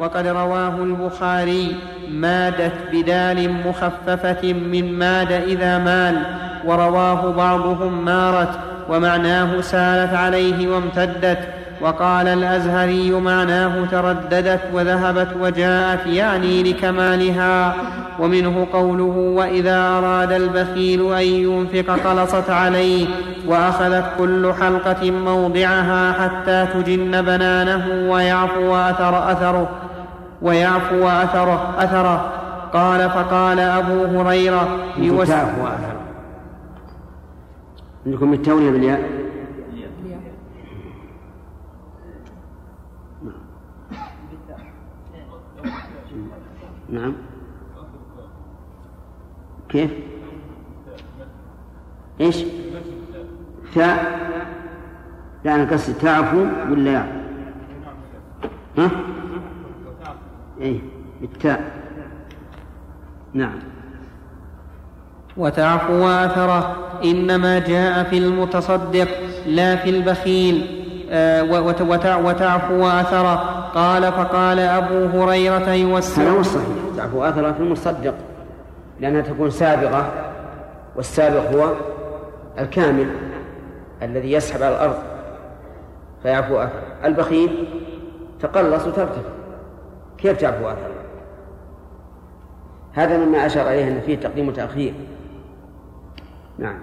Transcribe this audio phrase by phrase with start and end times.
[0.00, 1.76] وقد رواه البخاري
[2.10, 6.22] مادت بدال مخففة من ماد إذا مال
[6.64, 8.58] ورواه بعضهم مارت
[8.88, 11.38] ومعناه سالت عليه وامتدت
[11.80, 17.74] وقال الأزهري معناه ترددت وذهبت وجاءت يعني لكمالها
[18.18, 23.06] ومنه قوله وإذا أراد البخيل أن ينفق قلصت عليه
[23.46, 29.89] وأخذت كل حلقة موضعها حتى تجن بنانه ويعفو أثر أثره
[30.42, 32.32] ويعفو أثره أثره.
[32.72, 34.78] قال فقال أبو هريرة
[35.24, 36.00] تعفو أثره.
[38.06, 39.20] عندكم التوليه بالياء
[46.88, 47.12] نعم.
[49.68, 49.90] كيف؟
[52.20, 52.44] إيش؟
[53.74, 54.20] ثاء.
[55.44, 57.20] لا أنا قصدي تعفو ولا؟ يعفو
[58.78, 58.90] ها؟
[60.60, 60.80] اي
[61.20, 61.70] بالتاء
[63.34, 63.58] نعم.
[65.36, 69.08] وتعفو آثره إنما جاء في المتصدق
[69.46, 70.76] لا في البخيل.
[71.10, 71.42] آه،
[72.24, 73.34] وتعفو أثره.
[73.74, 76.22] قال فقال أبو هريرة يوسع.
[76.22, 76.76] هذا هو الصحيح.
[76.96, 78.14] تعفو أثره في المصدق
[79.00, 80.12] لأنها تكون سابقة
[80.96, 81.72] والسابق هو
[82.58, 83.06] الكامل
[84.02, 84.98] الذي يسحب على الأرض.
[86.22, 86.82] فيعفو أثره.
[87.04, 87.68] البخيل
[88.40, 89.39] تقلص وترتفع.
[90.22, 91.00] كيف تعفو أثره؟
[92.92, 94.94] هذا مما أشار إليه أن فيه تقديم وتأخير.
[96.58, 96.78] نعم.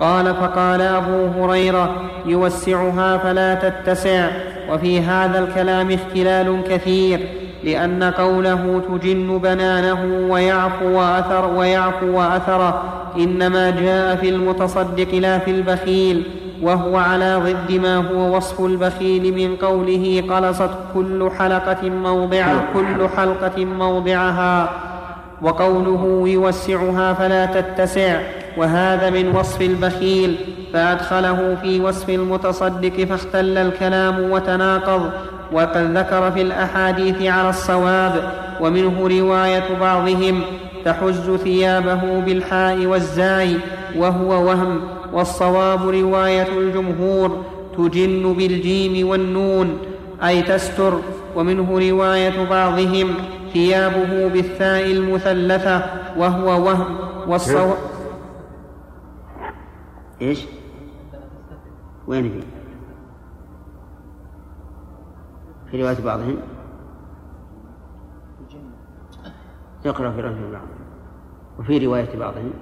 [0.00, 4.30] قال فقال أبو هريرة يوسعها فلا تتسع
[4.70, 7.28] وفي هذا الكلام اختلال كثير
[7.64, 12.82] لأن قوله تجن بنانه ويعفو أثر ويعفو أثره
[13.16, 16.22] إنما جاء في المتصدق لا في البخيل
[16.62, 23.64] وهو على ضد ما هو وصف البخيل من قوله قلصت كل حلقة موضع كل حلقة
[23.64, 24.70] موضعها.
[25.42, 28.20] وقوله يوسعها فلا تتسع
[28.56, 30.36] وهذا من وصف البخيل.
[30.72, 35.10] فأدخله في وصف المتصدق فاختل الكلام وتناقض
[35.52, 38.12] وقد ذكر في الأحاديث على الصواب.
[38.60, 40.42] ومنه رواية بعضهم
[40.84, 43.56] تحز ثيابه بالحاء والزاي
[43.96, 44.99] وهو وهم.
[45.12, 47.44] والصواب رواية الجمهور
[47.76, 49.78] تجن بالجيم والنون
[50.22, 51.00] أي تستر
[51.36, 53.14] ومنه رواية بعضهم
[53.52, 55.84] ثيابه بالثاء المثلثة
[56.16, 56.96] وهو وهم
[57.28, 57.76] والصواب
[60.22, 60.44] إيش؟
[62.06, 62.40] وين في؟
[65.70, 66.36] في رواية بعضهم؟
[69.86, 70.68] اقرأ في رواية بعضهم.
[71.58, 72.52] وفي رواية بعضهم؟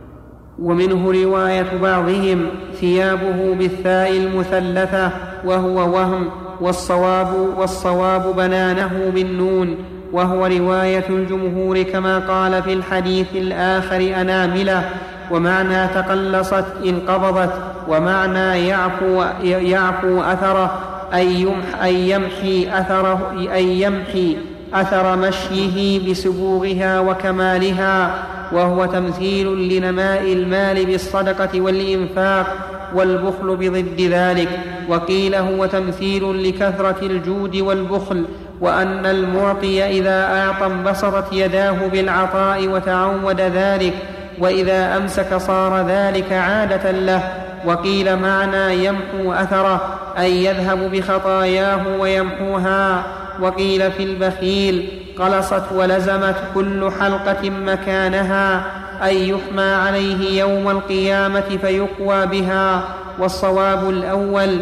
[0.63, 2.47] ومنه رواية بعضهم
[2.81, 5.11] ثيابه بالثاء المثلثة
[5.45, 6.31] وهو وهم
[6.61, 9.77] والصواب والصواب بنانه بالنون
[10.13, 14.91] وهو رواية الجمهور كما قال في الحديث الآخر أناملة
[15.31, 17.53] ومعنى تقلصت انقبضت
[17.89, 20.79] ومعنى يعفو, يعفو أثره
[21.15, 24.37] أي يمحي أثره أي يمحي
[24.75, 32.47] أثر مشيه بسبوغها وكمالها وهو تمثيل لنماء المال بالصدقة والإنفاق
[32.95, 34.49] والبخل بضد ذلك.
[34.89, 38.25] وقيل هو تمثيل لكثرة الجود والبخل
[38.61, 43.95] وأن المعطي إذا أعطى انبسطت يداه بالعطاء وتعود ذلك
[44.39, 47.23] وإذا أمسك صار ذلك عادة له.
[47.67, 53.03] وقيل معنى يمحو أثره أي يذهب بخطاياه ويمحوها.
[53.41, 58.65] وقيل في البخيل قلصت ولزمت كل حلقة مكانها
[59.05, 62.85] اي يحمى عليه يوم القيامة فيقوى بها
[63.19, 64.61] والصواب الأول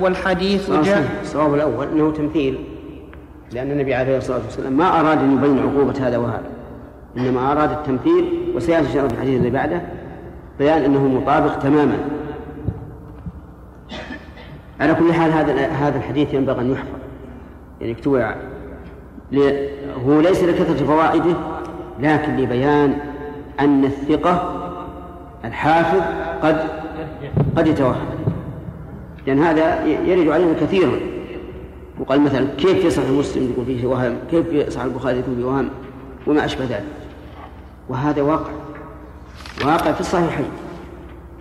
[0.00, 2.58] والحديث جاء الصواب الأول إنه تمثيل
[3.52, 6.50] لأن النبي عليه الصلاة والسلام ما أراد أن يبين عقوبة هذا وهذا
[7.16, 9.82] إنما أراد التمثيل وسيأتي في الحديث اللي بعده
[10.58, 11.98] بيان أنه مطابق تماما.
[14.80, 16.88] على كل حال هذا هذا الحديث ينبغي أن يحفظ
[17.80, 18.18] يعني اكتبوا
[20.06, 21.36] هو ليس لكثرة فوائده
[22.00, 22.98] لكن لبيان
[23.60, 24.62] أن الثقة
[25.44, 26.00] الحافظ
[26.42, 26.68] قد
[27.56, 28.06] قد يتوهم.
[29.26, 31.00] لأن هذا يرد علينا كثيرا.
[32.00, 35.68] وقال مثلا كيف يصح المسلم يكون فيه وهم؟ كيف يصح البخاري يكون فيه وهم؟
[36.26, 36.84] وما أشبه ذلك.
[37.88, 38.50] وهذا واقع.
[39.64, 40.50] واقع في الصحيحين.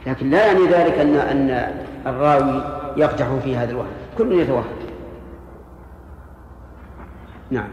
[0.07, 1.73] لكن لا يعني ذلك أن أن
[2.05, 2.63] الراوي
[2.97, 3.87] يقدح في هذا الوهم.
[4.17, 4.63] كل يتوهم.
[7.51, 7.67] نعم.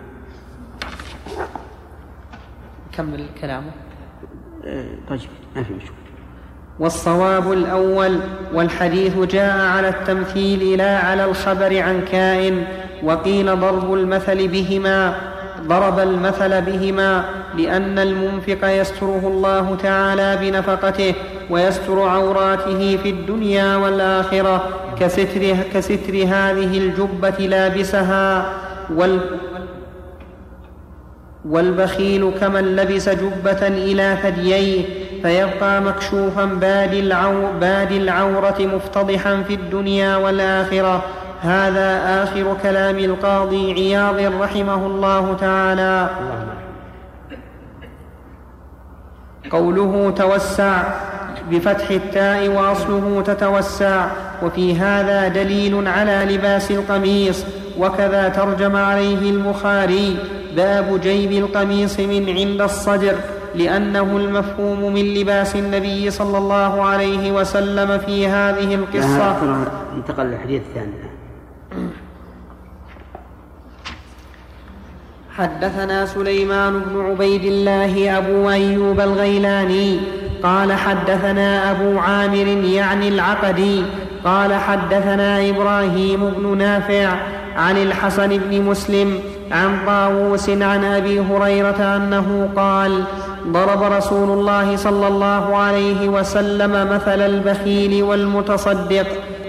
[2.97, 3.71] كمل كلامه.
[4.65, 5.21] آه، طيب
[5.57, 6.03] ما في مشكلة.
[6.81, 8.21] والصواب الأول
[8.55, 12.65] والحديث جاء على التمثيل لا على الخبر عن كائن
[13.03, 15.15] وقيل ضرب المثل بهما
[15.67, 17.25] ضرب المثل بهما
[17.59, 21.15] لأن المنفق يستره الله تعالى بنفقته
[21.51, 24.69] ويستر عوراته في الدنيا والآخرة
[25.01, 28.53] كستر, كستر هذه الجبة لابسها
[28.95, 29.21] وال
[31.49, 34.85] والبخيل كمن لبس جبة إلى ثدييه
[35.23, 37.49] فيبقى مكشوفا باد, العو
[37.91, 41.05] العورة مفتضحا في الدنيا والآخرة.
[41.43, 46.11] هذا آخر كلام القاضي عياض رحمه الله تعالى.
[49.51, 50.83] قوله توسع
[51.51, 54.07] بفتح التاء وأصله تتوسع
[54.43, 57.45] وفي هذا دليل على لباس القميص
[57.79, 60.17] وكذا ترجم عليه البخاري.
[60.57, 63.15] باب جيب القميص من عند الصدر
[63.55, 69.37] لأنه المفهوم من لباس النبي صلى الله عليه وسلم في هذه القصة.
[69.97, 70.93] انتقل للحديث الثاني.
[75.37, 80.01] حدثنا سليمان بن عبيد الله أبو أيوب الغيلاني
[80.43, 83.83] قال حدثنا أبو عامر يعني العقدي
[84.25, 87.17] قال حدثنا إبراهيم بن نافع
[87.57, 89.21] عن الحسن بن مسلم
[89.53, 93.05] عن طاووس عن أبي هريرة أنه قال
[93.47, 99.07] ضرب رسول الله صلى الله عليه وسلم مثل البخيل والمتصدق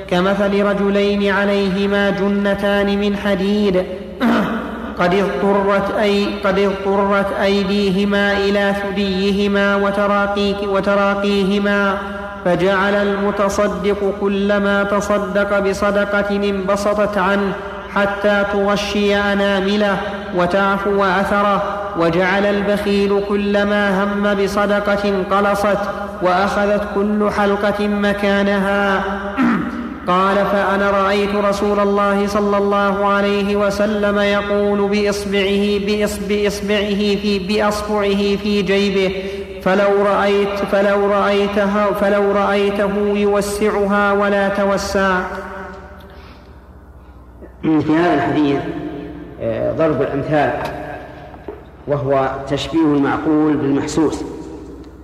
[0.08, 3.84] كمثل رجلين عليهما جنتان من حديد.
[5.00, 11.98] قد اضطرت, أي قد اضطرت أيديهما إلى ثديهما وتراقيك وتراقيهما
[12.46, 17.54] فجعل المتصدق كلما تصدق بصدقة انبسطت عنه
[17.96, 19.98] حتى تغشي أنامله
[20.36, 21.64] وتعفو أثره
[22.00, 25.80] وجعل البخيل كلما هم بصدقة قلصت
[26.22, 29.04] وأخذت كل حلقة مكانها.
[30.08, 38.62] قال فأنا رأيت رسول الله صلى الله عليه وسلم يقول بإصبعه بإصبعه في بأصبعه في
[38.62, 39.16] جيبه
[39.64, 45.20] فلو رأيت فلو رأيتها فلو رأيته يوسعها ولا توسع.
[47.64, 48.60] في هذا الحديث
[49.42, 50.52] آه، ضرب الأمثال
[51.88, 54.24] وهو تشبيه المعقول بالمحسوس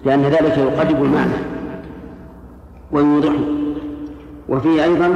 [0.06, 1.34] لأن ذلك يقرب المعنى
[2.92, 3.34] ويوضحه.
[4.50, 5.08] وفيه أيضا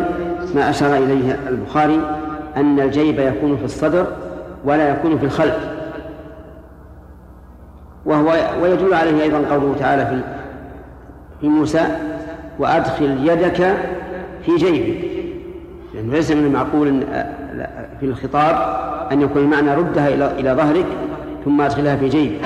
[0.55, 1.99] ما أشار إليه البخاري
[2.57, 4.07] أن الجيب يكون في الصدر
[4.65, 5.57] ولا يكون في الخلف.
[8.05, 10.21] وهو ويدل عليه أيضا قوله تعالى في
[11.41, 11.85] في موسى
[12.59, 13.77] وأدخل يدك
[14.45, 15.12] في جيبك.
[15.93, 17.03] لأنه ليس من المعقول
[17.99, 18.55] في الخطاب
[19.11, 20.85] أن يكون المعنى ردها إلى إلى ظهرك
[21.45, 22.41] ثم أدخلها في جيبك.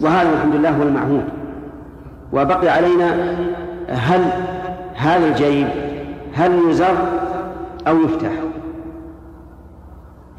[0.00, 1.24] وهذا الحمد لله هو المعهود.
[2.32, 3.36] وبقي علينا
[3.88, 4.24] هل
[4.94, 5.68] هذا الجيب
[6.34, 6.96] هل يزر
[7.86, 8.30] أو يفتح؟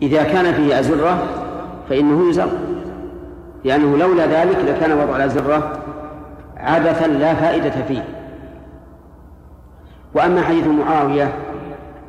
[0.01, 1.23] إذا كان فيه أزرة
[1.89, 2.49] فإنه يزر.
[3.63, 5.73] لأنه لولا ذلك لكان وضع الأزرة
[6.57, 8.03] عبثا لا فائدة فيه.
[10.15, 11.33] وأما حديث معاوية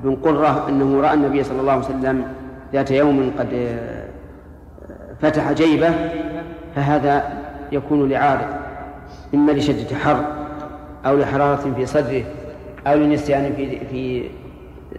[0.04, 2.24] بن قرة أنه رأى النبي صلى الله عليه وسلم
[2.72, 3.78] ذات يوم قد
[5.20, 5.94] فتح جيبه
[6.76, 7.24] فهذا
[7.72, 8.46] يكون لعارض
[9.34, 10.24] إما لشدة حر
[11.06, 12.22] أو لحرارة في صدره
[12.86, 14.24] أو لنسيان في في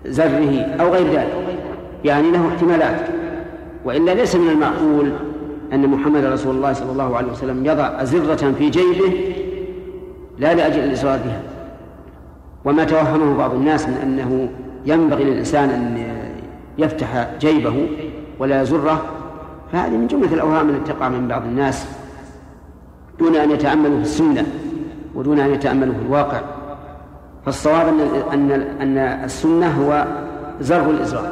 [0.05, 1.33] زره أو غير ذلك.
[2.05, 2.99] يعني له احتمالات.
[3.85, 5.11] وإلا ليس من المعقول
[5.73, 9.33] أن محمد رسول الله صلى الله عليه وسلم يضع أزرة في جيبه
[10.39, 11.41] لا لأجل الإصرار بها.
[12.65, 14.49] وما توهمه بعض الناس من أنه
[14.85, 16.05] ينبغي للإنسان أن
[16.77, 17.87] يفتح جيبه
[18.39, 19.01] ولا يزره
[19.71, 21.87] فهذه من جملة الأوهام التي تقع من بعض الناس
[23.19, 24.45] دون أن يتأملوا في السنة
[25.15, 26.41] ودون أن يتأملوا في الواقع.
[27.45, 27.99] فالصواب أن
[28.33, 30.05] أن أن السنة هو
[30.61, 31.31] زر الإزرار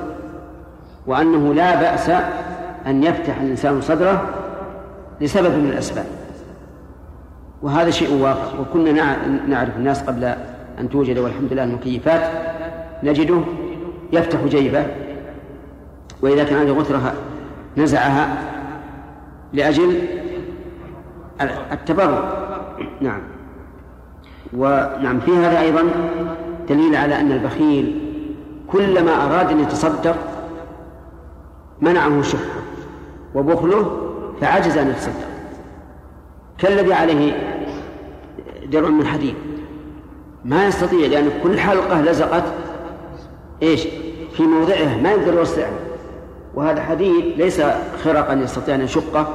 [1.08, 2.10] وأنه لا بأس
[2.88, 4.29] أن يفتح الإنسان صدره
[5.22, 6.06] لسبب من الأسباب.
[7.62, 10.24] وهذا شيء واقع وكنا نعرف الناس قبل
[10.79, 12.22] أن توجد والحمد لله المكيفات.
[13.03, 13.41] نجده
[14.12, 14.86] يفتح جيبه
[16.22, 17.13] وإذا كان عنده غثرة
[17.77, 18.38] نزعها
[19.53, 20.01] لأجل
[21.72, 22.34] التبرع.
[23.01, 23.22] نعم.
[24.53, 25.20] ونعم.
[25.20, 25.84] في هذا أيضا
[26.70, 28.00] دليل على أن البخيل
[28.68, 30.15] كلما أراد أن يتصدق
[31.82, 32.39] منعه الشح
[33.36, 35.27] وبخله فعجز أن يتصدق.
[36.58, 37.34] كالذي عليه
[38.65, 39.36] درع من حديد.
[40.46, 42.44] ما يستطيع لأن كل حلقة لزقت
[43.63, 43.88] إيش؟
[44.34, 45.80] في موضعها ما يقدر يوسعها
[46.56, 47.62] وهذا حديد ليس
[48.04, 49.28] خرقا يستطيع أن يشقه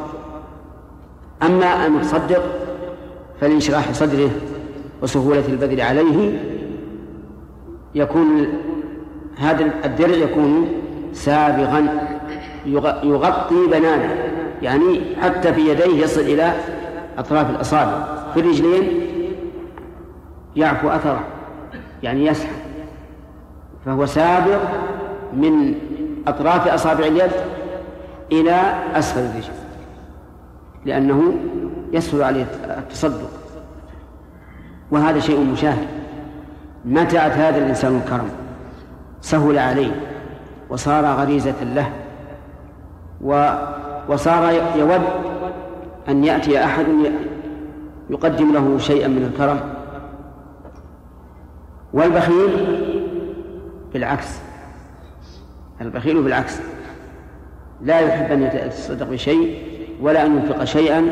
[1.43, 2.43] أما المتصدق
[3.41, 4.31] فلانشراح صدره
[5.03, 6.41] وسهولة البذل عليه
[7.95, 8.47] يكون
[9.37, 10.69] هذا الدرع يكون
[11.13, 11.89] سابغا
[13.03, 14.17] يغطي بنانه.
[14.63, 16.53] يعني حتى في يديه يصل إلى
[17.19, 18.05] أطراف الأصابع.
[18.35, 19.01] في الرجلين
[20.57, 21.25] يعفو أثره
[22.03, 22.64] يعني يسحب.
[23.85, 24.61] فهو سابق
[25.33, 25.75] من
[26.27, 27.31] أطراف أصابع اليد
[28.33, 28.61] إلى
[28.95, 29.53] أسفل الرجل
[30.85, 31.35] لأنه
[31.93, 32.47] يسهل عليه
[32.79, 33.31] التصدق.
[34.91, 35.87] وهذا شيء مشاهد.
[36.85, 38.29] متى أتى هذا الإنسان الكرم؟
[39.21, 40.01] سهل عليه
[40.71, 41.91] وصار غريزة له
[43.21, 43.55] و
[44.09, 45.03] وصار يود
[46.09, 46.87] أن يأتي أحد
[48.11, 49.61] يقدم له شيئا من الكرم.
[51.93, 52.51] والبخيل
[53.95, 54.39] بالعكس.
[55.81, 56.61] البخيل بالعكس.
[57.83, 59.63] لا يحب أن يتصدق بشيء
[60.01, 61.09] ولا أن ينفق شيئا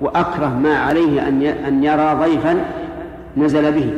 [0.00, 2.64] وأكره ما عليه أن أن يرى ضيفا
[3.36, 3.94] نزل به.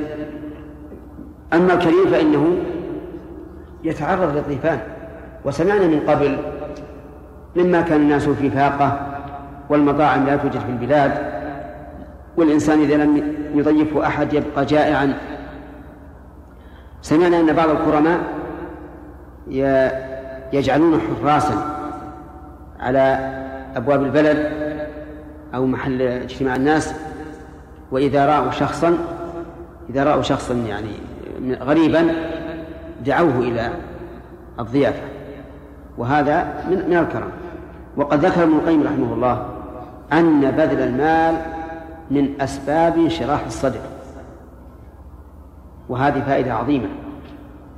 [1.53, 2.57] أما الكريم فإنه
[3.85, 4.81] يتعرض للضيفان.
[5.45, 6.37] وسمعنا من قبل
[7.57, 9.07] مما كان الناس في فاقة
[9.69, 11.13] والمطاعم لا توجد في البلاد
[12.37, 15.15] والإنسان إذا لم يضيفه أحد يبقى جائعا.
[17.03, 18.21] سمعنا أن بعض الكرماء
[20.53, 21.55] يجعلون حراسا
[22.81, 23.33] على
[23.77, 24.53] أبواب البلد
[25.55, 26.95] أو محل اجتماع الناس
[27.91, 28.99] وإذا رأوا شخصا
[29.91, 30.91] إذا رأوا شخصا يعني
[31.61, 32.07] غريبا
[33.07, 33.71] دعوه إلى
[34.61, 35.03] الضيافة.
[35.99, 37.31] وهذا من من الكرم.
[37.97, 39.47] وقد ذكر ابن القيم رحمه الله
[40.13, 41.35] أن بذل المال
[42.11, 43.81] من أسباب انشراح الصدر
[45.91, 46.89] وهذه فائدة عظيمة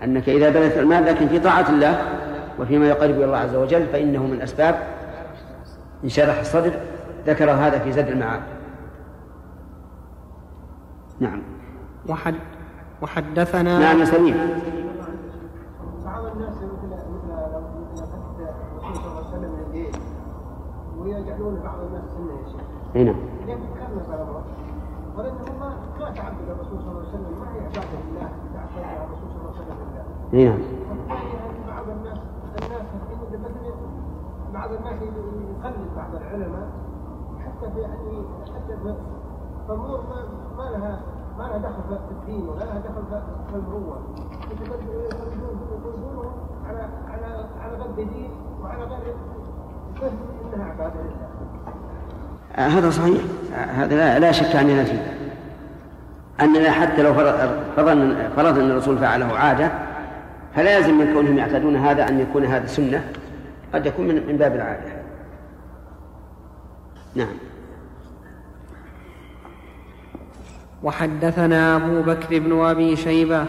[0.05, 2.03] أنك إذا بذلت المال لكن في طاعة الله
[2.59, 4.75] وفيما يقرب إلى الله عز وجل فإنه من أسباب
[6.05, 6.73] انشراح الصدر
[7.27, 8.41] ذكر هذا في زاد المعاد.
[11.21, 11.43] نعم.
[12.09, 12.35] وحد
[13.03, 14.37] وحدثنا نعم سليم
[16.05, 18.07] بعض الناس مثل مثل الرسول صلى
[18.85, 19.97] الله عليه وسلم من الجيش
[20.99, 22.61] ويجعلون بعض الناس سنة يا شيخ.
[22.95, 23.15] هنا
[23.47, 24.03] ليه فكرنا
[26.17, 27.99] تعبد الرسول صلى الله عليه وسلم ما هي عباده
[28.55, 29.77] تعبد الرسول صلى الله عليه وسلم
[30.33, 30.53] بالله.
[30.53, 30.59] هنا
[31.69, 32.19] بعض الناس
[32.63, 32.83] الناس
[34.55, 36.69] بعض الناس يقلد بعض العلماء
[37.45, 38.23] حتى في يعني
[38.55, 38.95] حتى في
[39.73, 40.19] امور ما
[40.59, 41.01] ما لها
[41.39, 43.03] ما لها دخل في الدين ولا لها دخل
[43.51, 43.99] في المروه
[45.73, 46.33] يقلدونهم
[46.69, 48.31] على على على غير دين
[48.63, 49.15] وعلى غير
[50.01, 50.13] فهم
[50.55, 51.29] انها عباده لله
[52.79, 55.22] هذا صحيح هذا لا, لا شك أننا فيه
[56.41, 57.15] أننا حتى لو
[57.77, 59.73] فرضنا فرض أن الرسول فعله عادة
[60.57, 63.05] فلازم من كونهم يعتادون هذا أن يكون هذا سنة
[63.75, 65.03] قد يكون من باب العادة.
[67.15, 67.35] نعم.
[70.83, 73.45] وحدثنا أبو بكر بن أبي شيبة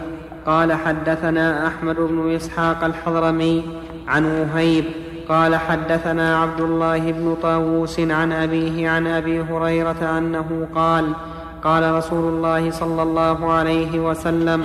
[0.46, 3.64] قال حدثنا أحمد بن إسحاق الحضرمي
[4.08, 4.84] عن وهيب
[5.28, 11.12] قال حدثنا عبد الله بن طاووس عن أبيه عن أبي هريرة أنه قال
[11.64, 14.62] قال رسول الله صلى الله عليه وسلم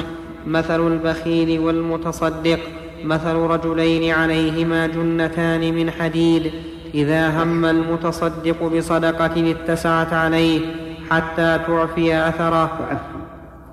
[0.47, 2.59] مثل البخيل والمتصدق
[3.03, 6.51] مثل رجلين عليهما جنتان من حديد
[6.93, 10.61] إذا هم المتصدق بصدقة اتسعت عليه
[11.11, 12.99] حتى تعفي أثره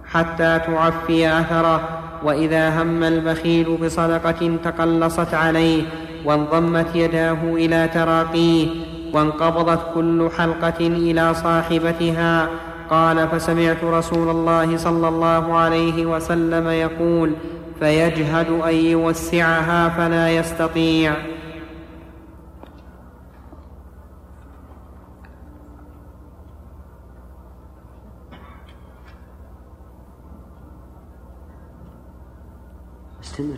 [0.04, 1.88] حتى تعفي أثره
[2.24, 5.82] وإذا هم البخيل بصدقة تقلصت عليه
[6.24, 8.66] وانضمت يداه إلى تراقيه
[9.12, 12.48] وانقبضت كل حلقة إلى صاحبتها
[12.90, 17.32] قال فسمعت رسول الله صلى الله عليه وسلم يقول
[17.78, 21.14] فيجهد أن يوسعها فلا يستطيع.
[33.24, 33.56] استمر.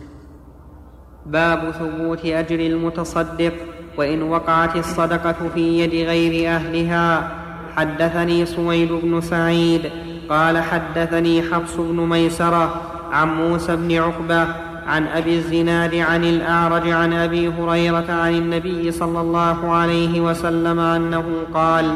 [1.25, 3.53] باب ثبوت أجر المتصدق
[3.97, 7.31] وإن وقعت الصدقة في يد غير أهلها.
[7.79, 9.81] حدثني سويد بن سعيد
[10.29, 12.81] قال حدثني حفص بن ميسرة
[13.11, 14.47] عن موسى بن عقبة
[14.87, 21.23] عن أبي الزناد عن الأعرج عن أبي هريرة عن النبي صلى الله عليه وسلم أنه
[21.53, 21.95] قال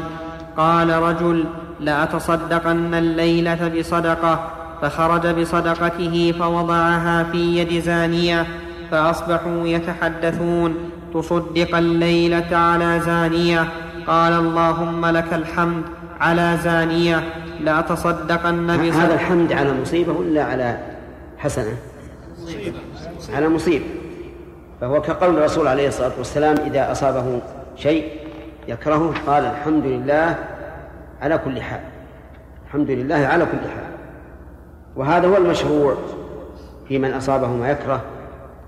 [0.57, 1.43] قال رجل
[1.79, 8.45] لأتصدقن الليلة بصدقة فخرج بصدقته فوضعها في يد زانية
[8.91, 10.75] فأصبحوا يتحدثون
[11.13, 13.67] تصدق الليلة على زانية.
[14.07, 15.83] قال اللهم لك الحمد
[16.19, 17.23] على زانية.
[17.59, 20.77] لاتصدقن بصدقه هذا الحمد على مصيبة ولا على
[21.37, 21.75] حسنة؟
[23.33, 23.85] على مصيبة.
[24.81, 27.41] فهو كقول الرسول عليه الصلاة والسلام إذا أصابه
[27.75, 28.11] شيء
[28.67, 30.35] يكرهه قال الحمد لله
[31.21, 31.79] على كل حال.
[32.67, 33.93] الحمد لله على كل حال.
[34.95, 35.97] وهذا هو المشروع
[36.87, 38.01] في من أصابه ما يكره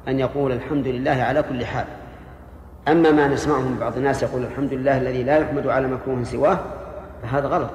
[0.08, 1.86] أن يقول الحمد لله على كل حال.
[2.88, 6.60] أما ما نسمعه من بعض الناس يقول الحمد لله الذي لا يحمد على مكروه سواه
[7.24, 7.70] فهذا غلط.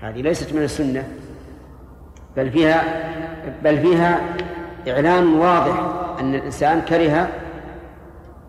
[0.00, 1.08] هذه ليست من السنة
[2.36, 2.84] بل فيها
[3.64, 4.20] بل فيها
[4.88, 5.74] إعلان واضح
[6.20, 7.28] أن الإنسان كره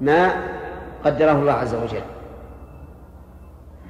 [0.01, 0.31] ما
[1.05, 2.01] قدره الله عز وجل.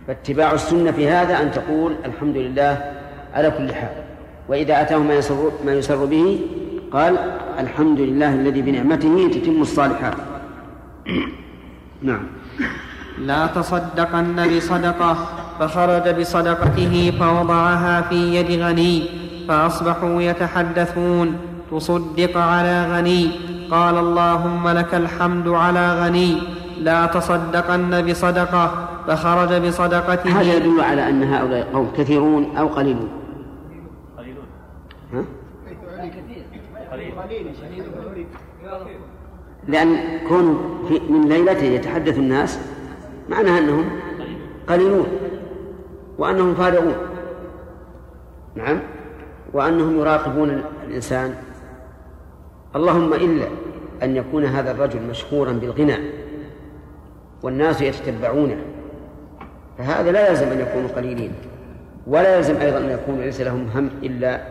[0.07, 2.91] فاتباع السنة في هذا أن تقول الحمد لله
[3.33, 4.03] على كل حال.
[4.49, 6.39] وإذا أتاه ما يسر ما يسر به
[6.91, 7.17] قال
[7.59, 10.13] الحمد لله الذي بنعمته تتم الصالحات.
[12.03, 12.23] نعم.
[13.17, 15.17] لا تصدقن بصدقة
[15.59, 19.09] فخرج بصدقته فوضعها في يد غني
[19.47, 21.37] فأصبحوا يتحدثون
[21.71, 23.31] تصدق على غني
[23.71, 26.37] قال اللهم لك الحمد على غني
[26.79, 30.41] لا تصدقن بصدقة فخرج بصدقته.
[30.41, 33.09] هذا يدل على أن هؤلاء قوم كثيرون أو قليلون.
[34.17, 34.45] قليلون.
[35.13, 35.23] ها؟
[39.67, 42.59] لأن كون في من ليلته يتحدث الناس
[43.29, 43.85] معناها أنهم
[44.67, 45.07] قليلون
[46.17, 46.95] وأنهم فارغون.
[48.55, 48.79] نعم؟
[49.53, 51.35] وأنهم يراقبون الإنسان.
[52.75, 53.47] اللهم إلا
[54.03, 55.97] أن يكون هذا الرجل مشهورا بالغنى
[57.43, 58.57] والناس يتتبعونه
[59.77, 61.31] فهذا لا يلزم أن يكونوا قليلين
[62.07, 64.41] ولا يلزم أيضا أن يكون ليس لهم هم إلا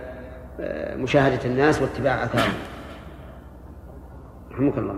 [0.60, 2.52] آه، مشاهدة الناس واتباع آثارهم.
[4.54, 4.94] رحمك الله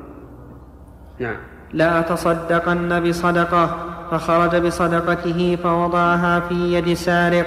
[1.20, 1.36] نعم.
[1.72, 3.76] لا تصدقن بصدقة
[4.10, 7.46] فخرج بصدقته فوضعها في يد سارق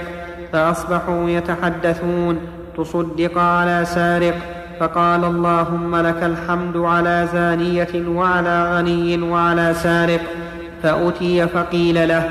[0.52, 2.38] فأصبحوا يتحدثون
[2.76, 4.34] تصدق على سارق
[4.80, 10.20] فقال اللهم لك الحمد على زانية وعلى غني وعلى سارق
[10.82, 12.30] فأتي فقيل له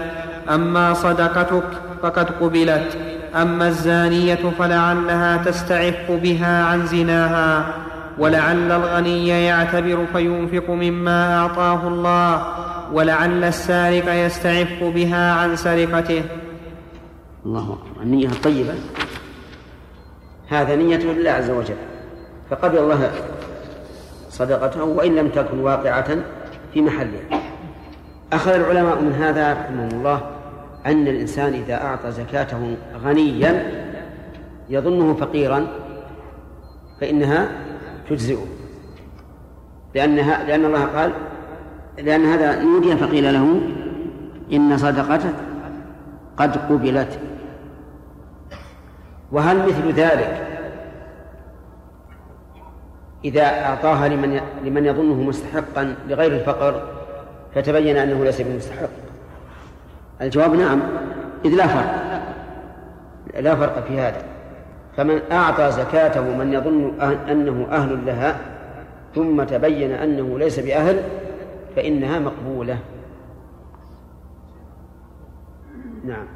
[0.49, 1.63] أما صدقتك
[2.03, 2.97] فقد قبلت
[3.35, 7.65] أما الزانية فلعلها تستعف بها عن زناها.
[8.19, 12.53] ولعل الغني يعتبر فينفق مما أعطاه الله
[12.93, 16.23] ولعل السارق يستعف بها عن سرقته.
[17.45, 18.03] الله أكبر.
[18.03, 18.73] النية الطيبة.
[20.47, 21.75] هذا نية لله عز وجل.
[22.49, 23.11] فقبل الله
[24.29, 26.17] صدقته وإن لم تكن واقعة
[26.73, 27.41] في محلها
[28.33, 30.21] أخذ العلماء من هذا رحمهم الله
[30.85, 33.71] أن الإنسان إذا أعطى زكاته غنيا
[34.69, 35.67] يظنه فقيرا
[37.01, 37.49] فإنها
[38.09, 38.45] تجزئه.
[39.95, 41.11] لأنها لأن الله قال
[41.97, 43.61] لأن هذا نودي فقيل له
[44.53, 45.33] إن صدقتك
[46.37, 47.19] قد قبلت.
[49.31, 50.47] وهل مثل ذلك
[53.25, 56.89] إذا أعطاها لمن لمن يظنه مستحقا لغير الفقر
[57.55, 58.89] فتبين أنه ليس بمستحق؟
[60.21, 60.79] الجواب نعم
[61.45, 62.21] إذ لا فرق.
[63.39, 64.36] لا فرق في هذا.
[64.97, 68.39] فمن أعطى زكاته من يظن أنه أهل لها
[69.15, 71.03] ثم تبين أنه ليس بأهل
[71.75, 72.79] فإنها مقبولة.
[76.03, 76.27] نعم.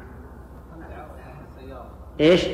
[2.20, 2.48] إيش؟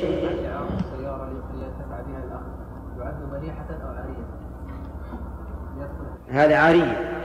[6.30, 7.18] هذا عارية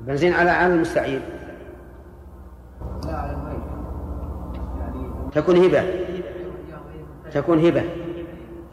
[0.00, 1.22] بنزين على على المستعير.
[3.06, 3.63] لا على الميت.
[5.34, 5.84] تكون هبة.
[7.32, 7.84] تكون هبة.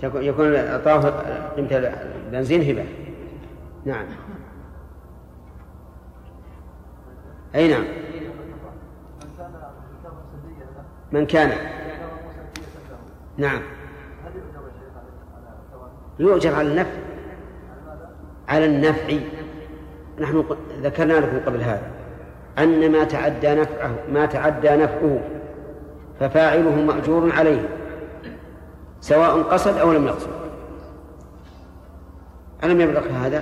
[0.02, 1.10] تكون يكون إعطاه
[1.56, 1.92] قيمة
[2.26, 2.86] البنزين هبة.
[3.86, 4.06] نعم.
[7.56, 7.84] أي نعم.
[11.12, 11.52] من كان.
[13.38, 13.62] نعم.
[16.20, 17.00] يؤجر على النفع.
[18.50, 19.18] على النفع.
[20.20, 20.44] نحن
[20.82, 21.92] ذكرنا لكم قبل هذا
[22.60, 25.20] أن ما تعدى نفعه ما تعدى نفعه
[26.22, 27.70] ففاعله مأجور عليه
[29.02, 30.30] سواء قصد أو لم يقصد.
[32.64, 33.42] ألم يبلغ هذا؟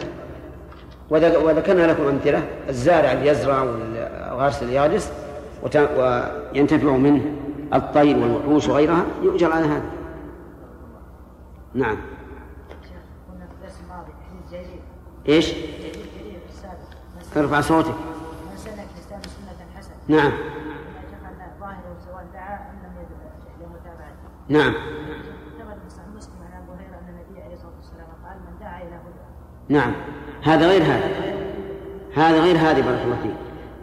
[1.09, 5.11] وذكرنا لكم أمثلة الزارع اللي يزرع والغارس اللي يغرس
[5.73, 7.21] وينتفع منه
[7.73, 9.91] الطير والوحوش وغيرها يؤجر على هذا.
[11.73, 11.97] نعم.
[15.29, 15.53] إيش؟
[17.37, 17.95] ارفع صوتك.
[20.07, 20.31] نعم.
[24.49, 24.73] نعم.
[29.69, 29.93] نعم.
[30.43, 31.09] هذا غير هذا.
[32.13, 33.35] هذا غير هذه بارك الله فيك.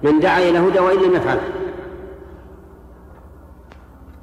[0.02, 1.38] من دعا إلى هدى وإن لم يفعل.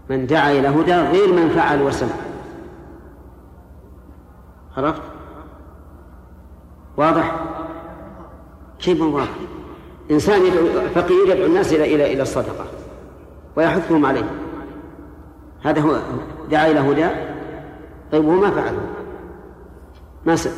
[0.09, 2.15] من دعا إلى هدى غير من فعل وسمع.
[4.77, 5.01] عرفت؟
[6.97, 7.35] واضح؟
[8.79, 9.29] كيف واضح؟
[10.11, 12.65] إنسان يدعو فقير يدعو الناس إلى إلى إلى الصدقة
[13.55, 14.42] ويحثهم عليه.
[15.63, 15.97] هذا هو
[16.49, 17.07] دعا إلى هدى؟
[18.11, 18.81] طيب وما فعله؟
[20.25, 20.53] ما سأل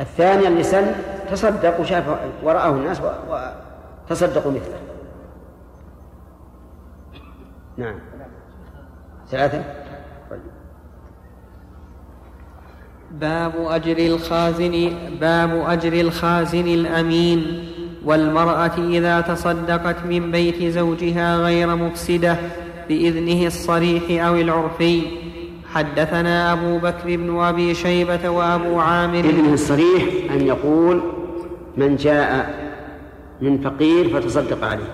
[0.00, 0.92] الثاني اللي سن
[1.30, 2.04] تصدق وشاف
[2.42, 3.00] ورآه الناس
[4.08, 4.76] وتصدقوا مثله.
[7.76, 7.94] نعم.
[9.30, 9.64] ثلاثة.
[13.10, 17.68] باب أجر الخازن باب أجر الخازن الأمين.
[18.04, 22.36] والمرأة إذا تصدقت من بيت زوجها غير مفسدة
[22.88, 25.02] بإذنه الصريح أو العرفي.
[25.74, 29.18] حدثنا أبو بكر بن أبي شيبة وأبو عامر.
[29.18, 31.02] إذنه الصريح أن يقول
[31.76, 32.62] من جاء
[33.40, 34.92] من فقير فتصدق عليه.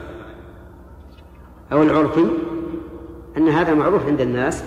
[1.72, 2.24] أو العرفي
[3.36, 4.64] أن هذا معروف عند الناس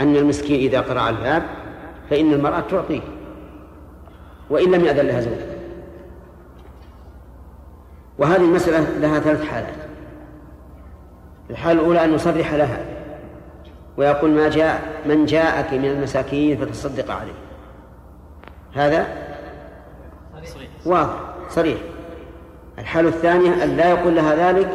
[0.00, 1.42] أن المسكين إذا قرع الباب
[2.10, 3.00] فإن المرأة تعطيه
[4.50, 5.54] وإن لم يأذن لها زوجها.
[8.18, 9.83] وهذه المسألة لها ثلاث حالات.
[11.50, 12.78] الحالة الأولى أن يصرح لها
[13.96, 17.32] ويقول ما جاء من جاءك من المساكين فتصدق عليه.
[18.74, 19.06] هذا
[20.86, 21.16] واضح
[21.48, 21.78] صريح.
[22.78, 24.68] الحالة الثانية أن لا يقول لها ذلك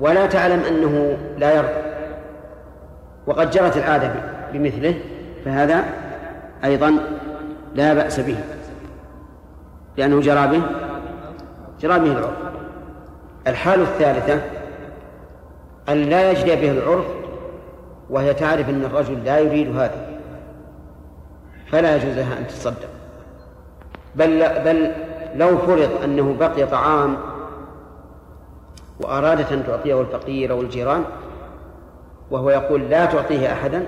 [0.00, 1.82] ولا تعلم أنه لا يرضى.
[3.26, 4.12] وقد جرت العادة
[4.52, 4.94] بمثله
[5.44, 5.84] فهذا
[6.64, 6.98] أيضا
[7.74, 8.36] لا بأس به.
[9.96, 10.62] لأنه جرى به
[11.80, 12.36] جرى به العرف.
[13.46, 14.40] الحالة الثالثة
[15.88, 17.06] أن لا يجري به العرف
[18.10, 20.12] وهي تعرف أن الرجل لا يريد هذا.
[21.70, 22.88] فلا يجوز لها أن تصدق
[24.14, 24.92] بل بل
[25.34, 27.16] لو فرض أنه بقي طعام
[29.00, 31.04] وأرادت أن تعطيه الفقير أو الجيران
[32.30, 33.86] وهو يقول لا تعطيه أحدا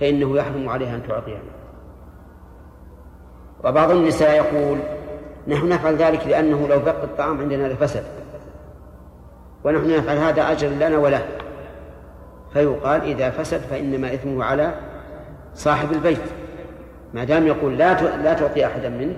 [0.00, 1.42] فإنه يحرم عليها أن تعطيه.
[3.64, 4.78] وبعض النساء يقول
[5.48, 8.04] نحن نفعل ذلك لأنه لو بقي الطعام عندنا لفسد.
[9.64, 11.24] ونحن نفعل هذا أجر لنا وله.
[12.52, 14.74] فيقال إذا فسد فإنما إثمه على
[15.54, 16.22] صاحب البيت.
[17.14, 19.16] ما دام يقول لا لا تعطي أحدا منه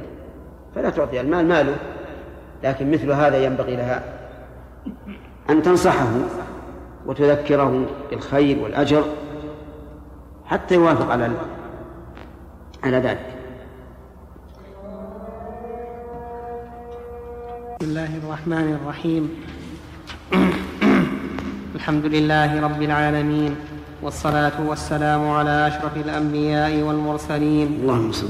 [0.75, 1.77] فلا تعطي المال ماله.
[2.65, 4.03] لكن مثل هذا ينبغي لها
[5.51, 6.09] أن تنصحه
[7.07, 9.05] وتذكره بالخير والأجر
[10.45, 11.31] حتى يوافق على
[12.85, 13.27] على ذلك.
[17.81, 19.56] بسم الله الرحمن الرحيم.
[20.33, 23.55] الحمد لله رب العالمين
[24.03, 27.69] والصلاة والسلام على أشرف الأنبياء والمرسلين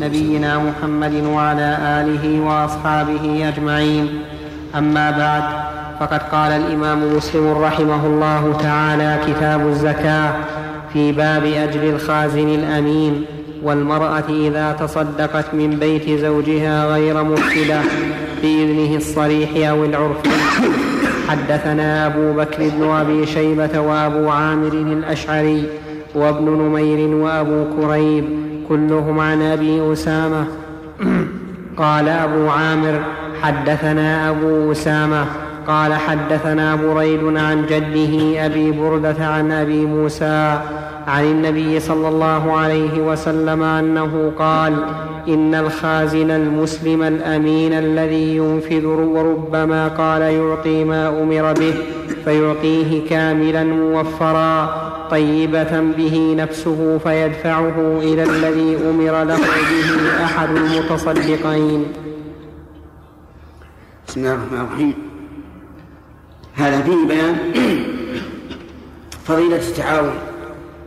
[0.00, 4.20] نبينا محمد وعلى آله وأصحابه أجمعين.
[4.74, 5.42] أما بعد
[6.00, 10.34] فقد قال الإمام مسلم رحمه الله تعالى كتاب الزكاة
[10.92, 13.24] في باب أجر الخازن الأمين
[13.62, 17.80] والمرأة إذا تصدقت من بيت زوجها غير مفسدة
[18.42, 20.85] بإذنه الصريح أو العرفي
[21.28, 25.64] حدثنا أبو بكر بن أبي شيبة وأبو عامر الأشعري
[26.14, 28.24] وابن نمير وأبو كريب
[28.68, 30.46] كلهم عن أبي أسامة.
[31.76, 33.00] قال أبو عامر
[33.42, 35.26] حدثنا أبو أسامة.
[35.66, 40.60] قال حدثنا بريد عن جده أبي بردة عن أبي موسى.
[41.06, 44.74] عن النبي صلى الله عليه وسلم أنه قال
[45.28, 51.74] إن الخازن المسلم الأمين الذي ينفذ وربما قال يعطي ما أمر به
[52.24, 61.86] فيعطيه كاملا موفرا طيبة به نفسه فيدفعه إلى الذي أمر له به أحد المتصدقين.
[64.08, 64.94] بسم الله الرحمن الرحيم.
[66.54, 67.36] هذا فيه بيان
[69.24, 70.14] فضيلة التعاون.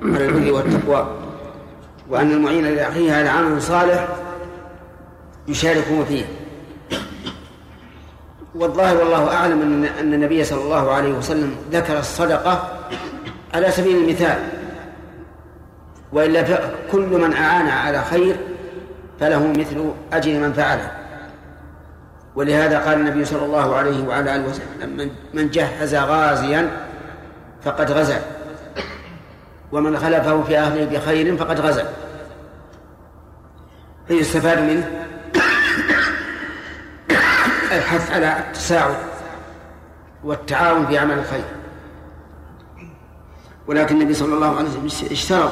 [0.03, 1.07] على البر والتقوى
[2.09, 4.07] وأن المعين لأخيه على عمل صالح
[5.47, 6.25] يشاركه فيه.
[8.55, 12.79] والظاهر والله أعلم أن أن النبي صلى الله عليه وسلم ذكر الصدقة
[13.53, 14.37] على سبيل المثال.
[16.13, 18.35] وإلا فكل من أعان على خير
[19.19, 20.91] فله مثل أجر من فعله.
[22.35, 26.69] ولهذا قال النبي صلى الله عليه وعلى آله وسلم من جهز غازيا
[27.63, 28.38] فقد غزا.
[29.71, 31.93] ومن خلفه في أهله بخير فقد غزا
[34.07, 35.05] فيستفاد منه.
[37.71, 38.95] الحث على التساعد
[40.23, 41.43] والتعاون في عمل الخير.
[43.67, 45.51] ولكن النبي صلى الله عليه وسلم اشترط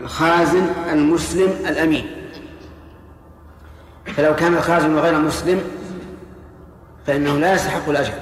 [0.00, 2.16] الخازن المسلم الأمين.
[4.06, 5.62] فلو كان الخازن غير مسلم
[7.06, 8.14] فإنه لا يستحق الأجر.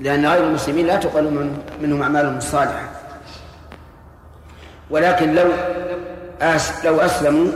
[0.00, 2.90] لأن غير المسلمين لا تقبل من منهم أعمالهم الصالحة.
[4.90, 5.46] ولكن لو
[6.40, 7.46] أس لو أسلموا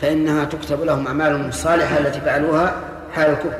[0.00, 2.74] فإنها تكتب لهم أعمالهم الصالحة التي فعلوها
[3.12, 3.58] حال الكفر.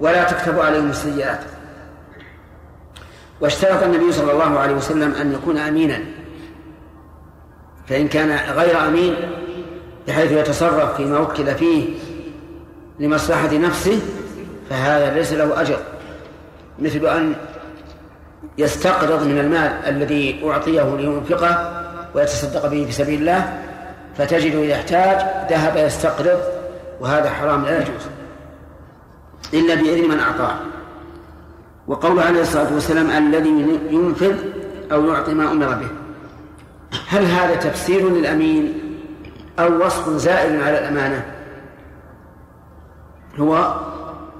[0.00, 1.40] ولا تكتب عليهم السيئات.
[3.40, 5.98] واشترط النبي صلى الله عليه وسلم أن يكون أمينا.
[7.86, 9.14] فإن كان غير أمين
[10.08, 11.88] بحيث يتصرف فيما وكل فيه
[13.00, 14.00] لمصلحة نفسه
[14.70, 15.78] فهذا ليس له أجر.
[16.78, 17.34] مثل أن
[18.58, 21.82] يستقرض من المال الذي أعطيه لينفقه
[22.14, 23.58] ويتصدق به في سبيل الله
[24.18, 26.40] فتجد إذا احتاج ذهب يستقرض
[27.00, 28.06] وهذا حرام لا يجوز
[29.54, 30.56] إلا بإذن من أعطاه.
[31.86, 34.36] وقوله عليه الصلاة والسلام الذي ينفذ
[34.92, 35.88] أو يعطي ما أمر به.
[37.08, 38.80] هل هذا تفسير للأمين
[39.58, 41.24] أو وصف زائد على الأمانة؟
[43.38, 43.74] هو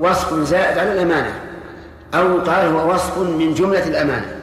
[0.00, 1.45] وصف زائد على الأمانة.
[2.14, 4.42] أو قال هو وصف من جملة الأمانة.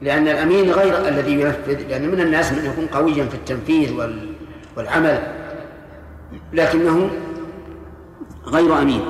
[0.00, 3.92] لأن الأمين غير الذي ينفذ لأن من الناس من يكون قويا في التنفيذ
[4.76, 5.22] والعمل
[6.52, 7.10] لكنه
[8.46, 9.04] غير أمين.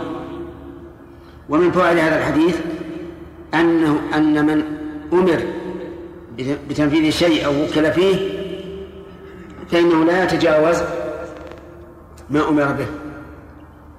[1.48, 2.56] ومن فوائد هذا الحديث
[3.54, 4.62] أنه أن من
[5.12, 5.40] أمر
[6.68, 8.38] بتنفيذ شيء أو وكل فيه
[9.70, 10.76] فإنه لا يتجاوز
[12.30, 12.86] ما أمر به.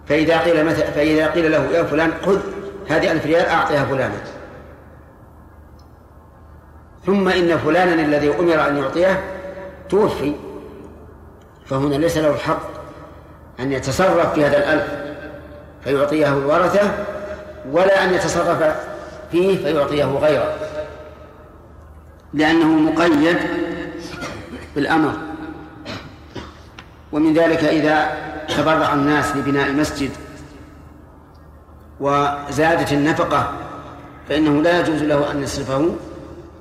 [0.08, 2.40] فإذا قيل مثلا فإذا قيل له يا فلان خذ
[2.90, 4.22] هذه ألف ريال أعطيها فلانا
[7.06, 9.24] ثم إن فلانا الذي أمر أن يعطيه
[9.90, 10.36] توفي.
[11.66, 12.62] فهنا ليس له الحق
[13.60, 14.88] أن يتصرف في هذا الألف
[15.84, 16.92] فيعطيه الورثة
[17.72, 18.76] ولا أن يتصرف
[19.32, 20.56] فيه فيعطيه غيره.
[22.34, 23.38] لأنه مقيد
[24.76, 25.14] بالأمر.
[27.12, 28.12] ومن ذلك إذا
[28.58, 30.12] تبرع الناس لبناء المسجد
[32.00, 33.54] وزادت النفقة
[34.30, 35.96] فإنه لا يجوز له أن يصرفه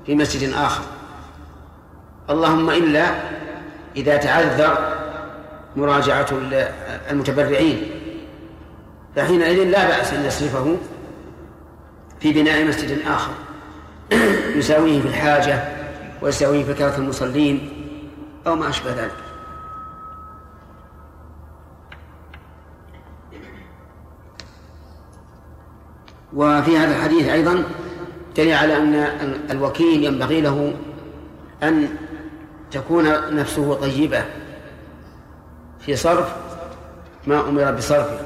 [0.05, 0.83] في مسجد آخر.
[2.29, 3.11] اللهم إلا
[3.95, 4.77] إذا تعذر
[5.75, 6.27] مراجعة
[7.11, 7.81] المتبرعين.
[9.15, 10.77] فحينئذ لا بأس أن يصرفه
[12.19, 13.31] في بناء مسجد آخر.
[14.59, 15.63] يساويه في الحاجة
[16.21, 17.69] ويساويه في كثرة المصلين
[18.47, 19.28] أو ما أشبه ذلك.
[26.33, 27.63] وفي هذا الحديث أيضا
[28.37, 28.95] دليل على أن
[29.51, 30.73] الوكيل ينبغي له
[31.63, 31.89] أن
[32.71, 34.23] تكون نفسه طيبة
[35.79, 36.35] في صرف
[37.27, 38.19] ما أمر بصرفه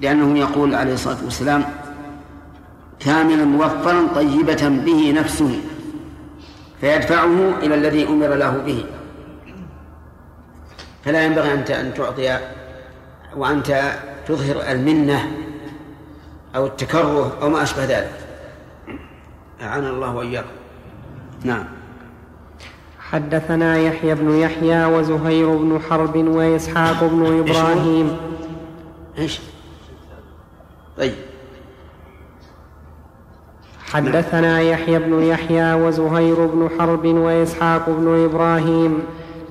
[0.00, 1.64] لأنه يقول عليه الصلاة والسلام
[3.00, 5.60] كاملا موفرا طيبة به نفسه
[6.80, 8.84] فيدفعه إلى الذي أمر له به.
[11.04, 12.38] فلا ينبغي أنت أن تعطي
[13.36, 13.92] وأنت
[14.26, 15.47] تظهر المنة
[16.56, 18.12] أو التكره أو ما أشبه ذلك.
[19.62, 20.48] أعان الله وإياكم.
[21.44, 21.64] نعم.
[23.00, 28.16] حدثنا يحيى بن يحيى وزهير بن حرب وإسحاق بن إبراهيم.
[29.18, 29.40] إيش؟
[30.98, 31.14] طيب.
[33.92, 39.02] حدثنا يحيى بن يحيى وزهير بن حرب وإسحاق بن إبراهيم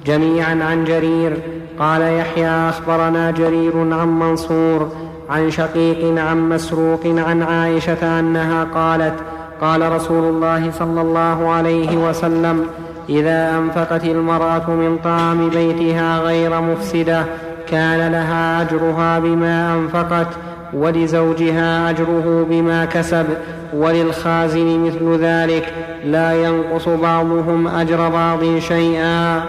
[0.05, 1.41] جميعا عن جرير.
[1.79, 9.13] قال يحيى أخبرنا جرير عن منصور عن شقيق عن مسروق عن عائشة أنها قالت
[9.61, 12.65] قال رسول الله صلى الله عليه وسلم
[13.09, 17.25] إذا أنفقت المرأة من طعام بيتها غير مفسدة
[17.67, 20.27] كان لها أجرها بما أنفقت
[20.73, 23.25] ولزوجها أجره بما كسب
[23.73, 29.43] وللخازن مثل ذلك لا ينقص بعضهم أجر بعض شيئا.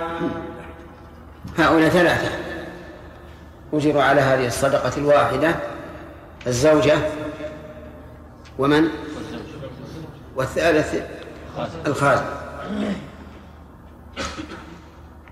[1.58, 2.47] هؤلاء ثلاثة.
[3.72, 5.54] أجروا على هذه الصدقة الواحدة
[6.46, 6.98] الزوجة
[8.58, 8.88] ومن؟
[10.36, 11.02] والثالث
[11.86, 12.24] الخازن.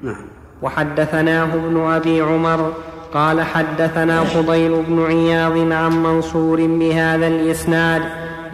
[0.00, 0.26] نعم.
[0.62, 2.72] وحدثناه ابن أبي عمر
[3.14, 8.02] قال حدثنا فضيل بن عياض عن منصور بهذا الإسناد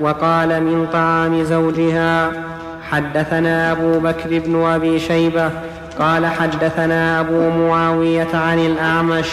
[0.00, 2.32] وقال من طعام زوجها
[2.90, 5.50] حدثنا أبو بكر بن أبي شيبة
[5.98, 9.26] قال حدثنا أبو معاوية عن الأعمش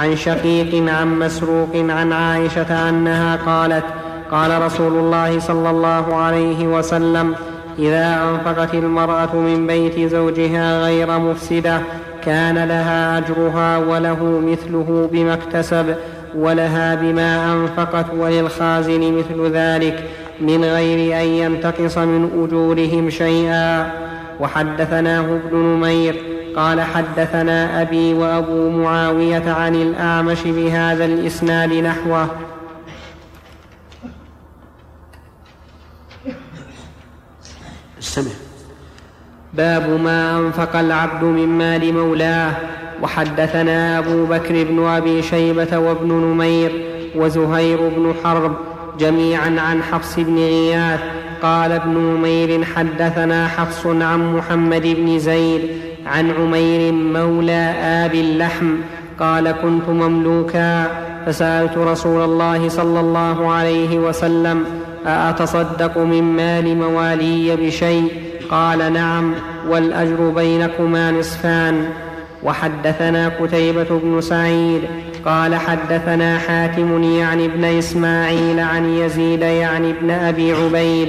[0.00, 3.84] عن شقيق عن مسروق عن عائشة أنها قالت
[4.30, 7.34] قال رسول الله صلى الله عليه وسلم
[7.78, 11.80] إذا أنفقت المرأة من بيت زوجها غير مفسدة
[12.24, 15.94] كان لها أجرها وله مثله بما اكتسب
[16.34, 20.04] ولها بما أنفقت وللخازن مثل ذلك
[20.40, 23.90] من غير أن ينتقص من أجورهم شيئا.
[24.40, 32.28] وحدثناه ابن نمير قال حدثنا أبي وأبو معاوية عن الأعمش بهذا الإسناد نحوه.
[37.98, 38.30] السمع
[39.54, 42.52] باب ما أنفق العبد من مال مولاه.
[43.02, 46.84] وحدثنا أبو بكر بن أبي شيبة وابن نمير
[47.16, 48.56] وزهير بن حرب
[48.98, 51.00] جميعا عن حفص بن غياث.
[51.42, 58.74] قال ابن عمير حدثنا حفص عن محمد بن زيد عن عمير مولى آبي اللحم
[59.20, 60.86] قال كنت مملوكا
[61.26, 64.64] فسألت رسول الله صلى الله عليه وسلم
[65.06, 68.08] أأتصدق من مال موالي بشيء؟
[68.50, 69.34] قال نعم
[69.68, 71.84] والأجر بينكما نصفان.
[72.42, 74.80] وحدثنا قتيبة بن سعيد
[75.24, 81.08] قال حدثنا حاتم يعني ابن إسماعيل عن يزيد يعني ابن أبي عبيد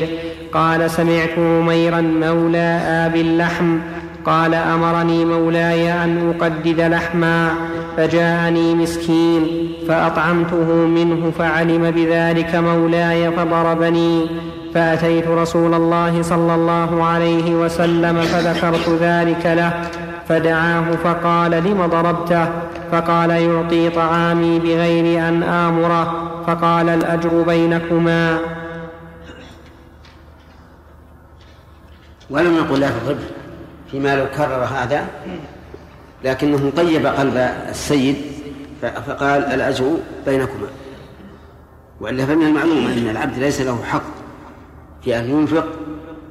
[0.53, 3.77] قال سمعت عميرا مولى آبي اللحم
[4.25, 7.51] قال أمرني مولاي أن أقدد لحما
[7.97, 14.29] فجاءني مسكين فأطعمته منه فعلم بذلك مولاي فضربني
[14.73, 19.81] فأتيت رسول الله صلى الله عليه وسلم فذكرت ذلك له
[20.29, 22.47] فدعاه فقال لم ضربته؟
[22.91, 28.38] فقال يعطي طعامي بغير أن آمره فقال الأجر بينكما.
[32.29, 33.40] ولم نقل لا تضرب
[33.91, 35.08] فيما لو كرر هذا
[36.23, 37.38] لكنه طيب قلب
[37.69, 38.15] السيد
[38.82, 40.67] فقال الاجر بينكما.
[42.01, 44.04] وإلا فمن المعلوم أن العبد ليس له حق
[45.01, 45.67] في أن ينفق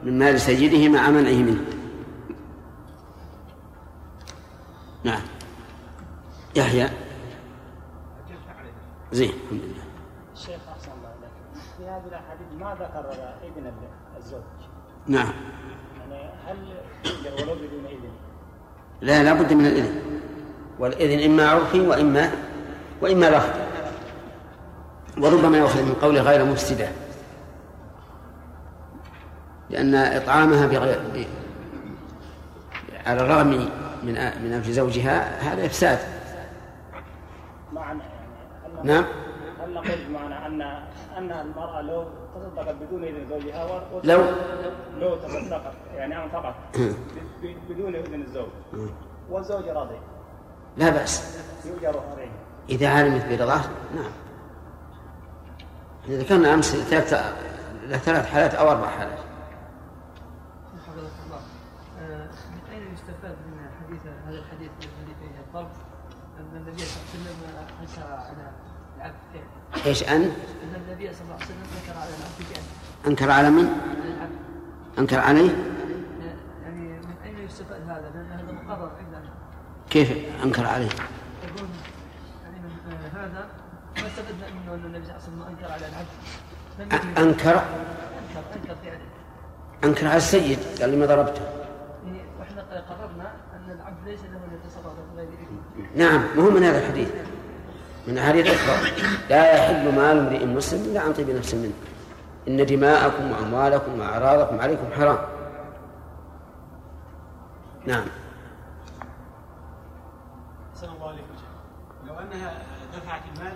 [0.05, 1.65] من مال سيده مع منعه منه.
[5.05, 5.21] نعم.
[6.57, 6.89] يحيى.
[9.13, 9.85] زين الحمد لله.
[10.35, 13.05] الشيخ أحسن الله عليك في هذه الأحاديث ما ذكر
[13.45, 13.73] اذن
[14.19, 14.41] الزوج؟
[15.07, 15.33] نعم
[15.99, 16.57] يعني هل
[17.05, 18.13] يقدر ولو بدون اذن؟
[19.01, 20.01] لا لا بد من الإذن.
[20.79, 22.31] والإذن إما عرفي وإما
[23.03, 23.61] وإما لفظي
[25.19, 26.89] وربما يؤخذ من قوله غير مفسدة.
[29.71, 31.27] لأن إطعامها بغير
[33.07, 33.47] على الرغم
[34.03, 35.99] من من أنف زوجها هذا إفساد.
[37.73, 38.89] معنى يعني.
[38.89, 39.05] نعم.
[39.65, 40.63] هل نقول بمعنى أن
[41.17, 43.83] أن المرأة لو تصدقت بدون إذن زوجها.
[44.05, 44.25] لو
[44.99, 46.55] لو تصدقت يعني أنفقت
[47.69, 48.49] بدون إذن الزوج
[49.31, 49.99] والزوج راضي
[50.77, 52.31] لا بأس يؤجر عليه
[52.69, 53.63] إذا علمت برضاه
[53.95, 54.13] نعم
[56.09, 57.15] ذكرنا أمس ثلاث
[58.05, 59.19] ثلاث حالات أو أربع حالات
[66.71, 68.53] النبي صلى الله عليه وسلم أنكر على
[68.97, 71.67] العبد إيش أن؟ أن النبي صلى الله عليه وسلم
[73.07, 73.69] أنكر على من؟
[74.99, 75.51] أنكر عليه؟
[76.65, 79.31] يعني من اين يستفاد هذا؟ لأن هذا مقرر عندنا
[79.91, 80.13] كيف
[80.45, 81.69] أنكر عليه؟ يقول
[82.45, 83.47] يعني من هذا
[84.03, 86.09] ما استفدنا منه ان النبي صلى الله عليه وسلم أنكر على العبد
[86.93, 89.01] أ- أنكر انكر انكر فعله
[89.85, 91.43] انكر على السيد قال لي ما ضربته
[92.41, 97.09] وإحنا قررنا ان العبد ليس له ان يتصرف بغير اذن نعم مو من هذا الحديث
[98.09, 98.91] من أحاديث أخرى
[99.31, 101.73] لا يحل مال امرئ مسلم إلا عن طيب نفس منه
[102.49, 105.19] إن دماءكم وأموالكم وأعراضكم عليكم حرام.
[107.87, 108.05] نعم.
[110.83, 111.35] الله عليكم
[112.07, 112.53] لو أنها
[112.95, 113.53] دفعت المال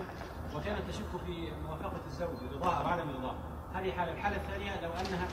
[0.55, 3.35] وكانت تشك في موافقة الزوج رضاها أو عدم رضاها
[3.73, 5.27] هذه حالة الحالة الثانية؟ لو أنها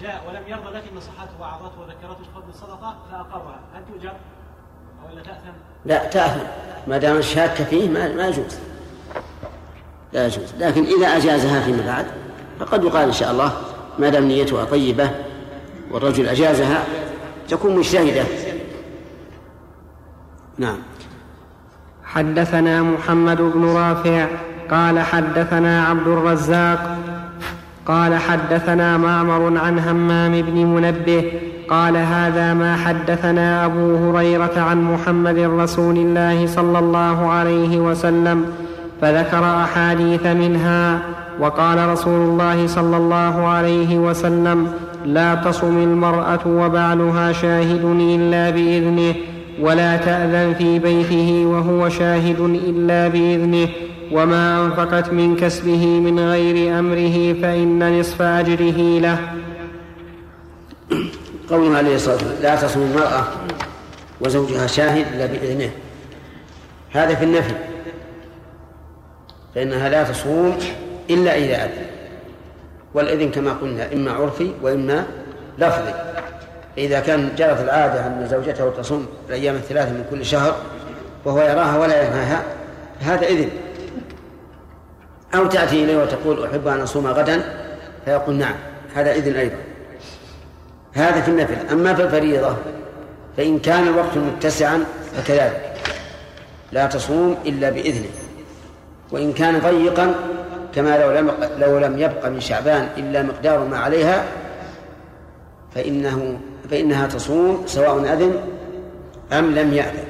[0.00, 4.12] جاء ولم يرضى لكن نصحته وأعظته وذكرته بفضل الصدقة فأقرها هل تؤجر؟
[5.08, 5.52] ولا تأثم؟
[5.84, 6.46] لا تأثم.
[6.86, 8.58] ما دام شاك فيه ما, ما يجوز.
[10.12, 10.54] لا يجوز.
[10.54, 12.06] لكن إذا أجازها فيما بعد
[12.60, 13.52] فقد يقال إن شاء الله
[13.98, 15.10] ما دام نيتها طيبة
[15.90, 16.84] والرجل أجازها
[17.48, 18.24] تكون مجتهدة.
[20.58, 20.78] نعم.
[22.04, 24.26] حدثنا محمد بن رافع
[24.70, 26.98] قال حدثنا عبد الرزاق
[27.86, 31.32] قال حدثنا معمر عن همام بن منبه
[31.68, 38.52] قال هذا ما حدثنا أبو هريرة عن محمد رسول الله صلى الله عليه وسلم
[39.02, 41.02] فذكر أحاديث منها
[41.40, 44.72] وقال رسول الله صلى الله عليه وسلم
[45.04, 49.14] لا تصم المرأة وبعلها شاهد إلا بإذنه
[49.60, 53.68] ولا تأذن في بيته وهو شاهد إلا بإذنه
[54.12, 59.18] وما أنفقت من كسبه من غير أمره فإن نصف أجره له.
[61.50, 63.24] قوله عليه الصلاة والسلام لا تصم المرأة
[64.20, 65.70] وزوجها شاهد إلا بإذنه.
[66.90, 67.54] هذا في النفي.
[69.54, 70.58] فإنها لا تصوم
[71.10, 71.86] إلا إذا أذن.
[72.94, 75.06] والإذن كما قلنا إما عرفي وإما
[75.58, 75.94] لفظي.
[76.78, 80.56] إذا كان جرت العادة أن زوجته تصوم الأيام الثلاثة من كل شهر
[81.24, 82.42] وهو يراها ولا ينهاها
[83.00, 83.48] هذا إذن.
[85.34, 87.42] أو تأتي إليه وتقول أحب أن أصوم غدا
[88.04, 88.54] فيقول نعم
[88.94, 89.56] هذا إذن أيضا.
[90.92, 91.68] هذا في النفل.
[91.72, 92.56] أما في الفريضة
[93.36, 94.84] فإن كان الوقت متسعا
[95.16, 95.76] فكذلك.
[96.72, 98.10] لا تصوم إلا بإذنه.
[99.12, 100.14] وإن كان ضيقا
[100.74, 104.24] كما لو لم لو لم يبق من شعبان إلا مقدار ما عليها
[105.74, 106.40] فإنه
[106.70, 108.34] فإنها تصوم سواء أذن
[109.32, 110.04] أم لم يأذن.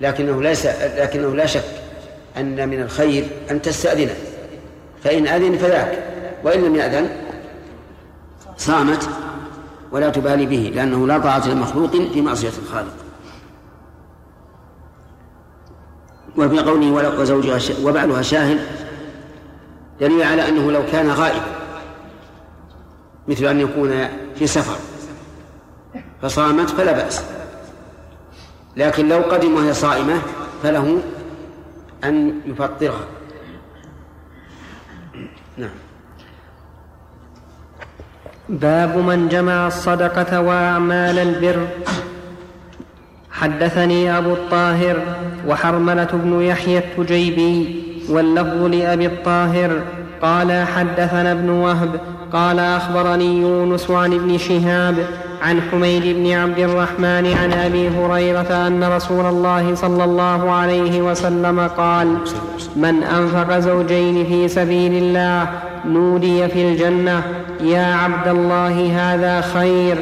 [0.00, 0.66] لكنه ليس
[0.98, 1.64] لكنه لا شك
[2.36, 4.10] أن من الخير أن تستأذن.
[5.04, 5.98] فإن أذن فذاك
[6.44, 7.08] وإن لم يأذن
[8.56, 9.08] صامت
[9.92, 13.03] ولا تبالي به لأنه لا طاعة لمخلوق في معصية الخالق.
[16.36, 18.58] وفي قوله وزوجها وبعلها شاهد
[20.00, 21.46] دليل على أنه لو كان غائبا
[23.28, 24.76] مثل أن يكون في سفر
[26.22, 27.24] فصامت فلا بأس.
[28.76, 30.14] لكن لو قدم وهي صائمة
[30.62, 31.00] فله
[32.04, 33.04] أن يفطرها.
[35.56, 35.70] نعم.
[38.48, 41.68] باب من جمع الصدقة وأعمال البر.
[43.34, 44.96] حدثني أبو الطاهر
[45.48, 49.70] وحرملة بن يحيى التجيبي واللفظ لأبي الطاهر
[50.22, 52.00] قال حدثنا ابن وهب
[52.32, 54.94] قال أخبرني يونس عن ابن شهاب
[55.42, 61.60] عن حميد بن عبد الرحمن عن أبي هريرة أن رسول الله صلى الله عليه وسلم
[61.60, 62.16] قال
[62.76, 65.48] من أنفق زوجين في سبيل الله
[65.86, 67.22] نودي في الجنة
[67.60, 69.96] يا عبد الله هذا خير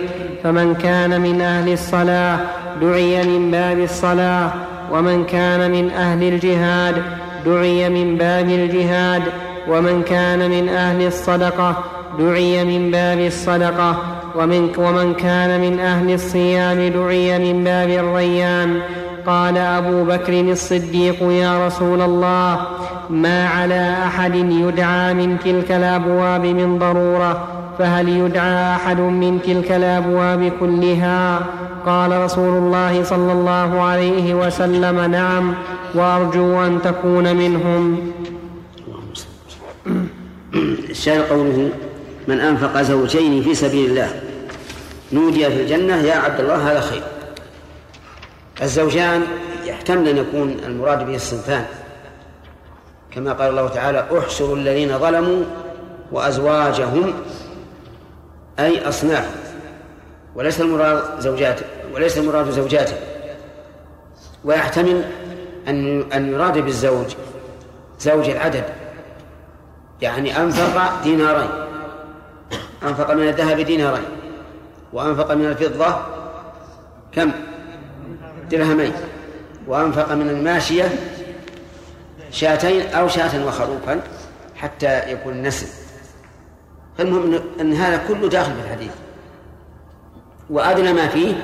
[0.44, 2.38] فمن كان من أهل الصلاة
[2.82, 4.50] دعي من باب الصلاة
[4.92, 7.02] ومن كان من أهل الجهاد
[7.46, 9.22] دعي من باب الجهاد
[9.68, 11.84] ومن كان من أهل الصدقة
[12.18, 13.96] دعي من باب الصدقة
[14.36, 18.80] ومن, ومن كان من أهل الصيام دعي من باب الريان.
[19.26, 22.60] قال أبو بكر الصديق يا رسول الله
[23.10, 27.48] ما على أحد يدعى من تلك الأبواب من ضرورة
[27.78, 31.46] فهل يدعى أحد من تلك الأبواب كلها؟
[31.86, 35.54] قال رسول الله صلى الله عليه وسلم نعم
[35.94, 38.12] وأرجو أن تكون منهم.
[40.90, 41.70] الشاهد قوله
[42.28, 44.10] من أنفق زوجين في سبيل الله
[45.12, 47.02] نودي في الجنة يا عبد الله هذا خير.
[48.62, 49.22] الزوجان
[49.66, 51.64] يحتمل أن يكون المراد به الصنفان.
[53.14, 55.44] كما قال الله تعالى احشروا الذين ظلموا
[56.12, 57.14] وأزواجهم
[58.58, 59.30] أي أصناف
[60.34, 61.60] وليس المراد زوجات
[61.94, 62.96] وليس المراد زوجاته.
[64.44, 65.04] ويحتمل
[65.68, 67.06] أن أن يراد بالزوج
[68.00, 68.64] زوج العدد
[70.00, 71.48] يعني أنفق دينارين
[72.82, 74.04] أنفق من الذهب دينارين
[74.92, 75.96] وأنفق من الفضة
[77.12, 77.30] كم؟
[78.50, 78.92] درهمين
[79.66, 80.84] وأنفق من الماشية
[82.32, 84.00] شاتين أو شاة وخروفا
[84.56, 85.66] حتى يكون النسل
[86.98, 88.90] فالمهم أن هذا كله داخل في الحديث.
[90.50, 91.34] وأدنى ما فيه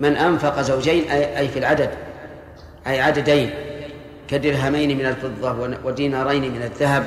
[0.00, 1.90] من أنفق زوجين أي في العدد
[2.86, 3.50] أي عددين
[4.28, 7.06] كدرهمين من الفضة ودينارين من الذهب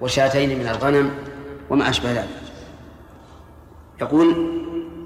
[0.00, 1.10] وشاتين من الغنم
[1.70, 2.28] وما أشبه ذلك.
[4.00, 4.50] يقول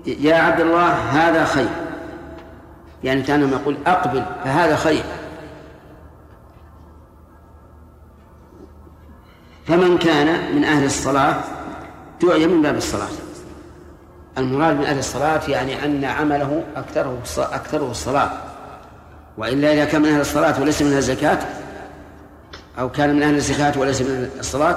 [0.06, 1.68] يا عبد الله هذا خير.
[3.04, 5.02] يعني كان يقول أقبل فهذا خير.
[9.68, 11.36] فمن كان من أهل الصلاة
[12.22, 13.08] دعي من باب الصلاة.
[14.38, 18.30] المراد من أهل الصلاة يعني أن عمله أكثره أكثره الصلاة.
[19.38, 21.38] وإلا إذا كان من أهل الصلاة وليس من أهل الزكاة
[22.78, 24.76] أو كان من أهل الزكاة وليس من الصلاة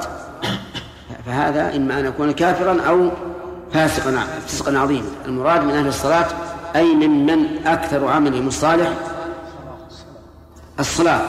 [1.25, 3.11] فهذا إما أن يكون كافرا أو
[3.73, 5.09] فاسقا فسقا عظيما.
[5.25, 6.27] المراد من أهل الصلاة
[6.75, 8.89] أي ممن أكثر عملهم الصالح
[10.79, 11.21] الصلاة.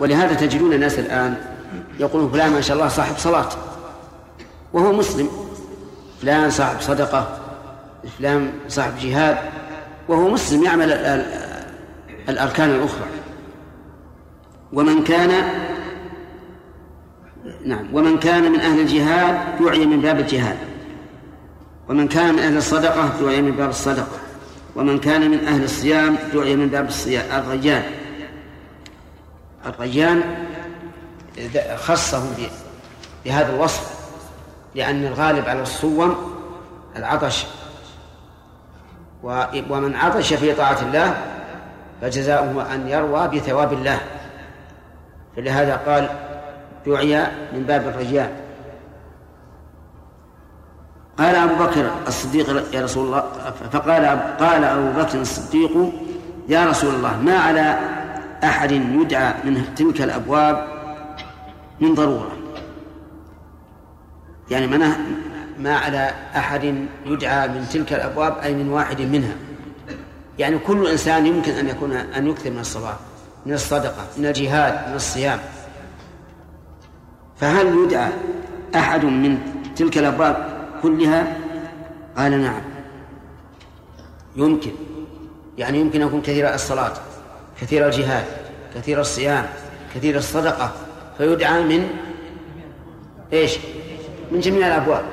[0.00, 1.51] ولهذا تجدون الناس الآن
[2.00, 3.48] يقولون فلان ما شاء الله صاحب صلاة.
[4.72, 5.28] وهو مسلم.
[6.22, 7.38] فلان صاحب صدقة.
[8.18, 9.38] فلان صاحب جهاد.
[10.08, 10.92] وهو مسلم يعمل
[12.28, 13.06] الأركان الأخرى.
[14.72, 15.30] ومن كان
[17.64, 20.56] نعم ومن كان من أهل الجهاد دعي من باب الجهاد.
[21.88, 24.18] ومن كان من أهل الصدقة دعي من باب الصدقة.
[24.76, 27.24] ومن كان من أهل الصيام دعي من باب الصيام.
[27.32, 27.82] الريان
[29.66, 30.22] الريان
[31.76, 32.22] خصه
[33.24, 34.02] بهذا الوصف
[34.74, 36.16] لأن الغالب على الصوم
[36.96, 37.46] العطش.
[39.70, 41.14] ومن عطش في طاعة الله
[42.00, 44.00] فجزاؤه أن يروى بثواب الله.
[45.36, 46.08] فلهذا قال
[46.86, 48.30] دعي من باب الرجال
[51.18, 53.20] قال أبو بكر الصديق يا رسول الله
[53.72, 54.06] فقال
[54.40, 55.92] قال أبو بكر الصديق
[56.48, 57.78] يا رسول الله ما على
[58.44, 60.71] أحد يدعى من تلك الأبواب
[61.82, 62.32] من ضرورة.
[64.50, 64.96] يعني ما
[65.58, 66.64] ما على أحد
[67.06, 69.34] يدعى من تلك الأبواب أي من واحد منها.
[70.38, 72.96] يعني كل إنسان يمكن أن يكون أن يكثر من الصلاة
[73.46, 75.38] من الصدقة من الجهاد من الصيام.
[77.36, 78.12] فهل يدعى
[78.74, 79.38] أحد من
[79.76, 80.36] تلك الأبواب
[80.82, 81.36] كلها؟
[82.16, 82.62] قال نعم.
[84.36, 84.72] يمكن.
[85.58, 86.92] يعني يمكن أن يكون كثير الصلاة
[87.60, 88.24] كثير الجهاد
[88.74, 89.46] كثير الصيام
[89.94, 90.72] كثير الصدقة.
[91.18, 91.88] فيدعى من
[93.32, 93.58] إيش؟
[94.32, 95.04] من جميع الأبواب.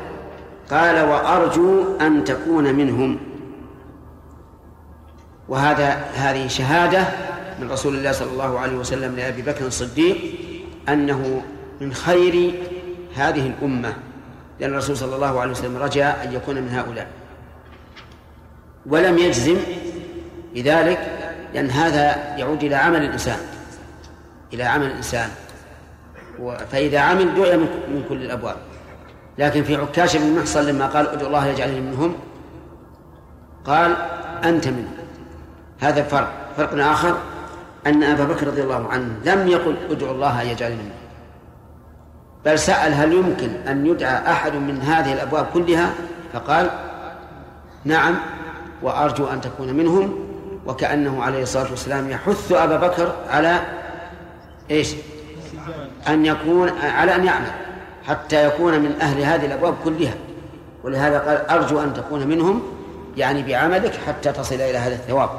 [0.72, 3.20] قال وأرجو أن تكون منهم.
[5.50, 7.08] وهذا هذه شهادة
[7.62, 10.18] من رسول الله صلى الله عليه وسلم لأبي بكر الصديق
[10.90, 11.42] أنه
[11.82, 12.54] من خير
[13.16, 13.94] هذه الأمة
[14.60, 17.08] لأن الرسول صلى الله عليه وسلم رجا أن يكون من هؤلاء.
[18.86, 19.58] ولم يجزم
[20.56, 21.00] بذلك
[21.54, 23.40] لأن هذا يعود إلى عمل الإنسان
[24.54, 25.30] إلى عمل الإنسان.
[26.72, 28.56] فإذا عمل دعي من كل الأبواب.
[29.38, 32.16] لكن في عكاش بن محصن لما قال ادعو الله يجعلني منهم
[33.66, 33.96] قال
[34.44, 34.94] أنت منهم.
[35.80, 36.32] هذا فرق.
[36.58, 37.18] فرق آخر
[37.88, 41.10] أن أبا بكر رضي الله عنه لم يقل ادعو الله يجعلني منهم.
[42.46, 45.94] بل سأل هل يمكن أن يدعى أحد من هذه الأبواب كلها؟
[46.34, 46.70] فقال
[47.86, 48.16] نعم
[48.82, 50.30] وأرجو أن تكون منهم
[50.66, 53.60] وكأنه عليه الصلاة والسلام يحث أبا بكر على
[54.72, 54.96] إيش؟
[56.08, 57.52] أن يكون على أن يعمل
[58.08, 60.14] حتى يكون من أهل هذه الأبواب كلها.
[60.84, 62.64] ولهذا قال أرجو أن تكون منهم
[63.18, 65.30] يعني بعملك حتى تصل إلى هذا الثواب.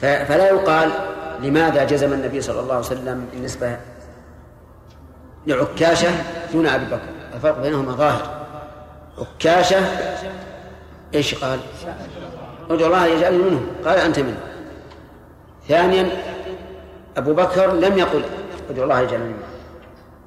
[0.00, 0.90] فلا يقال
[1.42, 3.76] لماذا جزم النبي صلى الله عليه وسلم بالنسبة
[5.46, 6.08] لعكاشة
[6.52, 7.00] دون أبي بكر؟
[7.34, 8.46] الفرق بينهما ظاهر.
[9.18, 9.80] عكاشة
[11.14, 11.58] إيش قال؟
[12.70, 13.66] ادعو الله يجعلني منهم.
[13.84, 14.40] قال أنت منه
[15.68, 16.08] ثانيا
[17.16, 18.24] أبو بكر لم يقل
[18.70, 19.46] ادعو الله يجعلني منه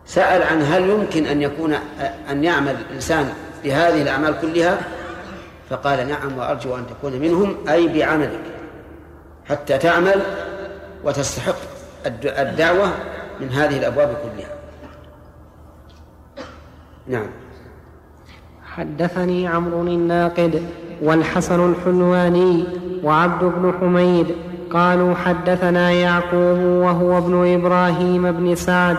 [0.06, 1.74] سأل عن هل يمكن أن يكون
[2.30, 3.34] أن يعمل الإنسان
[3.64, 4.80] بهذه الأعمال كلها؟
[5.70, 8.42] فقال نعم وأرجو أن تكون منهم أي بعملك
[9.46, 10.22] حتى تعمل
[11.04, 11.56] وتستحق
[12.26, 12.92] الدعوة
[13.40, 14.50] من هذه الأبواب كلها.
[17.08, 17.28] نعم.
[18.66, 20.64] حدثني عمرو الناقد
[21.02, 22.66] والحسن الحلواني
[23.04, 24.36] وعبد بن حميد
[24.74, 28.98] قالوا حدثنا يعقوب وهو ابن إبراهيم بن سعد.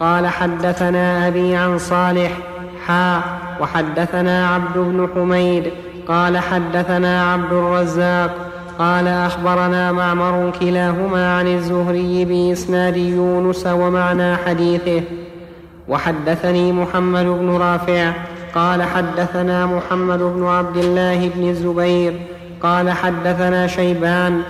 [0.00, 2.32] قال حدثنا أبي عن صالح.
[2.86, 3.20] حا
[3.60, 5.64] وحدثنا عبد بن حميد.
[6.08, 8.50] قال حدثنا عبد الرزاق.
[8.78, 15.02] قال أخبرنا معمر كلاهما عن الزهري بإسناد يونس ومعنى حديثه.
[15.88, 18.12] وحدثني محمد بن رافع.
[18.54, 22.20] قال حدثنا محمد بن عبد الله بن الزبير.
[22.62, 24.42] قال حدثنا شيبان.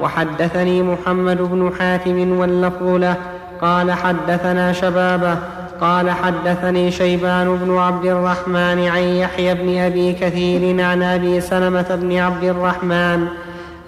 [0.00, 3.16] وحدثني محمد بن حاتم واللفظ له
[3.62, 5.36] قال حدثنا شبابة
[5.80, 12.16] قال حدثني شيبان بن عبد الرحمن عن يحيى بن أبي كثير عن أبي سلمة بن
[12.16, 13.26] عبد الرحمن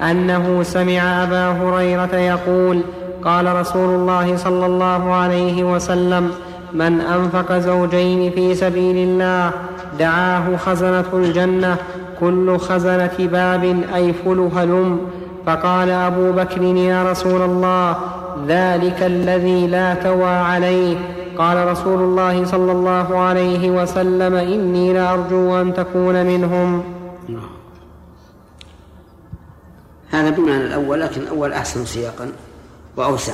[0.00, 2.80] أنه سمع أبا هريرة يقول
[3.24, 6.30] قال رسول الله صلى الله عليه وسلم
[6.72, 9.50] من أنفق زوجين في سبيل الله
[9.98, 11.76] دعاه خزنة الجنة
[12.20, 13.64] كل خزنة باب
[13.94, 15.00] أي فل هلم
[15.46, 17.96] فقال أبو بكر يا رسول الله
[18.48, 20.96] ذلك الذي لا توى عليه.
[21.38, 26.82] قال رسول الله صلى الله عليه وسلم إني لارجو أن تكون منهم.
[30.10, 32.32] هذا بمعنى الأول لكن الأول أحسن سياقا
[32.96, 33.32] وأوسع.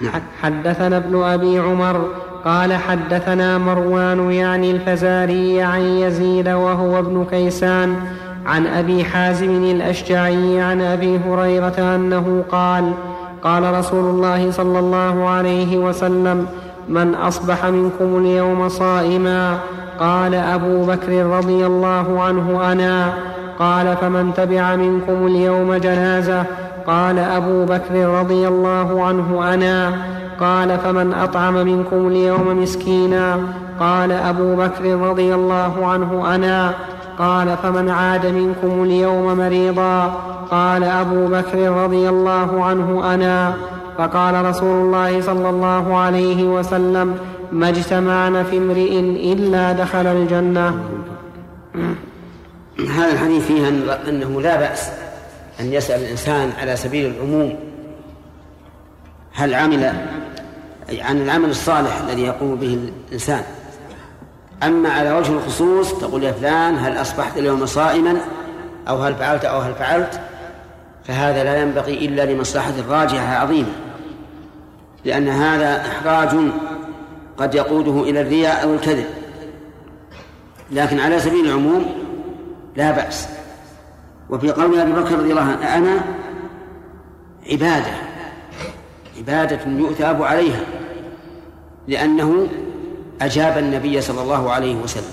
[0.00, 0.22] نعم.
[0.42, 2.08] حدثنا ابن أبي عمر
[2.44, 7.96] قال حدثنا مروان يعني الفزاري عن يزيد وهو ابن كيسان.
[8.46, 12.92] عن أبي حازم الأشجعي عن أبي هريرة أنه قال
[13.42, 16.46] قال رسول الله صلى الله عليه وسلم
[16.88, 19.58] من أصبح منكم اليوم صائما؟
[20.00, 23.12] قال أبو بكر رضي الله عنه أنا.
[23.58, 26.44] قال فمن تبع منكم اليوم جنازة؟
[26.86, 29.92] قال أبو بكر رضي الله عنه أنا.
[30.40, 33.38] قال فمن أطعم منكم اليوم مسكينا؟
[33.80, 36.74] قال أبو بكر رضي الله عنه أنا.
[37.18, 40.04] قال فمن عاد منكم اليوم مريضا؟
[40.50, 43.56] قال أبو بكر رضي الله عنه أنا.
[43.98, 47.18] فقال رسول الله صلى الله عليه وسلم
[47.52, 49.00] ما اجتمعن في امرئ
[49.32, 50.84] إلا دخل الجنة.
[52.78, 53.68] هذا الحديث فيه
[54.08, 54.90] أنه لا بأس
[55.60, 57.54] أن يسأل الإنسان على سبيل العموم
[59.32, 59.84] هل عمل
[61.00, 63.42] عن العمل الصالح الذي يقوم به الإنسان.
[64.62, 68.20] أما على وجه الخصوص تقول يا فلان هل أصبحت اليوم صائما
[68.88, 70.20] أو هل فعلت أو هل فعلت؟
[71.04, 73.72] فهذا لا ينبغي إلا لمصلحة راجحة عظيمة
[75.04, 76.36] لأن هذا إحراج
[77.36, 79.06] قد يقوده إلى الرياء أو الكذب.
[80.70, 81.86] لكن على سبيل العموم
[82.76, 83.28] لا بأس.
[84.30, 86.00] وفي قول أبي بكر رضي الله عنه أنا
[87.50, 87.92] عبادة
[89.18, 90.60] عبادة يؤثاب عليها
[91.88, 92.46] لأنه
[93.20, 95.12] أجاب النبي صلى الله عليه وسلم.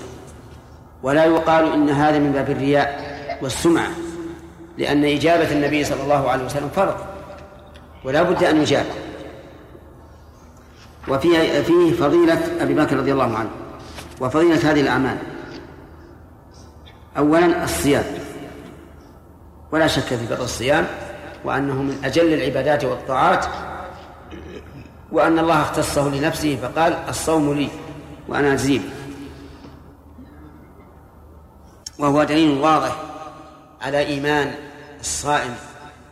[1.03, 3.89] ولا يقال إن هذا من باب الرياء والسمعة
[4.77, 6.95] لأن إجابة النبي صلى الله عليه وسلم فرض
[8.03, 8.85] ولا بد أن يجاب.
[11.07, 13.49] وفيه فيه فضيلة أبي بكر رضي الله عنه
[14.21, 15.17] وفضيلة هذه الأعمال.
[17.17, 18.03] أولا الصيام.
[19.71, 20.87] ولا شك في فضل الصيام
[21.45, 23.45] وأنه من أجل العبادات والطاعات
[25.11, 27.69] وأن الله اختصه لنفسه فقال الصوم لي.
[28.27, 28.79] وأنا أجزيه
[31.99, 33.01] وهو دليل واضح
[33.81, 34.55] على إيمان
[34.99, 35.55] الصائم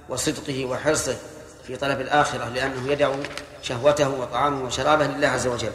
[0.09, 1.15] وصدقه وحرصه
[1.67, 3.15] في طلب الآخرة لأنه يدع
[3.61, 5.71] شهوته وطعامه وشرابه لله عز وجل.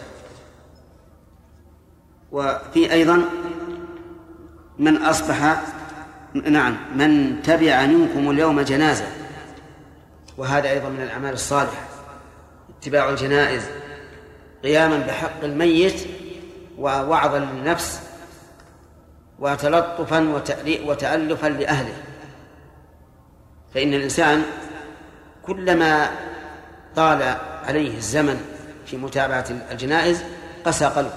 [2.33, 3.25] وفي أيضا
[4.79, 5.63] من أصبح
[6.35, 9.07] نعم من تبع منكم اليوم جنازة
[10.37, 11.89] وهذا أيضا من الأعمال الصالحة
[12.79, 13.63] اتباع الجنائز
[14.63, 16.07] قياما بحق الميت
[16.79, 18.01] ووعظا للنفس
[19.39, 20.43] وتلطفا
[20.85, 21.95] وتألفا لأهله.
[23.75, 24.43] فإن الإنسان
[25.43, 26.11] كلما
[26.97, 27.23] طال
[27.65, 28.41] عليه الزمن
[28.87, 30.25] في متابعة الجنائز
[30.65, 31.13] قسى قلبه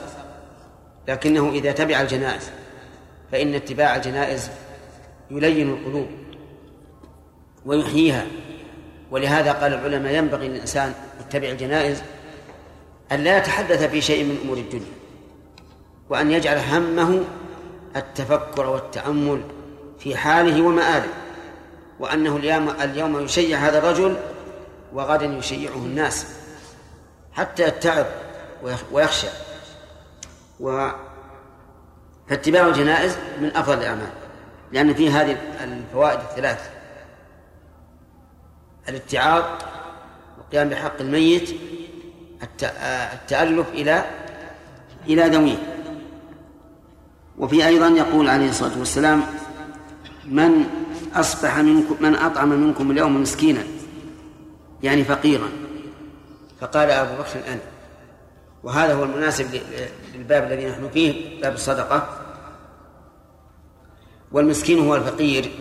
[1.07, 2.49] لكنه إذا تبع الجنائز
[3.32, 4.49] فإن اتباع الجنائز
[5.32, 6.07] يلين القلوب
[7.66, 8.26] ويحييها.
[9.12, 12.03] ولهذا قال العلماء ينبغي للإنسان يتبع الجنائز
[13.12, 15.01] أن لا يتحدث في شيء من أمور الدنيا.
[16.12, 17.24] وأن يجعل همه
[17.95, 19.41] التفكر والتأمل
[19.99, 21.07] في حاله ومآله
[21.99, 24.18] وأنه اليوم اليوم يشيع هذا الرجل
[24.93, 26.28] وغدا يشيعه الناس
[27.34, 28.05] حتى يتعظ
[28.91, 29.28] ويخشى.
[30.59, 30.89] و
[32.28, 34.09] فاتباع الجنائز من أفضل الأعمال
[34.72, 36.70] لأن فيه هذه الفوائد الثلاث
[38.89, 39.43] الاتعاظ
[40.38, 41.55] والقيام بحق الميت
[43.14, 44.05] التألف إلى
[45.07, 45.80] إلى ذويه.
[47.38, 49.23] وفي أيضا يقول عليه الصلاة والسلام
[50.25, 50.65] من
[51.13, 53.63] أصبح منكم من أطعم منكم اليوم مسكينا
[54.84, 55.49] يعني فقيرا.
[56.61, 57.61] فقال أبو بكر أنا
[58.63, 59.61] وهذا هو المناسب
[60.15, 62.17] للباب الذي نحن فيه باب الصدقة.
[64.32, 65.51] والمسكين هو الفقير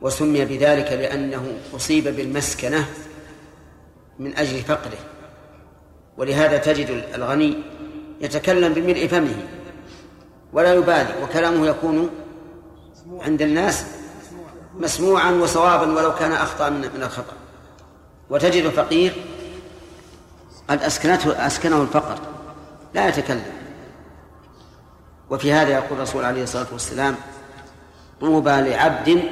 [0.00, 2.86] وسمي بذلك لأنه أصيب بالمسكنة
[4.18, 4.98] من أجل فقره.
[6.16, 7.54] ولهذا تجد الغني
[8.20, 9.36] يتكلم بملء فمه.
[10.52, 12.10] ولا يبالي وكلامه يكون
[13.20, 13.86] عند الناس
[14.78, 17.32] مسموعا وصوابا ولو كان أخطأ من الخطأ.
[18.30, 19.12] وتجد الفقير
[20.68, 22.18] قد أسكنته أسكنه الفقر
[22.94, 23.52] لا يتكلم.
[25.30, 27.14] وفي هذا يقول الرسول عليه الصلاة والسلام
[28.20, 29.22] طوبى لعبد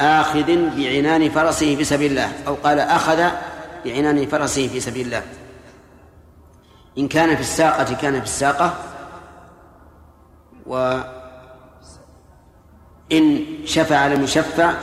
[0.00, 3.24] آخذ بعنان فرسه في سبيل الله أو قال أخذ
[3.84, 5.22] بعنان فرسه في سبيل الله.
[6.98, 8.74] إن كان في الساقة كان في الساقة
[10.68, 11.04] وإن
[13.64, 14.74] شفع لم يشفع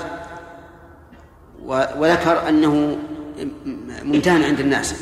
[1.65, 2.97] وذكر أنه
[4.03, 4.95] ممتهن عند الناس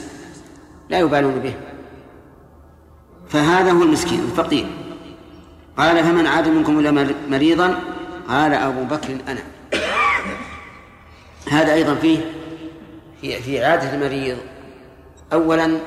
[0.90, 1.54] لا يبالون به.
[3.30, 4.66] فهذا هو المسكين الفقير.
[5.78, 7.80] قال فمن عاد منكم إلى مريضا؟
[8.30, 9.44] قال أبو بكر أنا.
[11.50, 12.20] هذا أيضا فيه
[13.22, 14.38] في في عادة المريض.
[15.34, 15.78] أولا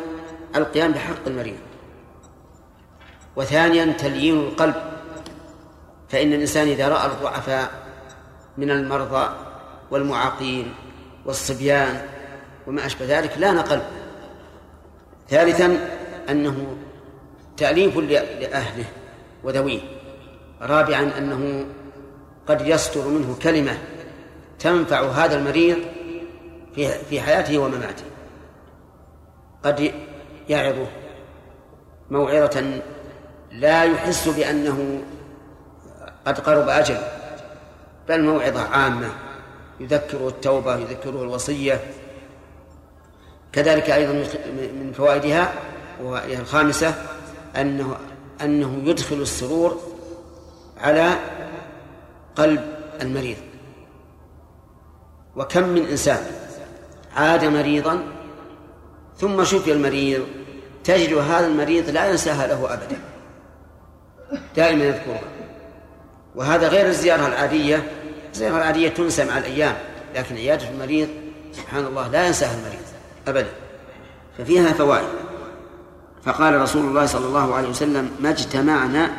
[0.57, 1.57] القيام بحق المريض.
[3.37, 4.75] وثانيا تليين القلب.
[6.09, 7.71] فإن الإنسان إذا رأى الضعفاء
[8.59, 9.29] من المرضى
[9.91, 10.75] والمعاقين
[11.25, 12.01] والصبيان
[12.67, 13.83] وما أشبه ذلك لأن قلب
[15.29, 15.91] ثالثا
[16.29, 16.77] أنه
[17.57, 18.85] تأليف لأهله
[19.45, 19.81] وذويه.
[20.63, 21.67] رابعا أنه
[22.47, 23.79] قد يصدر منه كلمة
[24.59, 25.79] تنفع هذا المريض
[26.75, 28.05] في في حياته ومماته.
[29.65, 29.93] قد
[30.49, 30.87] يعظه
[32.11, 32.81] موعظة
[33.57, 35.03] لا يحس بأنه
[36.27, 36.99] قد قرب أجل
[38.09, 39.11] بل موعظة عامة
[39.81, 41.81] يذكره التوبة يذكره الوصية.
[43.53, 44.13] كذلك أيضا
[44.53, 45.53] من فوائدها
[46.03, 46.95] وهي الخامسة
[47.57, 47.97] أنه
[48.43, 49.81] أنه يدخل السرور
[50.79, 51.15] على
[52.37, 53.37] قلب المريض.
[55.37, 56.27] وكم من إنسان
[57.17, 58.03] عاد مريضا
[59.19, 60.27] ثم شفي المريض
[60.85, 63.16] تجد هذا المريض لا ينساها له أبدا.
[64.57, 65.21] دائما يذكرها.
[66.35, 67.91] وهذا غير الزيارة العادية.
[68.33, 69.77] الزيارة العادية تنسى مع الأيام
[70.15, 71.09] لكن عيادة المريض
[71.53, 72.87] سبحان الله لا ينساها المريض
[73.29, 73.53] أبدا.
[74.39, 75.09] ففيها فوائد.
[76.23, 79.11] فقال رسول الله صلى الله عليه وسلم ما اجتمعنا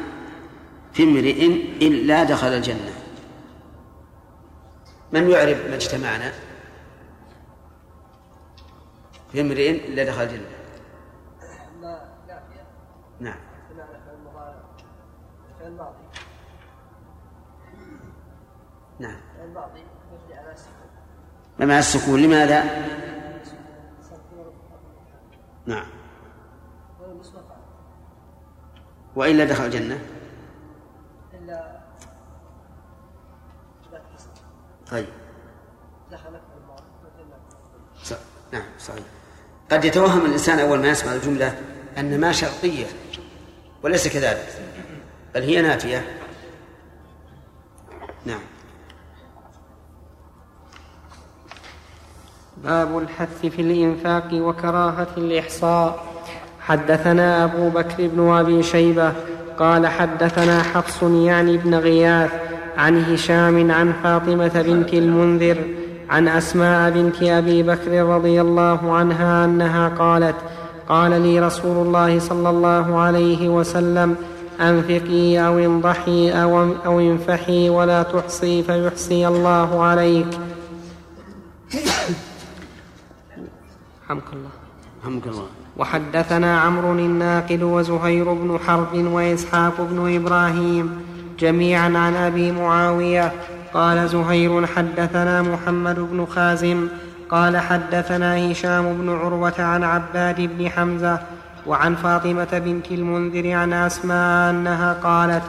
[0.93, 1.45] في امرئ
[1.81, 2.93] إلا دخل الجنة.
[5.11, 6.33] من يعرف ما اجتمعنا؟
[9.31, 10.57] في امرئ إلا دخل الجنة.
[13.19, 13.37] نعم
[13.69, 14.55] بمعنى فعل المضارع
[15.56, 16.03] فعل الماضي
[18.99, 19.21] نعم.
[19.43, 21.67] الماضي مبني على السكون.
[21.67, 22.63] مع السكون لماذا؟
[25.65, 25.85] نعم.
[29.15, 29.99] وإلا دخل الجنة؟
[31.33, 31.79] إلا
[34.91, 35.07] طيب.
[38.51, 39.03] نعم صحيح.
[39.71, 41.61] قد يتوهم الإنسان أول ما يسمع الجملة
[41.97, 42.85] أن ما شرطية
[43.83, 44.66] وليس كذلك.
[45.35, 46.05] بل هي نافية
[48.25, 48.39] نعم.
[52.63, 56.07] باب الحث في الإنفاق وكراهة الإحصاء.
[56.67, 59.13] حدثنا أبو بكر بن أبي شيبة
[59.59, 62.31] قال حدثنا حفص يعني ابن غياث
[62.77, 65.57] عن هشام عن فاطمة بنت المنذر
[66.09, 70.35] عن أسماء بنت أبي بكر رضي الله عنها أنها قالت
[70.89, 74.15] قال لي رسول الله صلى الله عليه وسلم
[74.61, 80.27] أنفقي أو انضحي أو, أو انفحي ولا تحصي فيحصي الله عليك.
[84.09, 84.49] حمك الله.
[85.03, 85.45] رحمك الله.
[85.77, 91.01] وحدثنا عمرو الناقد وزهير بن حرب وإسحاق بن إبراهيم
[91.39, 93.31] جميعا عن أبي معاوية.
[93.73, 96.87] قال زهير حدثنا محمد بن خازم.
[97.29, 101.19] قال حدثنا هشام بن عروة عن عباد بن حمزة
[101.67, 105.43] وعن فاطمة بنت المنذر عن أسماء أنها قالت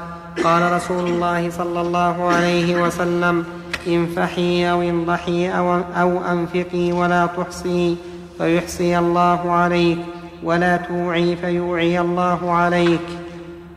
[0.45, 3.45] قال رسول الله صلى الله عليه وسلم
[3.87, 7.97] انفحي أو انضحي أو, أو أنفقي ولا تحصي
[8.39, 9.99] فيحصي الله عليك
[10.43, 13.01] ولا توعي فيوعي الله عليك.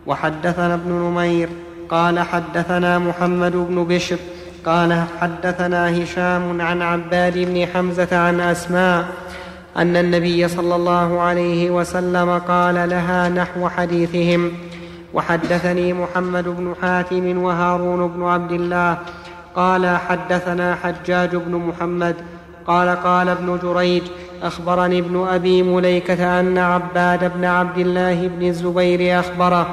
[0.08, 1.50] وحدثنا ابن نمير
[1.90, 4.18] قال حدثنا محمد بن بشر
[4.66, 9.06] قال حدثنا هشام عن عباد بن حمزة عن أسماء
[9.78, 14.52] أن النبي صلى الله عليه وسلم قال لها نحو حديثهم
[15.14, 18.98] وحدثني محمد بن حاتم وهارون بن عبد الله
[19.56, 22.16] قال حدثنا حجاج بن محمد
[22.68, 24.04] قال قال ابن جريج
[24.44, 29.68] أخبرني ابن أبي مليكة أن عباد بن عبد الله بن الزبير أخبره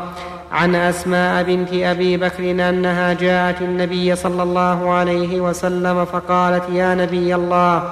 [0.53, 7.34] عن أسماء بنت أبي بكر أنها جاءت النبي صلى الله عليه وسلم فقالت يا نبي
[7.34, 7.90] الله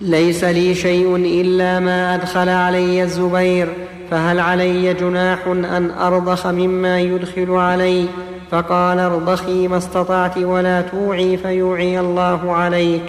[0.00, 3.68] ليس لي شيء إلا ما أدخل علي الزبير
[4.10, 8.06] فهل علي جناح أن أرضخ مما يدخل علي؟
[8.50, 13.02] فقال ارضخي ما استطعت ولا توعي فيوعي الله عليك.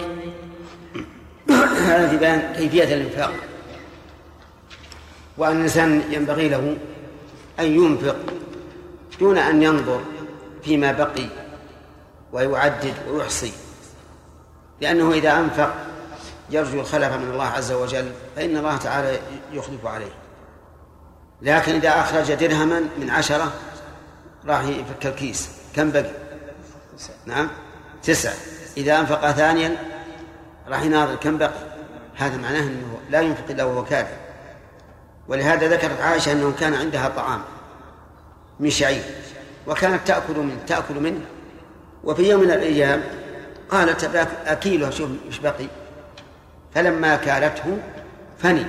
[1.88, 3.32] هذا في بيان كيفية الإنفاق.
[5.38, 6.76] وأن الإنسان ينبغي له
[7.60, 8.16] أن ينفق
[9.20, 10.00] دون أن ينظر
[10.62, 11.26] فيما بقي
[12.32, 13.52] ويعدد ويحصي
[14.80, 15.74] لأنه إذا أنفق
[16.50, 19.18] يرجو الخلف من الله عز وجل فإن الله تعالى
[19.52, 20.12] يخلف عليه.
[21.42, 23.52] لكن إذا أخرج درهما من عشرة
[24.46, 25.50] راح يفك الكيس.
[25.76, 26.10] كم بقي؟
[27.26, 27.48] نعم
[28.02, 28.34] تسعة.
[28.76, 29.76] إذا أنفق ثانيا
[30.68, 31.70] راح يناظر كم بقي.
[32.16, 34.16] هذا معناه أنه لا ينفق إلا وهو كافر
[35.28, 37.42] ولهذا ذكرت عائشة أنه كان عندها طعام
[38.60, 39.02] من شعير
[39.66, 41.20] وكانت تأكل منه تأكل منه.
[42.04, 43.02] وفي يوم من الأيام
[43.68, 44.04] قالت
[44.46, 45.66] أكيله شوف إيش بقي.
[46.74, 47.78] فلما كالته
[48.38, 48.66] فني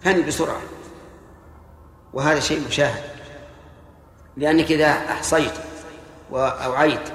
[0.00, 0.60] فني بسرعة.
[2.12, 3.02] وهذا شيء مشاهد.
[4.36, 5.52] لأنك إذا أحصيت
[6.30, 7.08] وأوعيت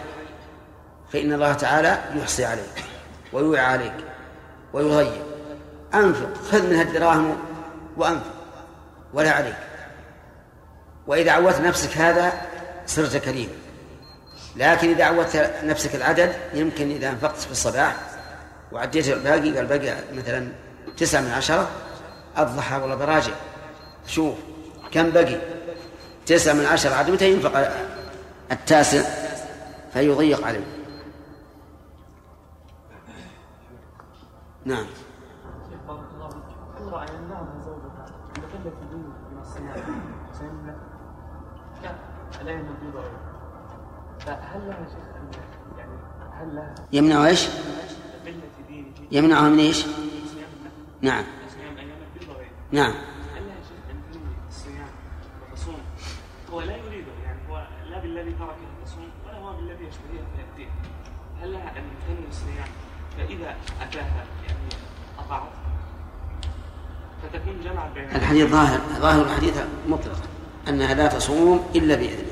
[1.14, 2.84] فإن الله تعالى يحصي عليك
[3.34, 3.94] ويوعى عليك
[4.74, 5.26] ويضيق
[5.94, 7.38] أنفق خذ من الدراهم
[7.98, 8.34] وأنفق
[9.14, 9.58] ولا عليك.
[11.08, 12.34] وإذا عودت نفسك هذا
[12.88, 13.54] صرت كريما
[14.56, 17.96] لكن إذا عودت نفسك العدد يمكن إذا أنفقت في الصباح
[18.72, 20.52] وعديت الباقي قال بقي مثلا
[20.98, 21.70] تسعة من عشرة
[22.38, 23.34] الضحى ولا براجع.
[24.08, 24.36] شوف
[24.92, 25.40] كم بقي
[26.26, 27.72] تسعة من عشرة عاد متى ينفق
[28.52, 29.02] التاسع؟
[29.94, 30.66] فيضيق عليه.
[34.66, 34.86] نعم.
[46.92, 47.50] يمنع بضرر
[49.12, 49.86] يمنعها من إيش؟
[51.02, 51.24] نعم.
[52.72, 52.94] نعم.
[56.52, 58.56] هو لا يريده يعني هو لا بالذي تركه
[59.28, 60.70] ولا هو بالذي يشتهيه
[61.42, 61.74] هل لها
[62.08, 62.68] تنوي الصيام
[63.18, 64.70] فإذا أتاها يعني
[65.20, 65.52] أطاعت
[67.24, 67.56] فتكون
[67.94, 68.80] بين الحديث ظاهر.
[69.00, 69.58] ظاهر الحديث
[69.88, 70.18] مطلق.
[70.68, 72.32] أنها لا تصوم إلا باذنه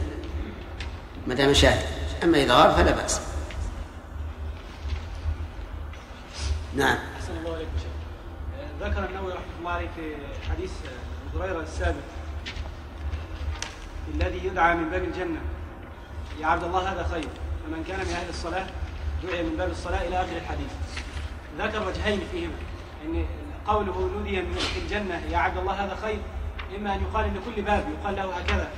[1.27, 1.85] ما دام شاهد.
[2.23, 3.28] أما إذا غاب فلا بأس.
[6.75, 6.97] نعم.
[7.15, 7.91] أحسن الله عليك شيخ.
[8.81, 10.15] ذكر النووي رحمه الله عليه في
[10.51, 10.71] حديث
[11.33, 12.01] أبو هريرة السابق.
[14.15, 15.41] الذي يدعى من باب الجنة.
[16.39, 17.27] يا عبد الله هذا خير.
[17.65, 18.65] فمن كان من أهل الصلاة
[19.23, 20.71] دعي من باب الصلاة إلى آخر الحديث.
[21.59, 22.53] ذكر وجهين فيهما.
[23.05, 23.25] إن
[23.67, 26.19] قوله نودي من في الجنة يا عبد الله هذا خير.
[26.77, 28.69] إما أن يقال إن كل باب يقال له هكذا.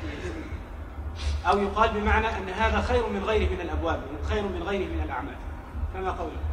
[1.48, 5.36] أو يقال بمعنى أن هذا خير من غيره من الأبواب خير من غيره من الأعمال.
[5.94, 6.51] فما قوله؟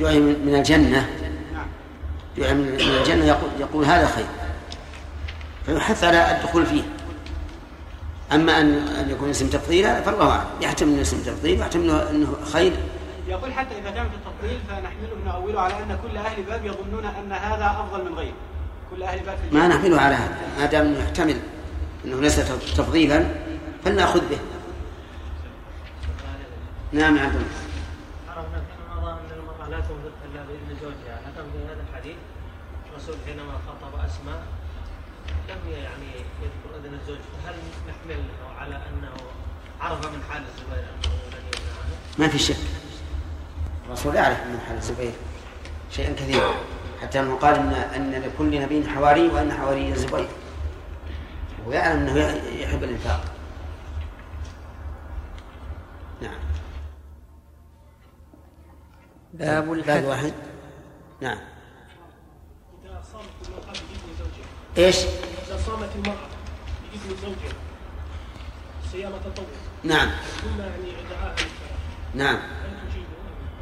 [0.00, 1.10] دعاء من من الجنة؟
[2.38, 4.26] دعاء من الجنة يقول, يقول هذا خير.
[5.66, 6.82] فيحث على الدخول فيه.
[8.32, 10.46] أما أن أن يكون اسم تفضيل هذا فالله أعلم.
[10.60, 12.72] يحتمل اسم تفضيل ويحتمل أنه خير.
[13.28, 17.32] يقول حتى إذا كان في التفضيل فنحمله نؤوله على أن كل أهل باب يظنون أن
[17.32, 18.34] هذا أفضل من غيره.
[18.90, 19.68] كل أهل باب في ما.
[19.68, 20.38] نحمله على هذا.
[20.58, 21.36] ما دام إنه يحتمل
[22.04, 22.36] أنه ليس
[22.76, 23.24] تفضيلا
[23.84, 24.38] فلنأخذ به.
[26.92, 27.46] نعم يا عبد الله
[28.28, 32.16] عرفنا في رمضان ان المراه لا تنفق الا باذن زوجها لكن في هذا الحديث
[33.10, 34.42] الرسول حينما خاطب أسماء.
[35.48, 36.06] لم يعني
[36.42, 37.18] يذكر أذن الزوج.
[37.44, 37.54] فهل
[37.88, 38.24] نحمل
[38.58, 39.12] على أنه
[39.80, 42.56] عرف من حال الزبير أنه لن يمنع عنه؟ ما في شك.
[43.86, 45.12] الرسول يعرف من حال الزبير
[45.90, 46.54] شيئا كثيرا.
[47.02, 50.28] حتى أنه قال ان إن لكل نبي حواري وأن حواري الزبير.
[51.66, 52.18] ويعلم إنه
[52.60, 53.24] يحب الإنفاق.
[56.22, 56.38] نعم.
[59.34, 60.32] باب باب الحث واحد.
[61.20, 61.38] نعم.
[63.12, 66.28] صامت المرأة بإذن زوجها إيش؟ إذا صامت المرأة
[66.92, 67.52] بإذن زوجها
[68.92, 69.46] صيام تطوع.
[69.84, 70.10] نعم.
[70.42, 71.46] ثم يعني للفراش
[72.14, 72.38] نعم؟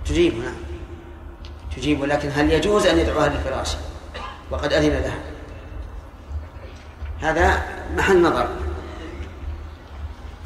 [0.04, 0.54] تجيب نعم.
[1.76, 3.76] تجيب ولكن هل يجوز أن يدعوها للفراش؟
[4.50, 5.18] وقد أذن لها.
[7.20, 7.62] هذا
[7.96, 8.48] محل نظر.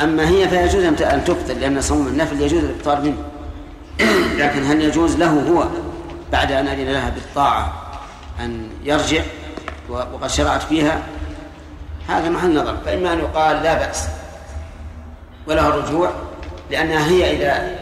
[0.01, 3.24] أما هي فيجوز أن تفطر لأن صوم النفل يجوز الإفطار منه.
[4.38, 5.68] لكن هل يجوز له هو
[6.32, 7.82] بعد أن أذن لها بالطاعة؟
[8.43, 9.22] أن يرجع
[9.88, 11.03] وقد شرعت فيها
[12.09, 12.76] هذا محل نظر.
[12.84, 14.09] فإما أن يقال لا بأس
[15.47, 16.11] وله الرجوع
[16.70, 17.78] لأنها هي إذا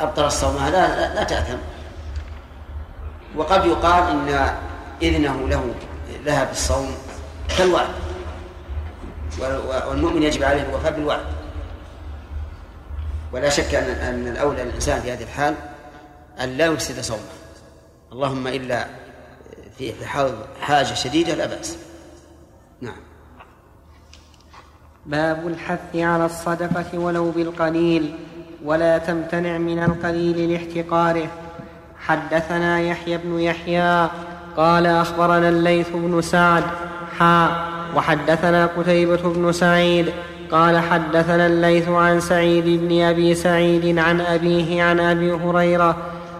[0.00, 1.58] أبطل الصوم لا, لا تأثم.
[3.36, 4.50] وقد يقال إن
[5.02, 5.74] إذنه له
[6.24, 6.94] لها بالصوم
[7.58, 7.88] كالوعد.
[9.40, 11.20] وال- والمؤمن يجب عليه الوفاء بالوعد.
[13.32, 15.54] ولا شك ان أن الأولى للإنسان في هذه الحال
[16.40, 17.20] أن لا يفسد صومه.
[18.12, 18.86] اللهم إلا
[19.78, 21.78] في حال حاجة شديدة لا بأس.
[22.80, 22.96] نعم.
[25.06, 28.14] باب الحث على الصدقة ولو بالقليل
[28.64, 31.28] ولا تمتنع من القليل لاحتقاره.
[31.98, 34.08] حدثنا يحيى بن يحيى
[34.56, 36.64] قال أخبرنا الليث بن سعد
[37.18, 40.12] حا وحدثنا قتيبة بن سعيد
[40.50, 45.96] قال حدثنا الليث عن سعيد بن أبي سعيد عن أبيه عن أبي هريرة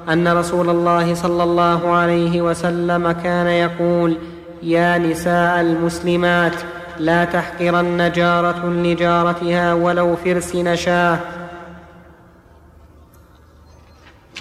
[0.09, 4.18] أن رسول الله صلى الله عليه وسلم كان يقول
[4.62, 6.54] يا نساء المسلمات
[6.98, 11.18] لا تحقرن جارة لجارتها ولو فرس نشاة.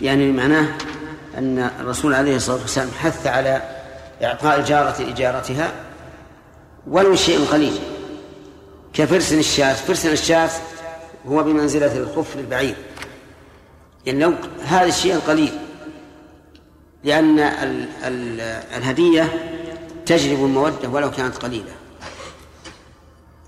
[0.02, 0.68] يعني معناه
[1.38, 3.62] أن الرسول عليه الصلاة والسلام حث على
[4.24, 5.72] إعطاء الجارة لجارتها
[6.88, 7.80] ولو شيء قليل
[8.94, 10.50] كفرس الشاة فرس الشاة
[11.28, 12.76] هو بمنزلة الخف للبعير
[14.08, 14.34] يعني لو
[14.64, 15.60] هذا الشيء القليل
[17.04, 18.42] لأن ال ال
[18.78, 19.24] الهدية
[20.06, 21.76] تجلب المودة ولو كانت قليلة.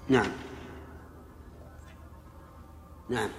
[0.09, 0.31] نعم.
[3.09, 3.29] نعم.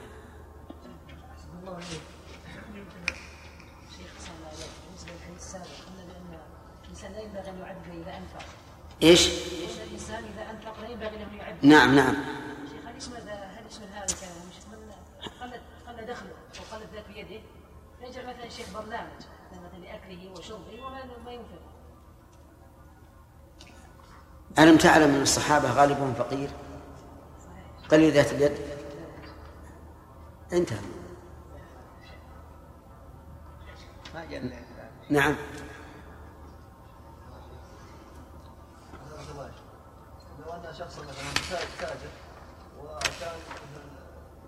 [9.03, 12.15] إيش؟ ان الانسان إذا أنفق لا ينبغي له أن يعدل نعم نعم
[12.71, 14.93] شيخ هل يشمل هل يشمل هذا كان مش من
[15.41, 17.41] قل قل دخله وقلت ذات بيده
[18.01, 19.21] فيجعل مثلا شيخ برنامج
[19.53, 21.63] مثلا لاكله وشربه وما ما ينفق
[24.61, 26.51] ألم تعلم أن الصحابة غالبهم فقير؟
[27.91, 28.53] قليل ذات اليد؟
[30.53, 30.79] انتهى.
[35.11, 35.37] نعم.
[40.47, 42.11] لو ان شخصا مثلا تاجر
[42.79, 43.39] وكان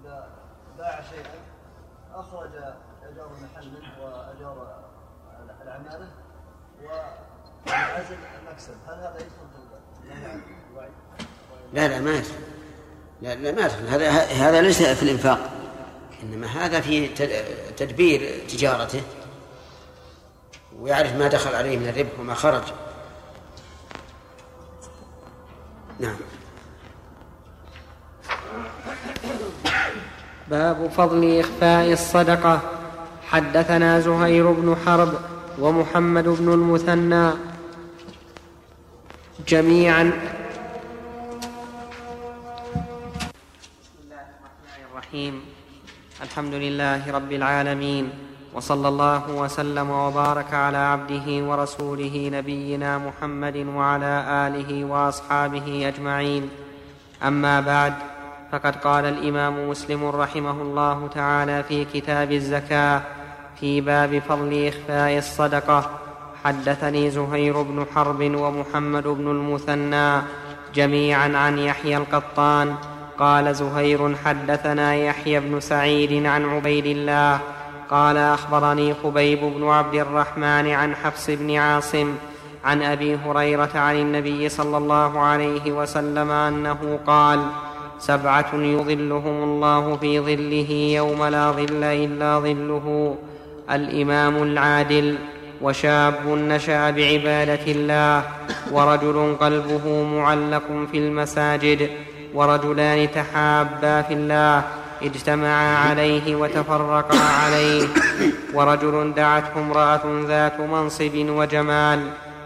[0.01, 0.29] اذا
[0.79, 1.35] باع شيئا
[2.15, 2.51] اخرج
[3.03, 4.85] اجار المحل منه واجار
[5.63, 6.09] العماله
[7.67, 9.73] وعزل المكسب هل هذا يدخل في؟
[11.75, 12.33] لا لا ما يدخل.
[13.23, 13.87] لا لا ما يدخل.
[13.89, 15.51] هذا هذا ليس في الإنفاق.
[16.23, 17.45] إنما هذا في تد-
[17.77, 19.03] تدبير تجارته
[20.81, 22.63] ويعرف ما دخل عليه من الربح وما خرج.
[26.01, 26.17] نعم.
[30.51, 32.61] باب فضل إخفاء الصدقة.
[33.29, 35.15] حدثنا زهير بن حرب
[35.59, 37.31] ومحمد بن المثنى
[39.47, 40.13] جميعا.
[43.83, 45.41] بسم الله الرحمن الرحيم.
[46.23, 48.11] الحمد لله رب العالمين.
[48.55, 54.15] وصلى الله وسلم وبارك على عبده ورسوله نبينا محمد وعلى
[54.47, 56.51] آله وأصحابه أجمعين.
[57.23, 57.95] أما بعد
[58.53, 63.03] فقد قال الإمام مسلم رحمه الله تعالى في كتاب الزكاة
[63.61, 66.02] في باب فضل إخفاء الصدقة.
[66.45, 70.23] حدثني زهير بن حرب ومحمد بن المثنى
[70.75, 72.75] جميعا عن يحيى القطان.
[73.19, 77.39] قال زهير حدثنا يحيى بن سعيد عن عبيد الله.
[77.91, 82.15] قال أخبرني خبيب بن عبد الرحمن عن حفص بن عاصم
[82.65, 87.41] عن أبي هريرة عن النبي صلى الله عليه وسلم أنه قال
[87.99, 93.17] سبعة يظلهم الله في ظله يوم لا ظل إلا ظله
[93.71, 95.19] الإمام العادل.
[95.63, 98.23] وشاب نشأ بعبادة الله
[98.71, 101.91] ورجل قلبه معلق في المساجد
[102.35, 104.63] ورجلان تحابا في الله
[105.03, 107.87] اجتمعا عليه وتفرقا عليه.
[108.55, 112.01] ورجل دعته امرأة ذات منصب وجمال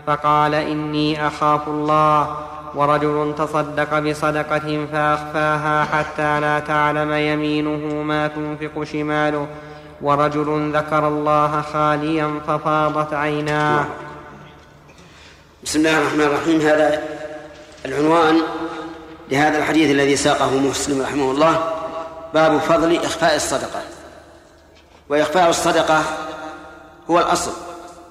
[0.07, 2.37] فقال إني أخاف الله.
[2.75, 9.47] ورجل تصدق بصدقة فأخفاها حتى لا تعلم يمينه ما تنفق شماله.
[10.03, 13.85] ورجل ذكر الله خاليا ففاضت عيناه.
[15.65, 16.61] بسم الله الرحمن الرحيم.
[16.61, 17.03] هذا
[17.85, 18.41] العنوان
[19.31, 21.73] لهذا الحديث الذي ساقه مسلم رحمه الله.
[22.35, 23.81] باب فضل إخفاء الصدقة.
[25.09, 26.03] وإخفاء الصدقة
[27.11, 27.53] هو الأصل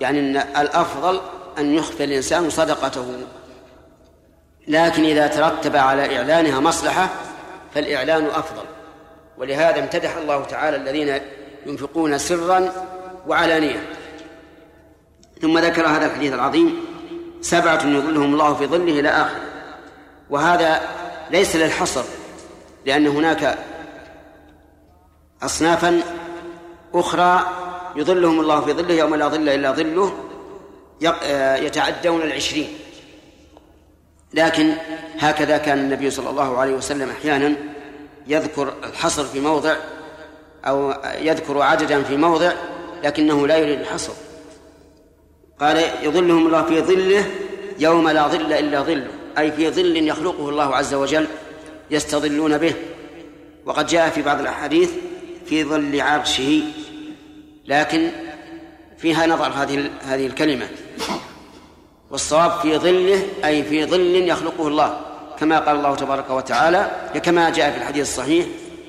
[0.02, 1.22] يعني أن الأفضل
[1.58, 3.14] أن يخفي الإنسان صدقته.
[4.68, 7.10] لكن إذا ترتب على إعلانها مصلحة
[7.76, 8.66] فالإعلان أفضل.
[9.38, 11.22] ولهذا امتدح الله تعالى الذين
[11.66, 12.72] ينفقون سرا
[13.28, 13.90] وعلانية.
[15.42, 16.86] ثم ذكر هذا الحديث العظيم
[17.42, 19.42] سبعة يظلهم الله في ظله إلى آخره.
[20.30, 20.82] وهذا
[21.32, 22.04] ليس للحصر
[22.86, 23.58] لأن هناك
[25.44, 26.02] أصنافا
[26.94, 27.46] أخرى
[27.96, 30.14] يظلهم الله في ظله يوم لا ظل إلا ظله
[31.66, 32.70] يتعدون العشرين.
[34.34, 34.74] لكن
[35.20, 37.56] هكذا كان النبي صلى الله عليه وسلم أحيانا
[38.28, 39.76] يذكر الحصر في موضع
[40.68, 42.52] أو يذكر عددا في موضع
[43.04, 44.14] لكنه لا يريد الحصر.
[45.60, 47.26] قال يظلهم الله في ظله
[47.80, 49.08] يوم لا ظل إلا ظله
[49.38, 51.28] أي في ظل يخلقه الله عز وجل
[51.92, 52.74] يستظلون به.
[53.66, 54.92] وقد جاء في بعض الأحاديث
[55.46, 56.64] في ظل عرشه
[57.66, 58.12] لكن
[58.98, 60.68] فيها نظر هذه هذه الكلمة.
[62.12, 64.98] والصواب في ظله أي في ظل يخلقه الله
[65.40, 66.92] كما قال الله تبارك وتعالى
[67.24, 68.46] كما جاء في الحديث الصحيح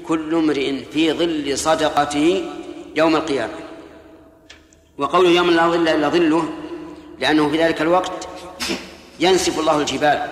[0.08, 2.44] كل امرئ في ظل صدقته
[2.96, 3.52] يوم القيامة.
[4.98, 6.48] وقوله يوم لا ظل إلا ظله
[7.18, 8.28] لأنه في ذلك الوقت
[9.20, 10.22] ينسف الله الجبال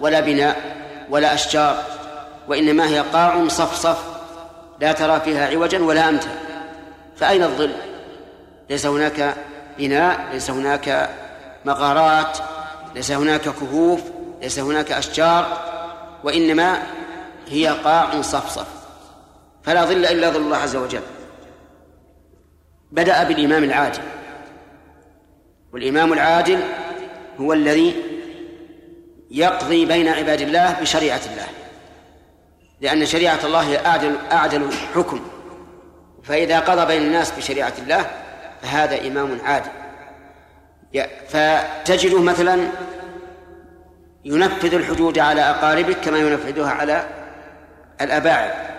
[0.00, 0.76] ولا بناء
[1.10, 1.82] ولا أشجار
[2.48, 3.98] وإنما هي قاع صفصف
[4.80, 6.28] لا ترى فيها عوجا ولا أمتا
[7.16, 7.72] فأين الظل؟
[8.70, 9.36] ليس هناك
[9.78, 11.10] بناء ليس هناك
[11.64, 12.38] مغارات
[12.94, 14.00] ليس هناك كهوف
[14.42, 15.58] ليس هناك أشجار
[16.24, 16.82] وإنما
[17.48, 18.66] هي قاع صفصف.
[19.66, 21.02] فلا ظل إلا ظل الله عز وجل.
[22.92, 24.02] بدأ بالإمام العادل.
[25.72, 26.60] والإمام العادل
[27.40, 28.02] هو الذي
[29.30, 31.46] يقضي بين عباد الله بشريعة الله.
[32.80, 35.20] لأن شريعة الله هي أعدل أعدل حكم.
[36.24, 38.10] فإذا قضى بين الناس بشريعة الله
[38.62, 39.70] فهذا إمام عادل.
[41.28, 42.68] فتجده مثلا
[44.24, 47.08] ينفذ الحدود على أقاربك كما ينفذها على
[48.00, 48.75] الأباعد.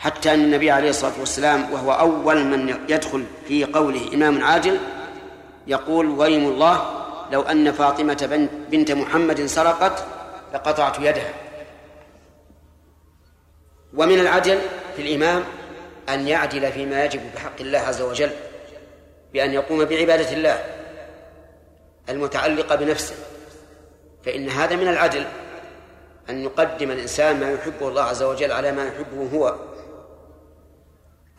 [0.00, 4.78] حتى أن النبي عليه الصلاة والسلام وهو أول من يدخل في قوله إمام عادل
[5.66, 10.04] يقول ويم الله لو أن فاطمة بنت محمد سرقت
[10.54, 11.34] لقطعت يدها.
[13.94, 14.58] ومن العدل
[14.96, 15.44] في الإمام
[16.08, 18.30] أن يعدل فيما يجب بحق الله عز وجل
[19.32, 20.64] بأن يقوم بعبادة الله
[22.08, 23.14] المتعلقة بنفسه
[24.24, 25.24] فإن هذا من العدل
[26.30, 29.69] أن يقدم الإنسان ما يحبه الله عز وجل على ما يحبه هو.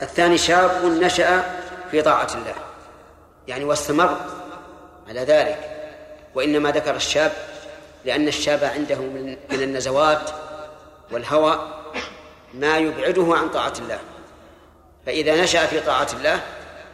[0.01, 1.59] الثاني شاب نشأ
[1.91, 2.55] في طاعة الله
[3.47, 4.17] يعني واستمر
[5.09, 5.71] على ذلك
[6.35, 7.31] وإنما ذكر الشاب
[8.05, 10.29] لأن الشاب عنده من النزوات
[11.11, 11.81] والهوى
[12.53, 13.99] ما يبعده عن طاعة الله.
[15.05, 16.41] فإذا نشأ في طاعة الله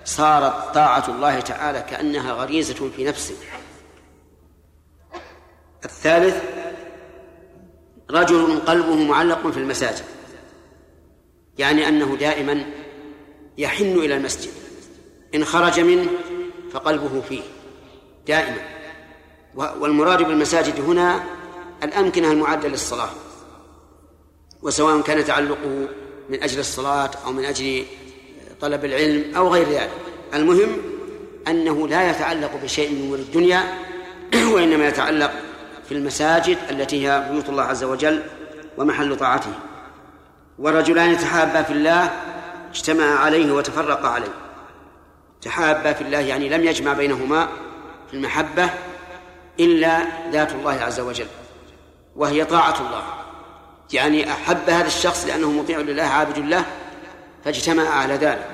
[0.05, 3.35] صارت طاعة الله تعالى كأنها غريزة في نفسه.
[5.85, 6.43] الثالث
[8.11, 10.05] رجل قلبه معلق في المساجد
[11.57, 12.65] يعني أنه دائما
[13.57, 14.51] يحن إلى المسجد.
[15.35, 16.07] إن خرج منه
[16.71, 17.41] فقلبه فيه.
[18.27, 18.57] دائما.
[19.55, 21.23] والمراد بالمساجد هنا
[21.83, 23.09] الأمكنة المعدة للصلاة.
[24.61, 25.87] وسواء كان تعلقه
[26.29, 27.85] من أجل الصلاة أو من أجل
[28.61, 29.91] طلب العلم أو غير ذلك.
[30.33, 30.77] المهم
[31.47, 33.63] أنه لا يتعلق بشيء من أمور الدنيا
[34.53, 35.33] وإنما يتعلق
[35.89, 38.23] في المساجد التي هي بيوت الله عز وجل
[38.77, 39.53] ومحل طاعته.
[40.59, 42.11] ورجلان يتحابا في الله
[42.77, 44.33] اجتمعا عليه وتفرقا عليه.
[45.41, 47.47] تحابا في الله يعني لم يجمع بينهما
[48.07, 48.69] في المحبة
[49.59, 49.99] إلا
[50.31, 51.27] ذات الله عز وجل
[52.15, 53.03] وهي طاعة الله.
[53.93, 56.65] يعني أحب هذا الشخص لأنه مطيع لله عابد له
[57.45, 58.47] فاجتمع على ذلك.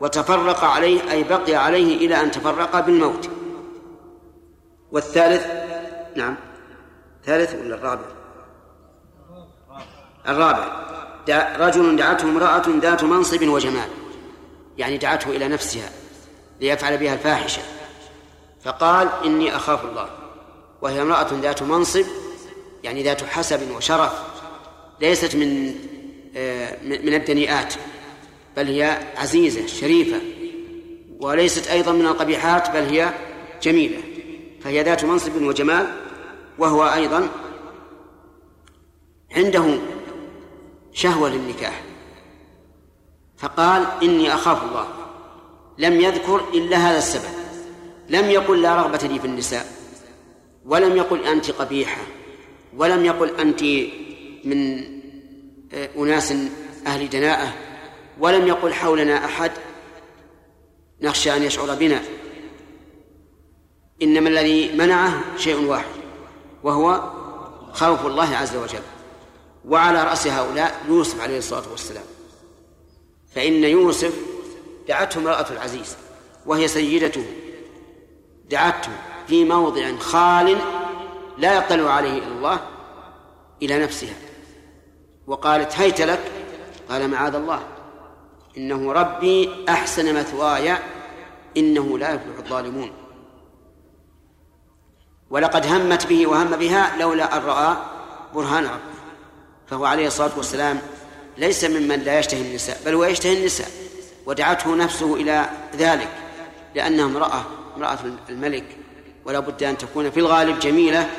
[0.00, 3.30] وتفرق عليه أي بقي عليه إلى أن تفرق بالموت.
[4.92, 5.46] والثالث
[6.16, 6.36] نعم
[7.24, 8.04] ثالث ولا الرابع؟
[10.28, 10.88] الرابع.
[11.30, 13.88] رجل دعته امرأة ذات منصب وجمال
[14.78, 15.90] يعني دعته إلى نفسها
[16.60, 17.62] ليفعل بها الفاحشة.
[18.64, 20.08] فقال إني أخاف الله.
[20.82, 22.04] وهي امرأة ذات منصب
[22.84, 24.12] يعني ذات حسب وشرف
[25.00, 25.74] ليست من
[26.36, 27.74] آه، من الدنيئات
[28.56, 30.20] بل هي عزيزة شريفة
[31.20, 33.10] وليست أيضا من القبيحات بل هي
[33.62, 33.98] جميلة.
[34.60, 35.86] فهي ذات منصب وجمال
[36.58, 37.28] وهو أيضا
[39.36, 39.78] عنده
[40.98, 41.82] شهوة للنكاح.
[43.36, 44.88] فقال إني أخاف الله.
[45.78, 47.34] لم يذكر إلا هذا السبب.
[48.08, 49.66] لم يقل لا رغبة لي في النساء.
[50.64, 52.02] ولم يقل أنت قبيحة.
[52.76, 53.62] ولم يقل أنت
[54.44, 54.84] من
[55.72, 56.34] آه، أناس
[56.86, 57.52] أهل دناءة.
[58.18, 59.52] ولم يقل حولنا أحد
[61.00, 62.02] نخشى أن يشعر بنا.
[64.02, 66.00] إنما الذي منعه شيء واحد
[66.62, 67.12] وهو
[67.72, 68.97] خوف الله عز وجل.
[69.68, 72.04] وعلى رأس هؤلاء يوسف عليه الصلاة والسلام.
[73.34, 74.14] فإن يوسف
[74.88, 75.96] دعته امرأة العزيز
[76.46, 77.24] وهي سيدته.
[78.50, 78.90] دعته
[79.26, 80.58] في موضع خال
[81.38, 82.60] لا يطلع عليه إلا الله
[83.62, 84.14] إلى نفسها.
[85.26, 86.32] وقالت هيت لك.
[86.90, 87.60] قال معاذ الله.
[88.56, 90.78] إنه ربي أحسن مثواي
[91.56, 92.90] إنه لا يفلح الظالمون.
[95.30, 97.76] ولقد همت به وهم بها لولا أن رأى
[98.34, 98.97] برهان ربه.
[99.70, 100.80] فهو عليه الصلاة والسلام
[101.38, 103.68] ليس ممن لا يشتهي النساء بل هو يشتهي النساء
[104.26, 106.08] ودعته نفسه إلى ذلك
[106.74, 107.44] لأنها امرأة
[107.76, 107.98] امرأة
[108.28, 108.64] الملك
[109.24, 111.10] ولا بد أن تكون في الغالب جميلة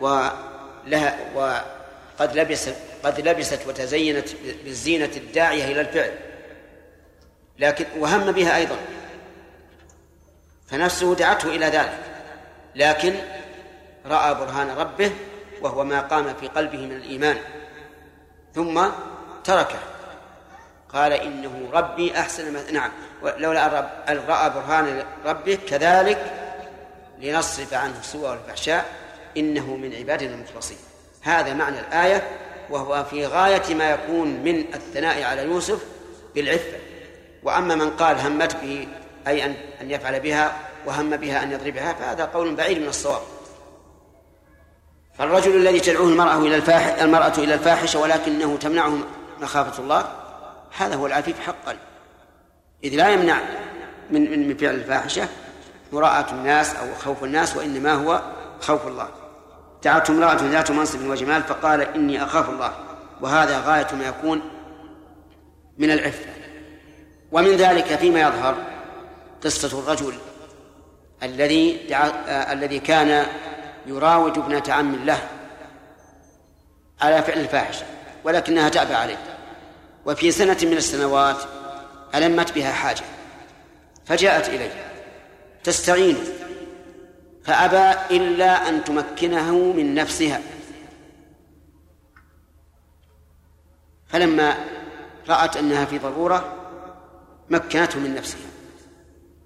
[0.00, 4.28] ولها وقد لبست قد لبست وتزينت
[4.64, 6.12] بالزينة الداعية إلى الفعل.
[7.58, 8.76] لكن وهم بها أيضا.
[10.66, 11.98] فنفسه دعته إلى ذلك.
[12.74, 13.14] لكن
[14.06, 15.10] رأى برهان ربه
[15.62, 17.36] وهو ما قام في قلبه من الإيمان.
[18.58, 18.84] ثم
[19.44, 19.78] تركه.
[20.92, 22.90] قال إنه ربي أحسن ما نعم.
[23.22, 23.66] لولا
[24.12, 26.32] أن رأى برهان ربه كذلك
[27.18, 28.84] لنصرف عنه السوء والفحشاء
[29.36, 30.76] إنه من عبادنا المخلصين.
[31.22, 32.22] هذا معنى الآية
[32.70, 35.84] وهو في غاية ما يكون من الثناء على يوسف
[36.34, 36.78] بالعفة.
[37.42, 38.88] وأما من قال همت به
[39.26, 39.44] أي
[39.80, 40.56] أن يفعل بها
[40.86, 43.22] وهم بها أن يضربها فهذا قول بعيد من الصواب.
[45.18, 48.98] فالرجل الذي تدعوه المرأة إلى الفاحش المرأة إلى الفاحشة ولكنه تمنعه
[49.40, 50.04] مخافة الله
[50.78, 51.76] هذا هو العفيف حقا.
[52.84, 53.40] إذ لا يمنع
[54.10, 55.28] من من فعل الفاحشة
[55.92, 58.22] مراءة الناس أو خوف الناس وإنما هو
[58.60, 59.08] خوف الله.
[59.82, 62.72] دعته امرأة ذات منصب وجمال فقال إني أخاف الله
[63.20, 64.42] وهذا غاية ما يكون
[65.78, 66.30] من العفة.
[67.32, 68.54] ومن ذلك فيما يظهر
[69.44, 70.14] قصة الرجل
[71.22, 72.12] الذي دعا
[72.52, 73.26] الذي كان
[73.86, 75.28] يراود ابنة عم له
[77.00, 77.86] على فعل الفاحشة
[78.24, 79.18] ولكنها تأبى عليه.
[80.06, 81.36] وفي سنة من السنوات
[82.14, 83.02] ألمت بها حاجة
[84.06, 84.70] فجاءت إليه
[85.64, 86.24] تستعينه
[87.44, 90.40] فأبى إلا أن تمكنه من نفسها.
[94.06, 94.54] فلما
[95.28, 96.54] رأت أنها في ضرورة
[97.50, 98.48] مكنته من نفسها.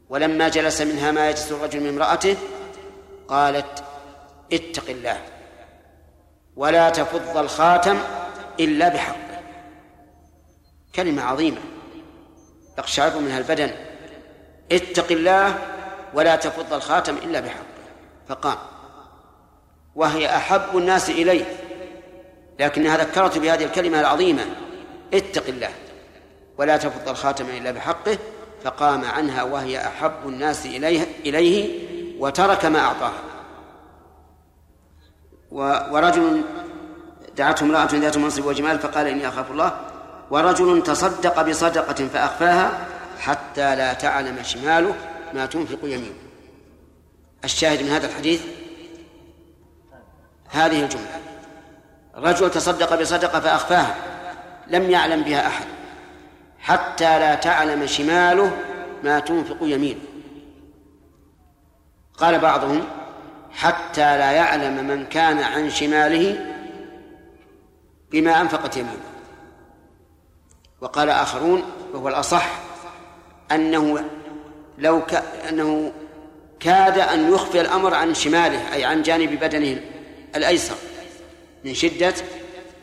[0.09, 2.37] ولما جلس منها ما يجلس الرجل من امرأته
[3.29, 3.85] قالت
[4.53, 5.21] اتق الله
[6.57, 7.99] ولا تفض الخاتم
[8.61, 9.41] إلا بحقه.
[10.95, 11.61] كلمة عظيمة
[12.79, 13.71] يقشعر منها البدن
[14.73, 15.59] اتق الله
[16.15, 17.65] ولا تفض الخاتم إلا بحقه.
[18.29, 18.59] فقام.
[19.95, 21.45] وهي أحب الناس إليه.
[22.61, 24.47] لكنها ذكرت بهذه الكلمة العظيمة.
[25.15, 25.71] اتق الله
[26.59, 28.19] ولا تفض الخاتم إلا بحقه.
[28.65, 31.83] فقام عنها وهي أحب الناس إليه إليه
[32.19, 33.32] وترك ما أعطاها.
[35.53, 36.43] ورجل
[37.37, 39.81] دعته امرأة ذات منصب وجمال فقال إني أخاف الله.
[40.31, 42.87] ورجل تصدق بصدقة فأخفاها
[43.19, 44.95] حتى لا تعلم شماله
[45.35, 46.15] ما تنفق يمينه.
[47.45, 48.43] الشاهد من هذا الحديث
[50.49, 51.21] هذه الجملة.
[52.17, 53.95] رجل تصدق بصدقة فأخفاها
[54.67, 55.65] لم يعلم بها أحد
[56.59, 58.53] حتى لا تعلم شماله
[59.05, 60.01] ما تنفق يمينه.
[62.19, 62.85] قال بعضهم
[63.55, 66.47] حتى لا يعلم من كان عن شماله
[68.11, 68.97] بما أنفقت يمينه.
[70.81, 71.63] وقال آخرون
[71.95, 72.49] وهو الأصح
[73.53, 74.05] أنه
[74.79, 75.15] لو ك...
[75.49, 75.93] أنه
[76.61, 79.81] كاد أن يخفي الأمر عن شماله أي عن جانب بدنه
[80.37, 80.77] الأيسر
[81.65, 82.15] من شدة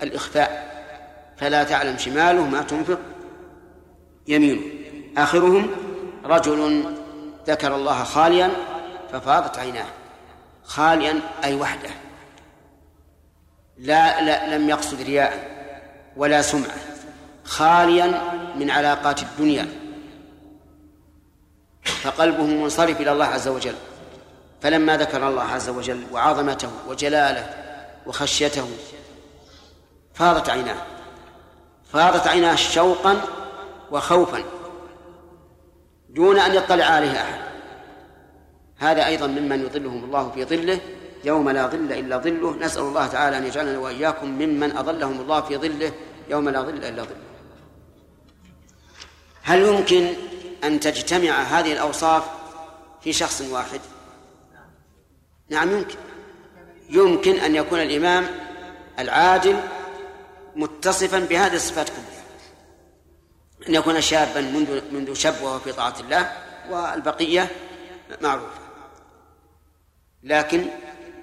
[0.03, 0.69] الإخفاء.
[1.37, 2.99] فلا تعلم شماله ما تنفق
[4.27, 4.61] يمينه.
[5.17, 5.67] آخرهم
[6.25, 6.83] رجل
[7.47, 8.51] ذكر الله خاليا
[9.11, 9.85] ففاضت عيناه.
[10.69, 11.89] خاليا أي وحده.
[13.77, 15.49] لا, لا لم يقصد رياء
[16.17, 16.77] ولا سمعة.
[17.43, 18.21] خاليا
[18.55, 19.67] من علاقات الدنيا.
[21.83, 23.75] فقلبه منصرف إلى الله عز وجل.
[24.61, 27.49] فلما ذكر الله عز وجل وعظمته وجلاله
[28.05, 28.69] وخشيته
[30.13, 30.81] فاضت عيناه.
[31.93, 33.21] فاضت عيناه شوقا
[33.91, 34.43] وخوفا
[36.09, 37.48] دون أن يطلع عليه أحد.
[38.79, 40.79] هذا أيضا ممن يظلهم الله في ظله
[41.23, 42.55] يوم لا ظل إلا ظله.
[42.55, 45.91] نسأل الله تعالى أن يجعلنا وإياكم ممن أظلهم الله في ظله
[46.29, 47.29] يوم لا ظل إلا ظله.
[49.43, 50.13] هل يمكن
[50.63, 52.23] أن تجتمع هذه الأوصاف
[53.01, 53.79] في شخص واحد؟
[55.49, 55.97] نعم يمكن.
[56.89, 58.27] يمكن أن يكون الإمام
[58.99, 59.59] العادل
[60.55, 62.23] متصفا بهذه الصفات كلها.
[63.69, 66.31] أن يكون شابا منذ منذ شب وهو في طاعة الله
[66.69, 67.47] والبقية
[68.21, 68.58] معروفة
[70.23, 70.65] لكن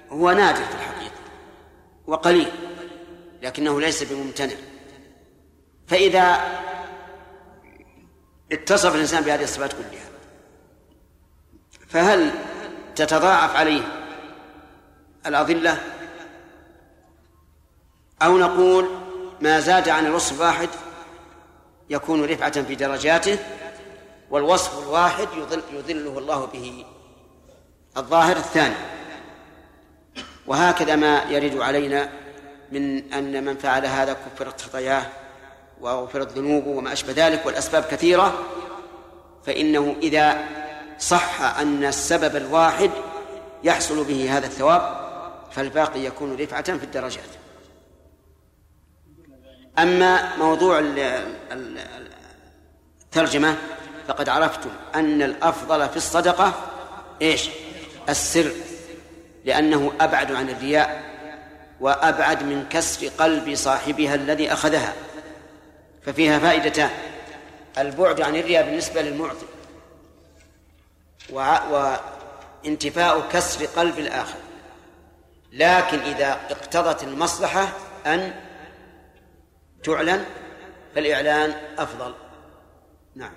[0.09, 1.21] هو نادر في الحقيقة
[2.07, 2.51] وقليل
[3.41, 4.55] لكنه ليس بممتنع.
[5.87, 6.41] فإذا
[8.51, 10.07] اتصف الإنسان بهذه الصفات كلها
[11.87, 12.31] فهل
[12.95, 13.81] تتضاعف عليه
[15.25, 15.77] الأضلة؟
[18.21, 18.89] أو نقول
[19.41, 20.69] ما زاد عن الوصف الواحد
[21.89, 23.39] يكون رفعة في درجاته
[24.29, 26.85] والوصف الواحد يظل يظله الله به
[27.97, 28.75] الظاهر الثاني.
[30.47, 32.09] وهكذا ما يرد علينا
[32.71, 35.05] من أن من فعل هذا كفرت خطاياه
[35.81, 38.39] وغفرت ذنوبه وما أشبه ذلك والأسباب كثيرة.
[39.45, 40.45] فإنه إذا
[40.99, 42.91] صح أن السبب الواحد
[43.63, 45.07] يحصل به هذا الثواب
[45.51, 47.29] فالباقي يكون رفعة في الدرجات.
[49.79, 50.79] أما موضوع
[53.01, 53.55] الترجمة
[54.07, 56.53] فقد عرفتم أن الأفضل في الصدقة
[57.21, 57.49] إيش؟
[58.09, 58.51] السر
[59.45, 61.03] لأنه أبعد عن الرياء
[61.79, 64.93] وأبعد من كسر قلب صاحبها الذي أخذها.
[66.05, 66.89] ففيها فائدتان
[67.77, 69.45] البعد عن الرياء بالنسبة للمعطي
[72.63, 74.37] وانتفاء كسر قلب الآخر.
[75.51, 77.73] لكن إذا اقتضت المصلحة
[78.05, 78.33] أن
[79.83, 80.25] تعلن
[80.95, 82.13] فالإعلان أفضل.
[83.15, 83.33] نعم.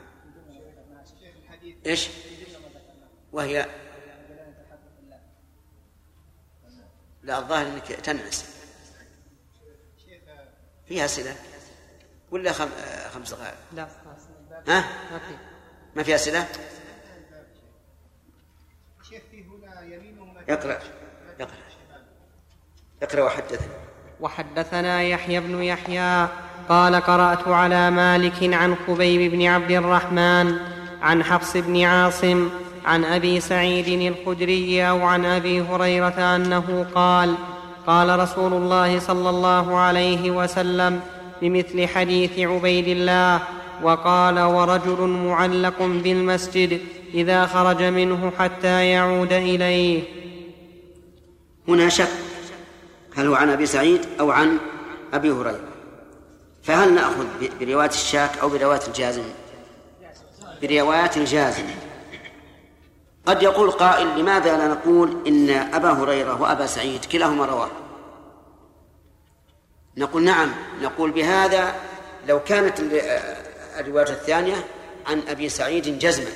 [1.87, 2.09] إيش؟
[3.33, 3.67] وهي
[7.23, 8.45] لا الظاهر إنك تنعس.
[10.89, 11.35] فيها صله
[12.31, 12.69] ولا خم...
[13.15, 13.89] خمس دقائق؟ لا
[14.69, 14.85] ها؟
[15.97, 16.11] ما في.
[16.11, 16.49] ما صله
[19.11, 20.79] شيخ في هنا يمينه اقرأ.
[21.41, 21.57] اقرأ.
[23.03, 23.75] اقرأ وحدثنا
[24.21, 26.29] وحدثنا يحيى بن يحيى
[26.69, 30.59] قال قرأت على مالك عن خبيب بن عبد الرحمن
[31.03, 32.51] عن حفص بن عاصم
[32.85, 37.35] عن أبي سعيد الخدري أو عن أبي هريرة أنه قال
[37.87, 41.01] قال رسول الله صلى الله عليه وسلم
[41.43, 43.41] بمثل حديث عبيد الله
[43.83, 46.81] وقال ورجل معلق بالمسجد
[47.15, 50.03] إذا خرج منه حتى يعود إليه.
[51.69, 52.09] هنا شك
[53.17, 54.59] هل هو عن أبي سعيد أو عن
[55.15, 55.61] أبي هريرة؟
[56.63, 57.27] فهل نأخذ
[57.61, 59.23] برواية الشاك أو برواية الجازم؟
[60.63, 61.65] برواية الجازم.
[63.27, 67.71] قد يقول قائل لماذا لا نقول إن أبا هريرة وأبا سعيد كلاهما رواة؟
[69.97, 71.75] نقول نعم نقول بهذا
[72.29, 72.81] لو كانت
[73.79, 74.65] الرواية الثانية
[75.07, 76.31] عن أبي سعيد جزما.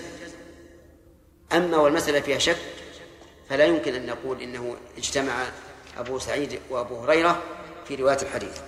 [1.53, 2.57] أما والمسألة فيها شك
[3.49, 5.33] فلا يمكن أن نقول إنه اجتمع
[5.99, 7.43] أبو سعيد وأبو هريرة
[7.85, 8.61] في رواية الحديث.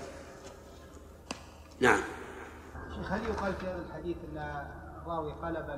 [1.81, 2.01] نعم.
[2.97, 4.65] شيخ هل يقال في هذا الحديث إن
[5.03, 5.71] الراوي قلب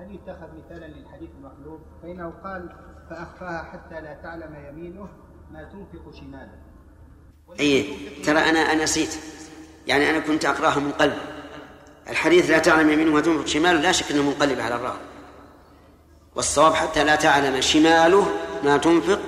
[0.00, 2.68] هل يتخذ مثالا للحديث المقلوب فإنه قال
[3.10, 5.08] فأخفاها حتى لا تعلم يمينه
[5.52, 6.52] ما تنفق شماله.
[7.60, 9.16] أي ترى أنا أنا نسيت.
[9.86, 11.18] يعني أنا كنت اقراها من قلب.
[12.08, 15.00] الحديث لا تعلم يمينه ما تنفق شماله لا شك إنه منقلب على الراوي
[16.34, 18.26] والصواب حتى لا تعلم شماله
[18.64, 19.20] ما تنفق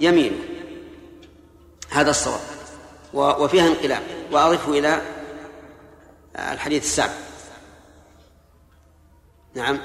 [0.00, 0.38] يمينه.
[1.90, 2.40] هذا الصواب.
[3.14, 4.02] وفيها انقلاب.
[4.32, 5.02] وأضفه إلى
[6.36, 7.12] الحديث السابق.
[9.54, 9.78] نعم.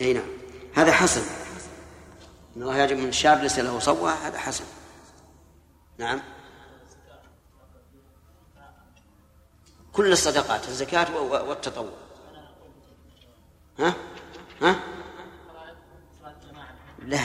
[0.00, 0.28] إي نعم.
[0.74, 1.22] هذا حسن.
[2.56, 4.64] إن الله يعجب من الشاب ليس له صوة هذا حسن.
[5.98, 6.20] نعم.
[9.92, 11.90] كل الصدقات الزكاة والتطوع.
[13.78, 13.94] ها؟
[14.62, 14.76] ها؟
[17.06, 17.20] لا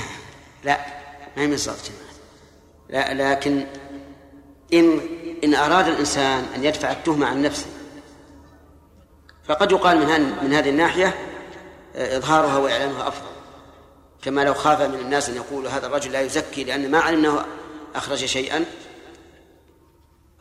[0.64, 0.80] لا
[1.38, 2.14] ما من صلاة الجماعة
[2.90, 3.66] لا لكن
[4.74, 5.00] إن
[5.44, 7.68] إن أراد الإنسان أن يدفع التهمة عن نفسه
[9.44, 11.33] فقد يقال من من هذه الناحية
[11.96, 13.34] إظهارها وإعلانها أفضل.
[14.22, 17.46] كما لو خاف من الناس أن يقولوا هذا الرجل لا يزكي لأن ما علمناه
[17.96, 18.66] أخرج شيئا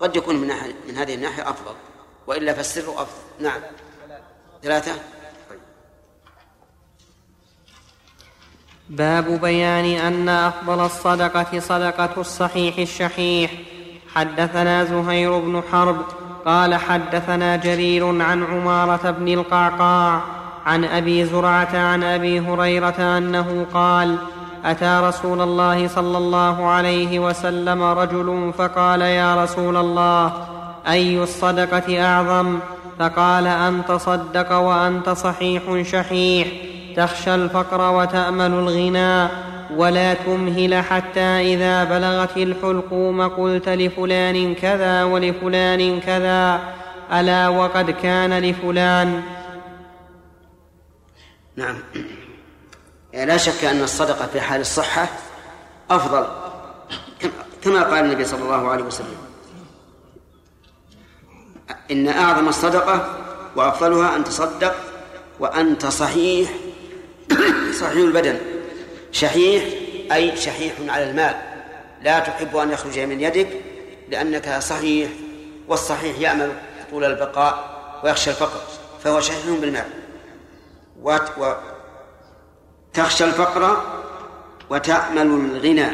[0.00, 1.74] قد يكون من, ناحية من هذه الناحية أفضل.
[2.26, 3.22] وإلا فالسر أفضل.
[3.40, 3.60] نعم.
[4.62, 4.92] ثلاثة؟
[8.88, 13.52] باب بيان أن أفضل الصدقة صدقة الصحيح الشحيح.
[14.14, 16.04] حدثنا زهير بن حرب
[16.44, 24.16] قال حدثنا جرير عن عمارة بن القعقاع عن أبي زرعة عن أبي هريرة أنه قال
[24.64, 30.32] أتى رسول الله صلى الله عليه وسلم رجل فقال يا رسول الله
[30.88, 32.58] أي الصدقة أعظم؟
[32.98, 36.48] فقال أن تصدق وأنت صحيح شحيح
[36.96, 39.28] تخشى الفقر وتأمل الغنى
[39.76, 46.60] ولا تمهل حتى إذا بلغت الحلقوم قلت لفلان كذا ولفلان كذا
[47.12, 49.22] ألا وقد كان لفلان؟
[51.56, 51.78] نعم.
[53.12, 55.08] يعني لا شك أن الصدقة في حال الصحة
[55.90, 56.26] أفضل
[57.62, 59.16] كما قال النبي صلى الله عليه وسلم.
[61.90, 63.18] إن أعظم الصدقة
[63.56, 64.74] وأفضلها أن تصدق
[65.40, 66.50] وأنت صحيح
[67.80, 68.38] صحيح البدن.
[69.12, 69.64] شحيح
[70.12, 71.34] أي شحيح على المال.
[72.02, 73.48] لا تحب أن يخرج من يدك
[74.08, 75.10] لأنك صحيح
[75.68, 76.52] والصحيح يأمل
[76.90, 78.60] طول البقاء ويخشى الفقر
[79.04, 80.01] فهو شحيح بالمال.
[82.92, 83.82] وتخشى الفقر
[84.70, 85.88] وتأمل الغنى.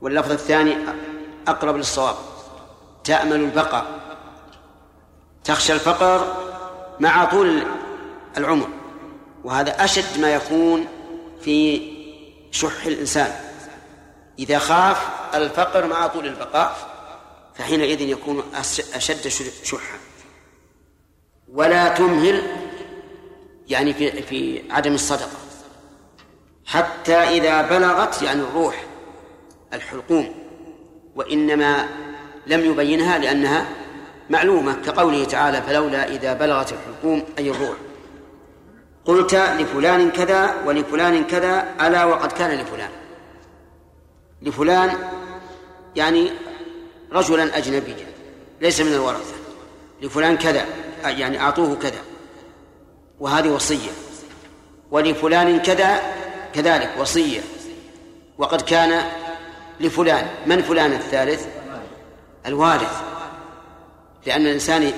[0.00, 0.76] واللفظ الثاني
[1.48, 2.16] أقرب للصواب
[3.04, 3.86] تأمل البقاء.
[5.44, 6.36] تخشى الفقر
[7.00, 7.62] مع طول
[8.36, 8.68] العمر
[9.44, 10.86] وهذا أشد ما يكون
[11.40, 11.88] في
[12.50, 13.32] شح الإنسان.
[14.38, 16.76] إذا خاف الفقر مع طول البقاء
[17.54, 19.28] فحينئذ يكون أش- أشد
[19.64, 19.98] شحا
[21.52, 22.42] ولا تمهل
[23.72, 25.38] يعني في في عدم الصدقة.
[26.66, 28.84] حتى إذا بلغت يعني الروح
[29.74, 30.34] الحلقوم
[31.16, 31.88] وإنما
[32.46, 33.66] لم يبينها لأنها
[34.30, 37.76] معلومة كقوله تعالى فلولا إذا بلغت الحلقوم أي الروح.
[39.04, 42.90] قلت لفلان كذا ولفلان كذا ألا وقد كان لفلان.
[44.42, 44.90] لفلان
[45.96, 46.30] يعني
[47.12, 48.06] رجلا أجنبيا
[48.60, 49.34] ليس من الورثة.
[50.02, 50.66] لفلان كذا
[51.04, 52.11] يعني أعطوه كذا.
[53.22, 53.90] وهذه وصية.
[54.90, 56.00] ولفلان كذا
[56.54, 57.40] كذلك وصية.
[58.38, 59.04] وقد كان
[59.80, 61.46] لفلان من فلان الثالث؟
[62.46, 63.02] الوارث.
[64.26, 64.92] لأن الإنسان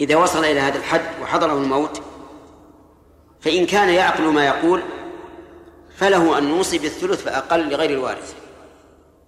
[0.00, 2.02] إذا وصل إلى هذا الحد وحضره الموت
[3.40, 4.82] فإن كان يعقل ما يقول
[5.96, 8.34] فله أن يوصي بالثلث فأقل لغير الوارث.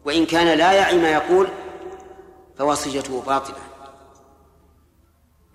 [0.04, 1.48] وإن كان لا يعي ما يقول
[2.58, 3.73] فوصيته باطلة.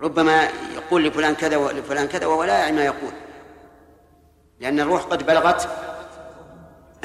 [0.01, 3.11] ربما يقول لفلان كذا ولفلان كذا وهو لا يعي ما يقول.
[4.59, 5.69] لأن الروح قد بلغت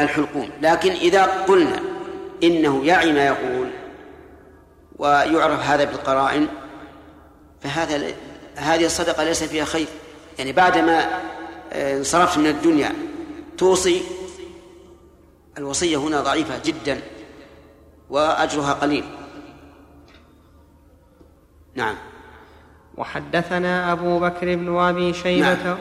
[0.01, 0.51] الحلقوم.
[0.61, 1.81] لكن إذا قلنا
[2.43, 3.71] إنه يعي ما يقول
[4.97, 6.49] ويعرف هذا بالقرائن
[7.61, 8.15] فهذا
[8.57, 9.87] هذه الصدقة ليس فيها خير.
[10.39, 11.21] يعني بعدما
[11.73, 12.93] انصرفت من الدنيا
[13.59, 14.03] توصي
[15.59, 17.01] الوصية هنا ضعيفة جدا
[18.11, 19.05] وأجرها قليل.
[21.75, 21.97] نعم.
[22.97, 25.65] وحدثنا أبو بكر بن أبي شيبة.
[25.65, 25.79] نعم.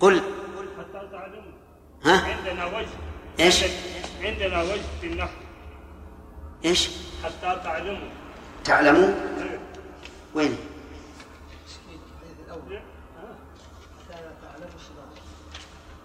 [0.00, 0.20] قل.
[0.78, 1.52] حتى تعلموا
[2.04, 2.88] ها؟ عندنا وجه.
[3.40, 3.64] إيش؟
[4.22, 5.36] عندنا وجه في النحو
[6.64, 6.90] إيش؟
[7.24, 8.08] حتى تعلموا.
[8.64, 9.14] تعلموا؟
[10.34, 10.56] وين؟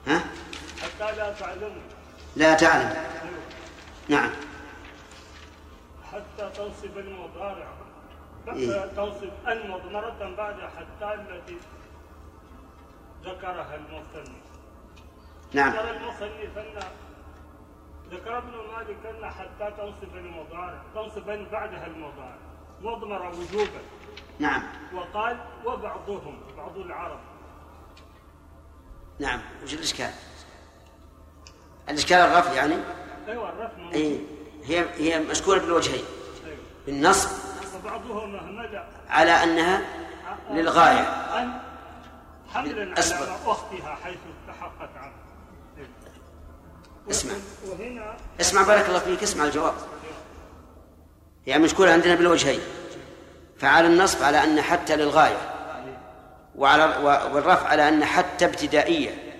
[0.07, 0.19] ها؟
[0.81, 1.81] حتى لا تعلموا.
[2.35, 2.93] لا تعلم.
[4.09, 4.30] نعم.
[6.11, 7.67] حتى تنصب المضارع.
[8.47, 8.81] إيه.
[8.81, 11.57] حتى تنصب أن مضمرة بعد حتى التي
[13.23, 14.41] ذكرها المصنف.
[15.53, 15.71] نعم.
[15.71, 16.79] ذكر المصنف أن
[18.11, 22.38] ذكر ابن مالك أن حتى تنصب المضارع تنصب بعدها المضارع.
[22.81, 23.81] مضمر وجوبا.
[24.39, 24.63] نعم.
[24.93, 27.19] وقال وبعضهم بعض العرب.
[29.19, 29.41] نعم.
[29.63, 30.11] وش الإشكال؟
[31.89, 32.75] الإشكال الرفع يعني؟
[33.27, 33.93] أيوه الرفع.
[33.93, 34.21] أي
[34.63, 36.03] هي هي مشكولة بالوجهين.
[36.85, 37.29] بالنصب
[39.09, 39.81] على أنها
[40.51, 41.01] للغاية.
[41.39, 41.59] أن
[42.53, 43.38] حملا على.
[43.45, 45.13] اختها حيث استحقت عنه.
[45.77, 45.88] أيوة.
[47.11, 47.33] اسمع.
[47.67, 49.73] وهنا اسمع بارك الله فيك اسمع الجواب.
[51.47, 52.59] يعني مشكولة عندنا بالوجهين.
[53.59, 55.51] فعلى النصب على أن حتى للغاية.
[56.55, 56.83] وعلى
[57.33, 59.31] والرفع على أن حتى ابتدائية.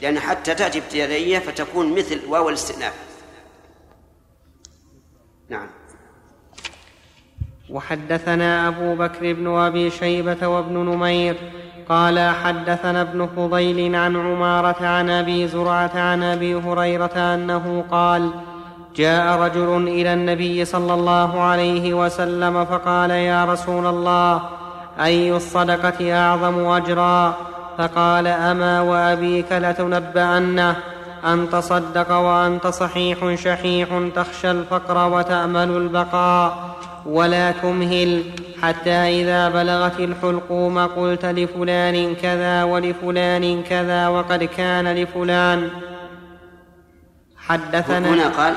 [0.00, 3.07] لأن حتى تأتي ابتدائية فتكون مثل واو الاستئناف.
[5.50, 5.66] نعم.
[7.70, 11.36] وحدثنا أبو بكر بن أبي شيبة وابن نمير
[11.88, 18.30] قال حدثنا ابن فضيل عن عمارة عن أبي زرعة عن أبي هريرة أنه قال
[18.96, 24.42] جاء رجل إلى النبي صلى الله عليه وسلم فقال يا رسول الله
[25.00, 27.36] أي الصدقة أعظم أجرا؟
[27.78, 30.76] فقال أما وأبيك لتنبأنه.
[31.24, 36.76] أن تصدق وأنت صحيح شحيح تخشى الفقر وتأمل البقاء
[37.06, 38.24] ولا تمهل
[38.62, 45.70] حتى إذا بلغت الحلقوم قلت لفلان كذا ولفلان كذا وقد كان لفلان.
[47.36, 48.54] حدثنا هنا قال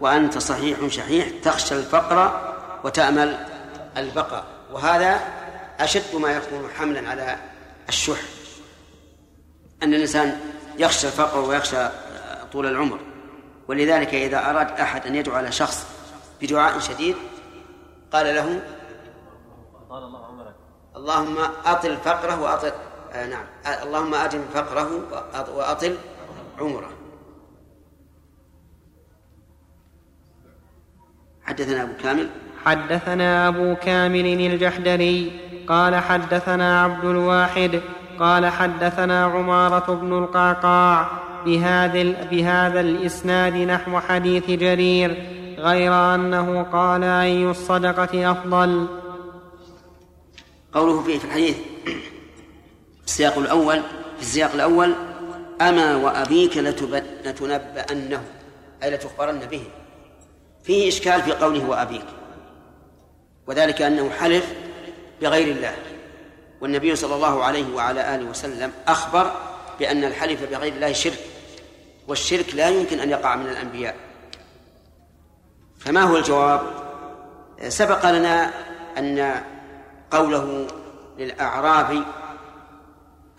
[0.00, 2.40] وأنت صحيح شحيح تخشى الفقر
[2.84, 3.36] وتأمل
[3.96, 4.44] البقاء.
[4.72, 5.20] وهذا
[5.80, 7.36] أشد ما يكون حملا على
[7.88, 8.20] الشح.
[9.82, 10.36] أن الإنسان
[10.78, 11.88] يخشى الفقر ويخشى
[12.52, 12.98] طول العمر.
[13.68, 15.86] ولذلك إذا أراد أحد أن يدعو على شخص
[16.42, 17.16] بدعاء شديد
[18.12, 18.60] قال له
[20.96, 21.36] اللهم
[21.66, 22.72] أطل فقره وأطل
[23.12, 23.44] آه نعم
[23.82, 25.96] اللهم أدم فقره وأط- وأطل
[26.58, 26.90] عمره.
[31.42, 32.28] حدثنا أبو كامل.
[32.64, 37.80] حدثنا أبو كامل الجحدري قال حدثنا عبد الواحد
[38.20, 41.10] قال حدثنا عمارة بن القعقاع
[41.44, 45.10] بهذا, بهذا الإسناد نحو حديث جرير
[45.58, 48.86] غير أنه قال أي الصدقة أفضل.
[50.72, 51.56] قوله في الحديث
[53.06, 53.80] السياق الأول
[54.16, 54.94] في السياق الأول
[55.60, 56.56] أما وأبيك
[57.24, 58.22] لتنبأنه
[58.82, 59.62] أي لتخبرن به.
[60.62, 62.06] فيه إشكال في قوله وأبيك
[63.46, 64.54] وذلك أنه حلف
[65.22, 65.74] بغير الله.
[66.60, 69.32] والنبي صلى الله عليه وعلى آله وسلم أخبر
[69.78, 71.18] بأن الحلف بغير الله شرك
[72.08, 73.96] والشرك لا يمكن أن يقع من الأنبياء.
[75.78, 76.60] فما هو الجواب؟
[77.68, 78.50] سبق لنا
[78.98, 79.42] أن
[80.10, 80.66] قوله
[81.18, 82.02] للأعرابي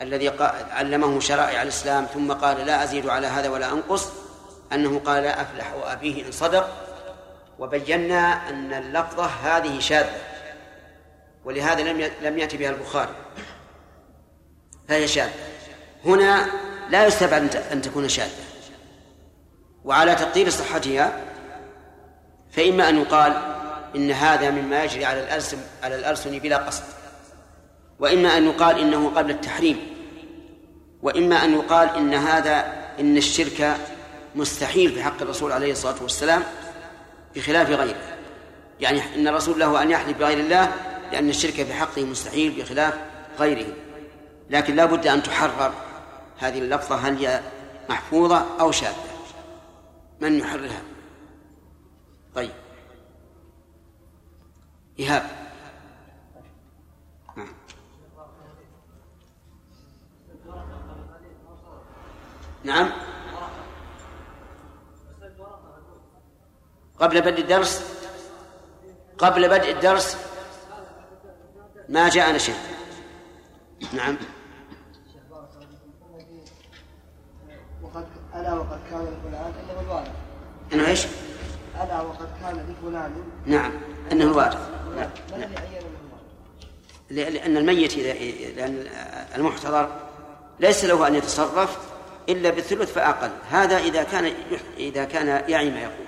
[0.01, 0.31] الذي
[0.71, 4.11] علمه شرائع الإسلام ثم قال لا أزيد على هذا ولا أنقص
[4.73, 6.69] أنه قال أفلح وأبيه إن صدق
[7.59, 10.28] وبينا أن اللفظة هذه شاذة.
[11.49, 13.13] ولهذا لم لم يأتي بها البخاري.
[14.88, 15.34] فهي شاذة.
[16.05, 16.47] هنا
[16.89, 18.43] لا يستبعد أن تكون شاذة.
[19.85, 21.21] وعلى تقدير صحتها
[22.51, 23.34] فإما أن يقال
[23.95, 26.84] إن هذا مما يجري على الألسن على الألسن بلا قصد.
[27.99, 29.80] وإما أن يقال إنه قبل التحريم.
[31.01, 33.77] وإما أن يقال إن هذا إن الشرك
[34.35, 36.43] مستحيل في حق الرسول عليه الصلاة والسلام
[37.35, 38.17] بخلاف غيره.
[38.80, 42.94] يعني إن الرسول له أن يحلف بغير الله لأن الشرك في حقه مستحيل بخلاف
[43.40, 43.73] غيره.
[44.49, 45.73] لكن لا بد أن تحرر
[46.38, 47.41] هذه اللفظة هل هي
[47.90, 49.10] محفوظة أو شاذة.
[50.22, 50.81] من يحررها؟
[52.36, 52.52] طيب.
[54.99, 55.23] إيهاب.
[57.36, 57.48] نعم.
[62.64, 62.91] نعم.
[66.99, 67.99] قبل بدء الدرس؟
[69.18, 70.28] قبل بدء الدرس؟
[71.90, 72.56] ما جاءنا شيء.
[73.94, 74.18] نعم.
[77.84, 78.06] وقد
[78.36, 80.11] ألا وقد كان لفلان إنه الوارث
[80.74, 81.06] إنه إيش؟
[81.84, 83.11] ألا وقد كان لفلان.
[83.45, 83.72] نعم.
[84.11, 85.10] إنه الوارث نعم.
[87.11, 88.14] ل- لأن الميت إذا
[88.56, 88.86] لأن
[89.36, 89.90] المحتضر
[90.60, 91.78] ليس له أن يتصرف
[92.30, 93.32] إلا بالثلث فأقل.
[93.49, 94.34] هذا إذا كان
[94.78, 96.06] إذا كان يعي ما يقول.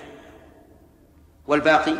[1.46, 1.94] والباقي؟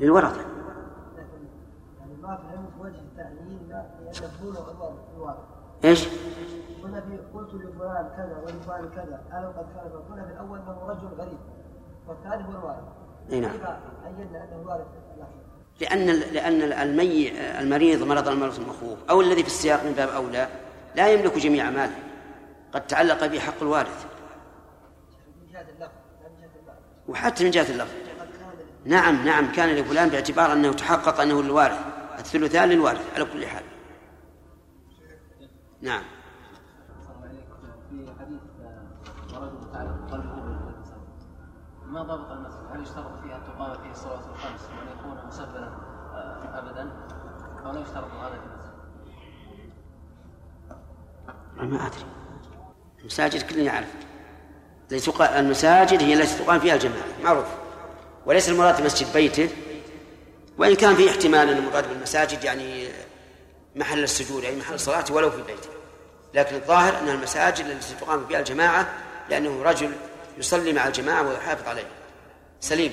[0.00, 3.93] للورثة يعني ما فهمت وجه التعيين لا لأن بلوغ الوارث
[5.84, 6.08] إيش؟
[6.82, 10.02] قلنا في قلت لفلان كذا ولفلان كذا وقد كان لفلان.
[10.10, 11.38] قلنا في الأول أنه رجل غريب
[12.08, 12.84] والثاني هو الوارث.
[13.32, 13.52] أي نعم.
[13.52, 13.62] كيف
[14.04, 14.86] عينا أنه الوارث
[15.80, 20.48] لأن لأن المي المريض مرض المرض المخوف أو الذي في السياق من باب أولى
[20.96, 21.96] لا يملك جميع ماله
[22.72, 24.06] قد تعلق به حق الوارث.
[27.08, 27.94] وحتى من جهة اللفظ.
[28.84, 31.78] نعم نعم كان لفلان باعتبار أنه تحقق أنه الوارث
[32.18, 33.63] الثلثان للوارث على كل حال.
[35.84, 36.02] نعم.
[37.90, 38.40] في حديث
[40.10, 40.54] قلبه
[41.86, 46.58] ما ضابط المسجد؟ هل يشترط فيها أن تقام فيه الصلوات الخمس وأن يكون مسبلا آه،
[46.58, 46.92] أبدا؟
[47.66, 48.74] أو لا يشترط هذا في المسجد؟
[51.72, 52.04] ما أدري.
[53.00, 53.94] المساجد كلنا يعرف
[55.20, 57.48] المساجد هي التي تقام فيها الجماعة معروف.
[58.26, 59.50] وليس المراد مسجد بيته.
[60.58, 62.88] وإن كان في احتمال أن المراد بالمساجد يعني
[63.76, 65.73] محل السجود أي محل الصلاة ولو في بيته.
[66.34, 68.94] لكن الظاهر أن المساجد التي تقام فيها الجماعة
[69.28, 69.92] لأنه رجل
[70.38, 71.86] يصلي مع الجماعة ويحافظ عليه.
[72.60, 72.92] سليم.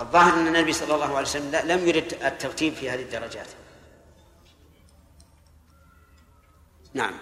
[0.00, 3.48] الظاهر أن النبي صلى الله عليه وسلم لم يرد الترتيب في هذه الدرجات.
[6.94, 7.14] نعم.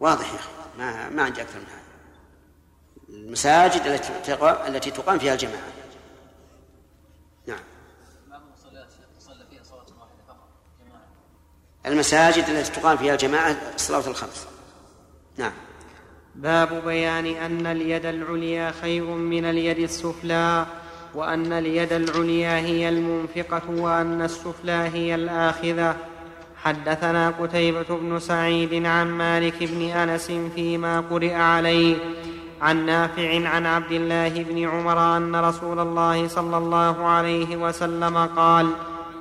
[0.00, 1.80] واضح يا أخي ما ما عندي أكثر من هذا.
[3.08, 5.72] المساجد التي تقام التي تقام فيها الجماعة.
[7.46, 7.58] نعم.
[11.86, 14.46] المساجد التي تقام فيها الجماعة الصلاة الخمس.
[15.36, 15.52] نعم.
[16.34, 20.66] باب بيان أن اليد العليا خير من اليد السفلى
[21.14, 25.96] وأن اليد العليا هي المنفقة وأن السفلى هي الآخذة.
[26.64, 31.96] حدثنا قتيبة بن سعيد عن مالك بن أنس فيما قرئ عليه
[32.62, 38.70] عن نافع عن عبد الله بن عمر أن رسول الله صلى الله عليه وسلم قال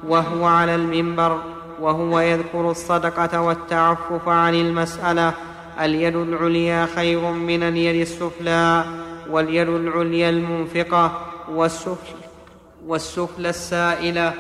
[0.08, 1.42] وهو على المنبر
[1.80, 5.34] وهو يذكر الصدقة والتعفف عن المسألة
[5.82, 8.84] اليد العليا خير من اليد السفلى
[9.30, 11.22] واليد العليا المنفقة
[11.52, 12.16] والسفل
[12.88, 14.34] والسفلى السائلة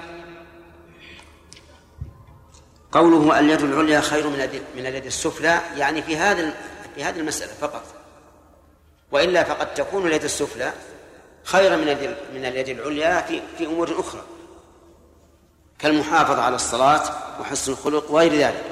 [2.91, 6.53] قوله اليد العليا خير من من اليد السفلى يعني في هذا
[6.95, 7.83] في هذه المسألة فقط.
[9.11, 10.73] وإلا فقد تكون اليد السفلى
[11.43, 14.21] خيرا من من اليد العليا في في أمور أخرى.
[15.79, 17.01] كالمحافظة على الصلاة
[17.41, 18.63] وحسن الخلق وغير ذلك.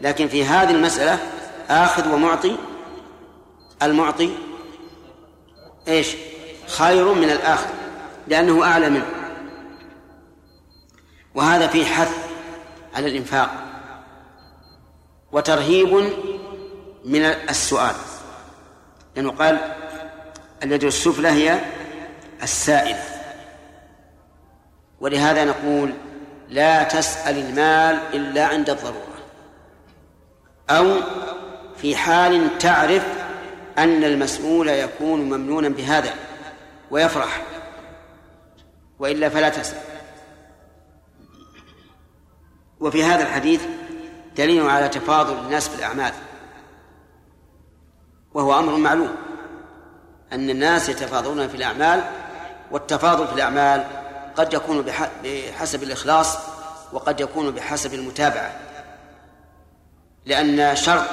[0.00, 1.18] لكن في هذه المسألة
[1.68, 2.56] آخذ ومعطي
[3.82, 4.30] المعطي
[5.88, 6.08] إيش؟
[6.66, 7.70] خير من الآخر
[8.28, 9.06] لأنه أعلى منه.
[11.34, 12.19] وهذا فيه حث
[12.94, 13.50] على الإنفاق.
[15.32, 16.12] وترهيب
[17.04, 17.94] من السؤال.
[19.16, 19.58] لأنه قال
[20.62, 21.60] اليد السفلى هي
[22.42, 23.02] السائلة
[25.00, 25.94] ولهذا نقول
[26.48, 29.20] لا تسأل المال إلا عند الضرورة.
[30.70, 30.96] أو
[31.76, 33.06] في حال تعرف
[33.78, 36.14] أن المسؤول يكون ممنونا بهذا
[36.90, 37.42] ويفرح.
[38.98, 39.89] وإلا فلا تسأل.
[42.80, 43.62] وفي هذا الحديث
[44.36, 46.12] دليل على تفاضل الناس في الأعمال
[48.34, 49.16] وهو أمر معلوم
[50.32, 52.04] أن الناس يتفاضلون في الأعمال
[52.70, 53.84] والتفاضل في الأعمال
[54.36, 54.84] قد يكون
[55.24, 56.38] بحسب الإخلاص
[56.92, 58.56] وقد يكون بحسب المتابعة
[60.26, 61.06] لأن شرط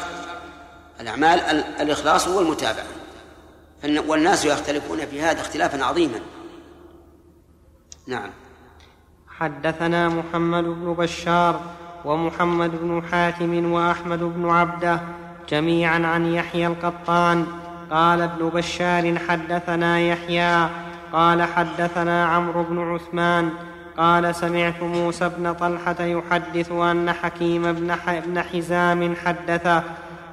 [1.00, 1.40] الأعمال
[1.82, 2.86] الإخلاص والمتابعة
[3.84, 6.20] والناس يختلفون في هذا اختلافا عظيما.
[8.08, 8.32] نعم.
[9.40, 11.60] حدثنا محمد بن بشار
[12.06, 15.00] ومحمد بن حاتم وأحمد بن عبده
[15.50, 17.46] جميعا عن يحيى القطان.
[17.92, 20.68] قال ابن بشار حدثنا يحيى.
[21.14, 23.50] قال حدثنا عمرو بن عثمان.
[23.98, 27.74] قال سمعت موسى بن طلحة يحدث أن حكيم
[28.26, 29.84] بن حزام حدثه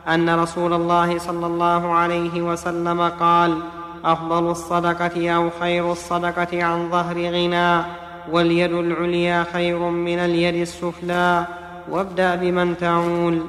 [0.09, 3.59] أن رسول الله صلى الله عليه وسلم قال
[4.05, 11.47] أفضل الصدقة أو خير الصدقة عن ظهر غنى واليد العليا خير من اليد السفلى.
[11.91, 13.47] وابدأ بمن تعول.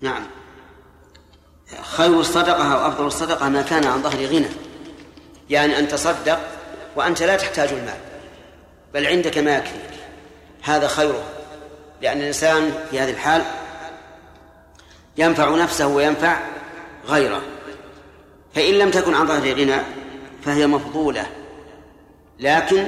[0.00, 0.22] نعم.
[1.82, 4.48] خير الصدقة أو أفضل الصدقة ما كان عن ظهر غنى.
[5.50, 6.38] يعني أن تصدق
[6.96, 7.98] وأنت لا تحتاج المال
[8.94, 9.80] بل عندك ما يكفيك.
[10.62, 11.22] هذا خيره
[12.02, 13.42] لأن الإنسان في هذه الحال
[15.16, 16.38] ينفع نفسه وينفع
[17.08, 17.40] غيره.
[18.54, 19.78] فإن لم تكن عن ظهر غنى
[20.42, 21.26] فهي مفضولة.
[22.40, 22.86] لكن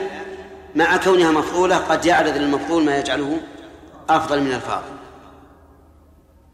[0.77, 3.41] مع كونها مفضولة قد يعرض للمفضول ما يجعله
[4.09, 4.97] أفضل من الفاضل.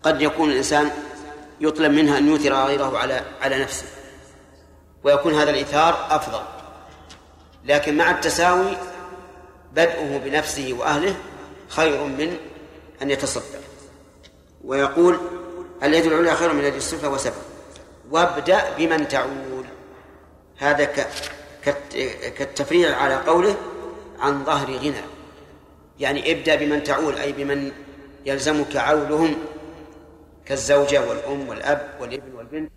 [0.02, 0.90] قد يكون الإنسان
[1.60, 3.86] يطلب منها أن يؤثر غيره على على نفسه
[5.04, 6.40] ويكون هذا الإيثار أفضل.
[7.64, 8.76] لكن مع التساوي
[9.72, 11.14] بدءه بنفسه وأهله
[11.68, 12.36] خير من
[13.02, 13.60] أن يتصدق.
[14.64, 15.18] ويقول
[15.82, 17.34] اليد العليا خير من اليد السفلى وسبب
[18.10, 19.64] وابدأ بمن تعول.
[20.58, 20.84] هذا
[22.38, 23.56] كالتفريع على قوله
[24.22, 25.04] عن ظهر غنى.
[26.00, 27.72] يعني ابدأ بمن تعول أي بمن
[28.26, 29.34] يلزمك عولهم
[30.46, 32.70] كالزوجة والأم والأب والإبن والبنت.